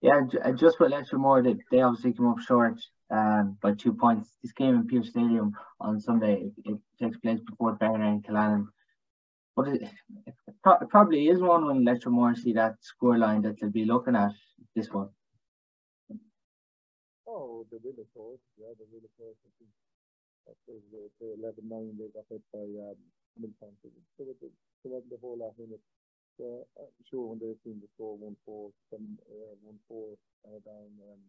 Yeah, 0.01 0.53
just 0.55 0.81
with 0.81 0.93
Leitir 0.93 1.19
Móir, 1.19 1.45
they, 1.45 1.57
they 1.71 1.83
obviously 1.83 2.13
came 2.13 2.29
up 2.29 2.41
short 2.41 2.81
um, 3.11 3.59
by 3.61 3.75
two 3.75 3.93
points. 3.93 4.31
This 4.43 4.53
game 4.53 4.75
in 4.75 4.87
Pearse 4.89 5.11
Stadium 5.11 5.53
on 5.79 6.01
Sunday, 6.01 6.45
it, 6.47 6.53
it 6.65 6.79
takes 7.03 7.19
place 7.19 7.41
before 7.41 7.73
Bern 7.75 8.01
and 8.01 8.25
Killannin. 8.25 8.69
But 9.57 9.69
it, 9.69 9.83
it, 9.83 10.35
probably 10.89 11.29
is 11.29 11.41
one 11.41 11.67
when 11.67 11.85
Leitir 11.85 12.13
Móir 12.13 12.37
see 12.37 12.53
that 12.55 12.77
scoreline 12.81 13.43
that 13.43 13.61
they'll 13.61 13.71
be 13.71 13.85
looking 13.85 14.17
at 14.17 14.33
this 14.75 14.91
one. 14.91 15.09
Oh, 17.27 17.67
the 17.71 17.79
will, 17.83 17.99
of 17.99 18.11
course. 18.15 18.43
Yeah, 18.59 18.75
the 18.79 18.87
will, 18.91 19.05
of 19.05 19.13
course. 19.19 19.39
I 19.47 19.51
think 19.59 19.71
after 20.51 20.75
the, 20.91 21.11
the 21.21 21.29
11 21.39 21.69
9, 21.69 21.99
they 21.99 22.11
got 22.15 22.27
hit 22.31 22.43
by 22.53 22.67
um. 22.67 22.99
So 23.39 24.27
it, 24.27 24.37
it 24.43 24.53
wasn't 24.85 25.21
whole 25.23 25.39
lot 25.39 25.55
in 25.59 25.73
it. 25.73 25.81
So 26.37 26.67
I'm 26.79 26.91
sure 27.09 27.31
when 27.31 27.39
they've 27.39 27.63
seen 27.65 27.79
the 27.81 27.89
score 27.95 28.17
1 28.19 28.37
4, 28.45 28.71
some, 28.91 29.19
uh, 29.31 29.55
1 29.63 29.79
4 29.89 30.17
uh, 30.51 30.59
down, 30.67 30.91
um, 31.07 31.23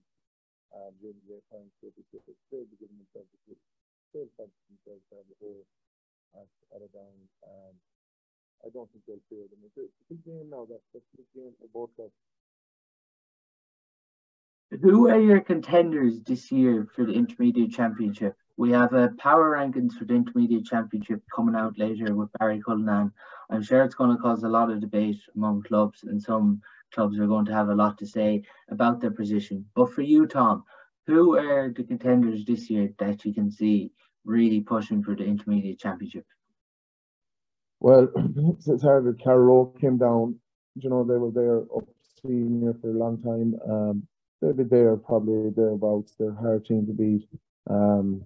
um, 0.73 0.91
James 0.99 1.21
Ray 1.29 1.43
Pines, 1.51 1.71
they'll 1.83 1.93
be 1.93 2.77
giving 2.79 2.97
themselves 2.97 3.29
a 3.31 3.39
good, 3.45 3.61
still 4.09 4.27
fancy 4.39 4.55
themselves 4.71 5.05
have 5.11 5.27
the 5.27 5.37
whole 5.39 5.63
at 6.35 6.81
a 6.81 6.89
down. 6.95 7.17
Um, 7.43 7.75
I 8.65 8.69
don't 8.73 8.89
think 8.91 9.03
they'll 9.07 9.17
fear 9.29 9.45
them. 9.49 9.59
It's 9.65 9.77
a, 9.77 9.87
big 10.09 10.23
game 10.23 10.49
now. 10.51 10.67
That's, 10.69 10.83
a 10.95 10.99
big 11.17 11.25
game 11.35 11.53
for 11.59 11.67
both 11.73 11.95
clubs. 11.95 12.13
Who 14.81 15.09
are 15.09 15.19
your 15.19 15.41
contenders 15.41 16.21
this 16.21 16.51
year 16.51 16.87
for 16.95 17.05
the 17.05 17.13
Intermediate 17.13 17.71
Championship? 17.71 18.35
We 18.57 18.71
have 18.71 18.93
a 18.93 19.09
power 19.17 19.57
rankings 19.57 19.93
for 19.93 20.05
the 20.05 20.13
Intermediate 20.13 20.65
Championship 20.65 21.21
coming 21.35 21.55
out 21.55 21.77
later 21.77 22.15
with 22.15 22.31
Barry 22.39 22.61
Cullinan. 22.61 23.11
I'm 23.49 23.63
sure 23.63 23.83
it's 23.83 23.95
going 23.95 24.15
to 24.15 24.21
cause 24.21 24.43
a 24.43 24.49
lot 24.49 24.71
of 24.71 24.79
debate 24.79 25.19
among 25.35 25.63
clubs, 25.63 26.03
and 26.03 26.21
some 26.21 26.61
clubs 26.93 27.19
are 27.19 27.27
going 27.27 27.45
to 27.45 27.53
have 27.53 27.69
a 27.69 27.75
lot 27.75 27.97
to 27.97 28.05
say 28.05 28.43
about 28.69 29.01
their 29.01 29.11
position. 29.11 29.65
But 29.75 29.91
for 29.91 30.03
you, 30.03 30.25
Tom, 30.25 30.63
who 31.07 31.37
are 31.37 31.73
the 31.75 31.83
contenders 31.83 32.45
this 32.45 32.69
year 32.69 32.93
that 32.99 33.25
you 33.25 33.33
can 33.33 33.51
see 33.51 33.91
really 34.23 34.61
pushing 34.61 35.03
for 35.03 35.15
the 35.15 35.25
Intermediate 35.25 35.79
Championship? 35.79 36.25
Well, 37.81 38.09
hard 38.83 39.05
that 39.05 39.23
Carlow 39.23 39.73
came 39.81 39.97
down. 39.97 40.39
You 40.75 40.89
know, 40.91 41.03
they 41.03 41.15
were 41.15 41.31
there 41.31 41.61
up 41.75 41.87
senior 42.21 42.75
for 42.79 42.91
a 42.91 42.93
long 42.93 43.19
time. 43.23 43.55
Um, 43.67 44.07
they'll 44.39 44.53
be 44.53 44.63
there 44.63 44.95
probably 44.97 45.49
thereabouts. 45.49 46.13
They're 46.17 46.31
hard 46.31 46.63
team 46.63 46.85
to 46.85 46.93
beat. 46.93 47.27
Um, 47.67 48.23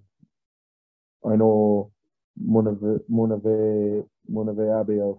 I 1.24 1.36
know 1.36 1.90
Monave 2.38 3.00
Monave 3.08 4.04
Monave 4.28 4.68
Abbey 4.78 5.00
are 5.00 5.16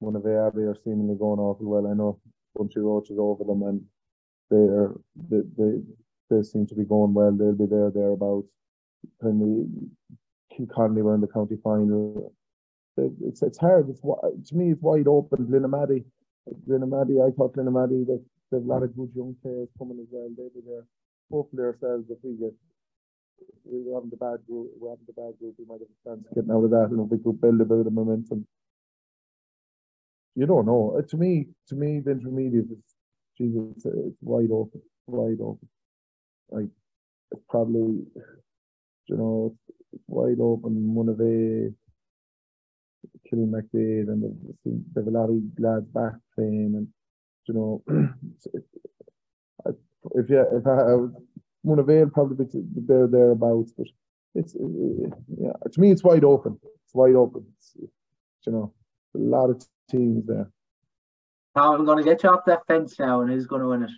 Monave 0.00 0.32
Abbey 0.32 0.62
are 0.62 0.76
seemingly 0.82 1.16
going 1.16 1.38
awful 1.38 1.66
well. 1.66 1.86
I 1.86 1.92
know 1.92 2.18
Bunchy 2.56 2.80
Roach 2.80 3.10
is 3.10 3.18
over 3.18 3.44
them 3.44 3.62
and 3.64 3.84
they 4.50 4.56
are 4.56 4.98
they, 5.28 5.42
they 5.58 5.82
they 6.30 6.42
seem 6.42 6.66
to 6.68 6.74
be 6.74 6.84
going 6.84 7.12
well. 7.12 7.32
They'll 7.32 7.52
be 7.52 7.66
there 7.66 7.90
thereabouts. 7.90 8.48
The 9.20 9.68
Connolly 10.74 11.02
were 11.02 11.14
in 11.14 11.20
the 11.20 11.26
county 11.26 11.58
final 11.62 12.32
it's 12.96 13.42
it's 13.42 13.58
hard. 13.58 13.88
It's 13.90 14.00
to 14.00 14.56
me, 14.56 14.72
it's 14.72 14.82
wide 14.82 15.08
open. 15.08 15.46
Glenamaddy, 15.46 16.04
Glenamaddy. 16.68 17.26
I 17.26 17.30
thought 17.36 17.56
Glenamaddy 17.56 18.06
that 18.06 18.24
there's 18.50 18.64
a 18.64 18.66
lot 18.66 18.82
of 18.82 18.96
good 18.96 19.10
young 19.14 19.34
players 19.42 19.68
coming 19.78 19.98
as 20.00 20.08
well. 20.10 20.28
They'll 20.36 20.50
be 20.50 20.60
there. 20.66 20.84
hopefully 21.30 21.64
ourselves 21.64 22.06
if 22.10 22.18
we 22.22 22.32
get 22.34 22.54
we're 23.64 23.94
having 23.94 24.10
the 24.10 24.16
bad 24.16 24.46
group, 24.46 24.70
we're 24.78 24.90
having 24.90 25.06
the 25.06 25.12
bad 25.12 25.38
group, 25.38 25.54
we 25.58 25.64
might 25.66 25.80
have 25.80 25.88
a 25.88 26.08
chance 26.08 26.26
of 26.28 26.34
getting 26.34 26.50
out 26.50 26.64
of 26.64 26.70
that, 26.70 26.88
and 26.90 27.10
we 27.10 27.18
could 27.18 27.40
build 27.40 27.60
a 27.60 27.64
bit 27.64 27.86
of 27.86 27.92
momentum. 27.92 28.46
You 30.34 30.46
don't 30.46 30.66
know. 30.66 30.96
Uh, 30.98 31.02
to 31.02 31.16
me, 31.16 31.46
to 31.68 31.74
me, 31.74 32.00
the 32.00 32.12
intermediate 32.12 32.70
is, 32.70 32.78
Jesus, 33.38 33.62
it's, 33.76 33.86
it's 33.86 34.16
wide 34.22 34.50
open, 34.52 34.82
wide 35.06 35.40
open. 35.40 35.68
Like 36.50 36.68
it's 37.32 37.42
probably, 37.48 38.04
you 39.06 39.16
know, 39.16 39.56
it's 39.92 40.04
wide 40.06 40.40
open. 40.40 40.94
One 40.94 41.08
of 41.08 41.18
the 41.18 41.74
Killing 43.34 43.50
McDade, 43.50 44.08
and 44.08 44.22
a 44.96 45.10
lot 45.10 45.30
of 45.30 45.36
lads 45.58 45.86
back 45.86 46.12
playing, 46.34 46.74
and 46.76 46.88
you 47.46 47.54
know, 47.54 47.82
if 50.14 50.30
you 50.30 50.40
if 50.40 50.66
I, 50.66 50.96
one 51.62 51.78
of 51.78 51.86
Vale 51.86 52.10
probably 52.10 52.46
there 52.52 53.06
thereabouts, 53.08 53.72
but 53.76 53.86
it's 54.34 54.54
yeah 54.54 55.52
to 55.72 55.80
me 55.80 55.90
it's 55.90 56.04
wide 56.04 56.24
open. 56.24 56.58
It's 56.84 56.94
wide 56.94 57.14
open. 57.14 57.44
It's, 57.56 57.76
you 58.46 58.52
know, 58.52 58.72
a 59.14 59.18
lot 59.18 59.50
of 59.50 59.64
teams 59.90 60.26
there. 60.26 60.50
Now 61.56 61.74
I'm 61.74 61.84
going 61.84 61.98
to 61.98 62.04
get 62.04 62.22
you 62.22 62.28
off 62.28 62.44
that 62.46 62.66
fence 62.66 62.98
now, 62.98 63.22
and 63.22 63.30
who's 63.30 63.46
going 63.46 63.62
to 63.62 63.68
win 63.68 63.82
it? 63.84 63.90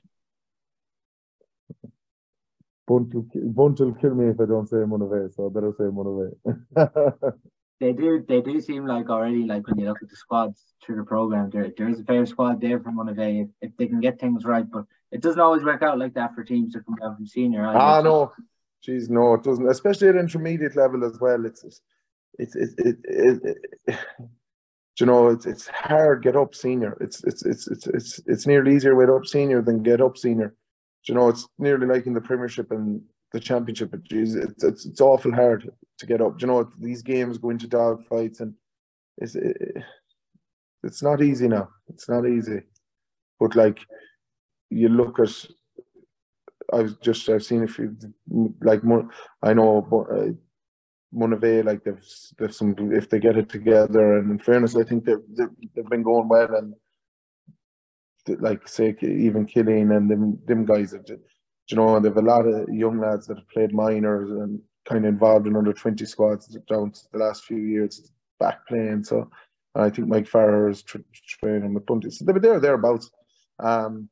Bunt 2.87 3.13
will, 3.13 3.27
Bunt 3.35 3.81
will 3.81 3.95
kill 3.95 4.15
me 4.15 4.29
if 4.29 4.41
I 4.41 4.47
don't 4.47 4.69
say 4.69 4.77
Monivea, 4.77 5.35
so 5.35 5.47
I 5.47 5.53
better 5.53 5.73
say 5.77 5.85
Monivea. 5.85 7.33
they 7.81 7.93
do 7.93 8.25
they 8.29 8.41
do 8.41 8.61
seem 8.61 8.87
like 8.87 9.11
already 9.11 9.45
like 9.45 9.67
when 9.67 9.79
you 9.79 9.87
look 9.87 10.03
at 10.03 10.09
the 10.09 10.17
squads 10.17 10.63
through 10.85 10.97
the 10.97 11.05
program 11.05 11.51
there 11.51 11.71
there's 11.77 12.01
a 12.01 12.05
fair 12.05 12.25
squad 12.27 12.61
there 12.61 12.81
from 12.81 12.97
Monivea 12.97 13.45
if, 13.45 13.49
if 13.61 13.77
they 13.77 13.87
can 13.87 14.01
get 14.01 14.19
things 14.19 14.45
right 14.45 14.71
but 14.71 14.85
it 15.13 15.21
doesn't 15.21 15.41
always 15.41 15.63
work 15.63 15.83
out 15.83 15.99
like 15.99 16.15
that 16.15 16.35
for 16.35 16.45
teams 16.45 16.73
that 16.73 16.85
come 16.87 16.97
down 17.01 17.17
from 17.17 17.27
senior 17.27 17.67
ah 17.67 18.01
no. 18.01 18.33
Jeez, 18.87 19.09
no 19.11 19.35
it 19.35 19.43
doesn't 19.43 19.69
especially 19.69 20.09
at 20.09 20.17
intermediate 20.17 20.77
level 20.77 21.05
as 21.05 21.19
well. 21.21 21.45
It's 21.45 21.65
it's 22.39 22.55
it, 22.55 22.71
it, 22.79 22.97
it, 23.05 23.57
it, 23.87 23.99
you 25.01 25.07
know 25.07 25.29
it's 25.29 25.47
it's 25.47 25.67
hard 25.67 26.23
get 26.23 26.37
up 26.37 26.55
senior. 26.55 26.97
It's 27.01 27.25
it's 27.25 27.45
it's 27.45 27.67
it's 27.67 27.87
it's 27.89 28.21
it's 28.27 28.47
nearly 28.47 28.77
easier 28.77 28.95
with 28.95 29.11
up 29.11 29.27
senior 29.27 29.63
than 29.63 29.83
get 29.83 30.01
up 30.01 30.17
senior. 30.17 30.55
You 31.05 31.15
know 31.15 31.29
it's 31.29 31.49
nearly 31.59 31.87
like 31.87 32.07
in 32.07 32.13
the 32.13 32.21
premiership 32.21 32.71
and 32.71 33.03
the 33.33 33.41
championship. 33.41 33.95
It's, 33.95 34.35
it's 34.35 34.87
it's 34.87 35.01
awful 35.01 35.35
hard 35.35 35.69
to 35.99 36.07
get 36.07 36.21
up. 36.21 36.41
you 36.41 36.47
know 36.47 36.71
these 36.79 37.03
games 37.03 37.39
go 37.39 37.51
into 37.51 37.67
dog 37.67 38.05
fights 38.07 38.41
and 38.41 38.55
it's 39.19 39.35
it, 39.35 39.57
it's 40.83 41.03
not 41.03 41.23
easy 41.23 41.49
now. 41.49 41.69
It's 41.89 42.09
not 42.09 42.27
easy. 42.27 42.63
But 43.41 43.57
like 43.57 43.81
you 44.71 44.89
look 44.89 45.19
at, 45.19 45.35
I've 46.73 47.01
just 47.01 47.29
I've 47.29 47.45
seen 47.45 47.65
a 47.65 47.69
few 47.69 47.97
like 48.61 48.85
more. 48.85 49.09
I 49.43 49.55
know. 49.55 49.87
Uh, 50.11 50.33
Monivea, 51.15 51.65
like 51.65 51.83
they've 51.85 52.05
they've 52.39 52.55
some 52.55 52.75
if 52.93 53.09
they 53.09 53.19
get 53.19 53.39
it 53.39 53.49
together, 53.49 54.19
and 54.19 54.31
in 54.31 54.39
fairness, 54.39 54.77
I 54.77 54.83
think 54.83 55.05
they've 55.05 55.23
they've, 55.37 55.49
they've 55.75 55.89
been 55.89 56.03
going 56.03 56.29
well, 56.29 56.55
and 56.55 56.75
like 58.41 58.67
say 58.69 58.95
even 59.01 59.47
Killeen 59.47 59.97
and 59.97 60.11
them 60.11 60.39
them 60.47 60.67
guys 60.67 60.93
have 60.93 61.05
you 61.09 61.77
know, 61.77 61.99
they 61.99 62.09
have 62.09 62.17
a 62.17 62.23
lot 62.23 62.47
of 62.47 62.69
young 62.69 63.01
lads 63.01 63.27
that 63.27 63.39
have 63.39 63.49
played 63.49 63.75
minors 63.75 64.31
and 64.31 64.61
kind 64.87 65.05
of 65.05 65.13
involved 65.13 65.47
in 65.47 65.57
under 65.57 65.73
20 65.73 66.05
squads 66.07 66.47
down 66.69 66.93
the 67.13 67.19
last 67.19 67.45
few 67.45 67.59
years 67.59 68.11
back 68.39 68.67
playing. 68.67 69.05
So 69.05 69.31
I 69.75 69.91
think 69.91 70.09
Mike 70.09 70.29
Farrer 70.29 70.71
is 70.71 70.83
tra- 70.83 71.01
training 71.41 71.75
with 71.75 71.87
Bunty. 71.87 72.11
So 72.11 72.25
they 72.25 72.33
were 72.33 72.41
there, 72.41 72.61
thereabouts. 72.61 73.11
Um, 73.59 74.09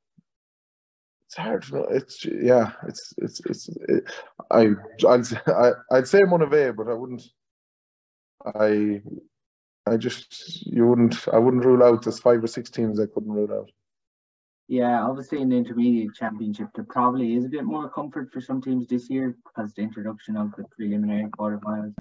it's 1.27 1.37
hard 1.37 1.63
to 1.65 1.75
know. 1.75 1.85
It's 1.91 2.25
yeah, 2.25 2.73
it's 2.87 3.15
it's 3.19 3.41
it's. 3.47 3.69
It, 3.89 4.05
I 4.51 4.71
I'd 5.09 5.27
say 5.27 5.39
I, 5.47 5.73
I'd 5.91 6.07
say 6.07 6.21
Monivea, 6.21 6.77
but 6.77 6.89
I 6.89 6.95
wouldn't. 6.95 7.23
I 8.55 9.01
I 9.87 9.97
just 9.97 10.67
you 10.67 10.87
wouldn't. 10.87 11.27
I 11.33 11.39
wouldn't 11.39 11.65
rule 11.65 11.83
out. 11.83 12.05
There's 12.05 12.19
five 12.19 12.45
or 12.45 12.47
six 12.47 12.71
teams 12.71 13.01
I 13.01 13.07
couldn't 13.07 13.33
rule 13.33 13.53
out. 13.53 13.71
Yeah, 14.67 15.03
obviously 15.03 15.43
in 15.43 15.51
the 15.51 15.57
intermediate 15.57 16.15
championship, 16.15 16.69
there 16.75 16.87
probably 16.89 17.35
is 17.35 17.45
a 17.45 17.49
bit 17.49 17.65
more 17.65 17.91
comfort 17.91 18.33
for 18.33 18.41
some 18.41 18.63
teams 18.63 18.87
this 18.87 19.11
year 19.11 19.37
because 19.45 19.75
the 19.75 19.83
introduction 19.83 20.39
of 20.39 20.53
the 20.57 20.65
preliminary 20.75 21.29
quarterfinals. 21.39 21.95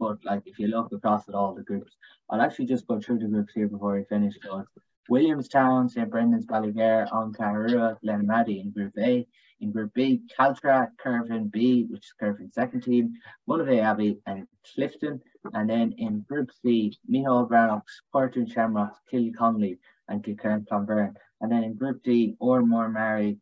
But 0.00 0.18
like 0.24 0.42
if 0.44 0.58
you 0.58 0.66
look 0.66 0.92
across 0.92 1.28
at 1.28 1.36
all 1.36 1.54
the 1.54 1.62
groups, 1.62 1.96
I'll 2.28 2.40
actually 2.40 2.66
just 2.66 2.88
go 2.88 3.00
through 3.00 3.20
the 3.20 3.28
groups 3.28 3.52
here 3.54 3.68
before 3.68 3.94
we 3.94 4.04
finish. 4.04 4.34
So 4.42 4.64
Williamstown, 5.08 5.88
St 5.88 6.10
Brendan's, 6.10 6.44
Ballygar, 6.44 7.08
Oncarua, 7.12 7.96
Glenamaddy 8.04 8.60
in 8.60 8.70
Group 8.72 8.94
A. 8.98 9.26
In 9.60 9.72
Group 9.72 9.92
B, 9.94 10.22
Caltra, 10.38 10.88
Corofin 11.04 11.50
B, 11.50 11.86
which 11.88 12.04
is 12.04 12.14
Corofin's 12.20 12.54
second 12.54 12.82
team, 12.82 13.12
Monivea 13.48 13.82
Abbey 13.82 14.20
and 14.26 14.46
Clifden. 14.76 15.20
And 15.52 15.68
then 15.68 15.94
in 15.98 16.20
Group 16.28 16.50
C, 16.62 16.96
Mihal 17.10 17.48
Brannocks, 17.48 18.02
Cortoon 18.12 18.46
Shamrocks, 18.46 19.00
Kilconly 19.12 19.78
and 20.08 20.22
Kilkerrin 20.22 20.66
Clonberne. 20.66 21.14
And 21.40 21.50
then 21.50 21.64
in 21.64 21.74
Group 21.74 22.02
D, 22.02 22.36
Oranmore 22.40 22.92
Maree, 22.92 23.38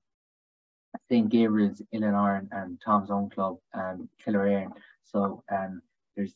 St. 1.08 1.28
Gabriel's, 1.28 1.82
Illinois, 1.92 2.40
and 2.52 2.80
Tom's 2.84 3.10
Own 3.10 3.30
Club, 3.30 3.58
um, 3.74 4.08
Killererin. 4.24 4.72
So 5.04 5.42
um, 5.50 5.82
there's 6.16 6.34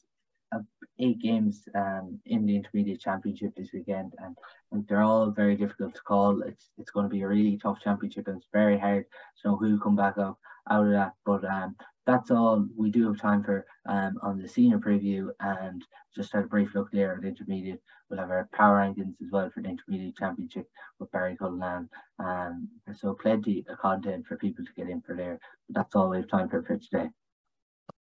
eight 1.01 1.21
games 1.21 1.67
um, 1.75 2.19
in 2.27 2.45
the 2.47 2.55
intermediate 2.55 3.01
championship 3.01 3.55
this 3.57 3.71
weekend, 3.73 4.13
and, 4.19 4.37
and, 4.73 4.87
they're 4.87 5.03
all 5.03 5.31
very 5.31 5.57
difficult 5.57 5.95
to 5.95 6.03
call. 6.03 6.43
It's 6.43 6.71
it's 6.79 6.91
going 6.91 7.07
to 7.07 7.11
be 7.11 7.23
a 7.23 7.29
really 7.29 7.59
tough 7.59 7.81
championship, 7.83 8.29
and 8.29 8.37
it's 8.37 8.47
very 8.53 8.79
hard 8.79 9.07
know 9.45 9.57
who 9.57 9.81
come 9.81 9.97
back 9.97 10.19
up 10.19 10.39
out 10.71 10.87
of 10.87 10.93
that. 10.93 11.13
But 11.25 11.45
um, 11.45 11.77
that's 12.07 12.31
all 12.31 12.67
we 12.77 12.91
do 12.91 13.07
have 13.07 13.21
time 13.21 13.43
for 13.43 13.67
um, 13.87 14.19
on 14.23 14.39
the 14.39 14.49
senior 14.49 14.79
preview, 14.79 15.31
and 15.41 15.85
just 16.15 16.33
had 16.33 16.45
a 16.45 16.49
brief 16.49 16.75
look 16.75 16.91
there 16.93 17.17
at 17.17 17.25
intermediate. 17.25 17.81
We'll 18.09 18.21
have 18.21 18.31
our 18.31 18.49
power 18.53 18.79
rankings 18.79 19.15
as 19.25 19.31
well 19.31 19.51
for 19.51 19.63
the 19.63 19.69
intermediate 19.69 20.17
championship 20.17 20.69
with 20.99 21.13
Barry 21.13 21.37
Cullinan. 21.37 21.89
Um, 22.19 22.69
so 22.93 23.15
plenty 23.15 23.65
of 23.69 23.79
content 23.79 24.27
for 24.27 24.37
people 24.37 24.65
to 24.65 24.73
get 24.73 24.91
in 24.91 25.01
for 25.01 25.15
there. 25.15 25.39
But 25.69 25.77
that's 25.77 25.95
all 25.95 26.11
we 26.11 26.19
have 26.19 26.29
time 26.29 26.49
for 26.49 26.63
for 26.63 26.77
today. 26.77 27.11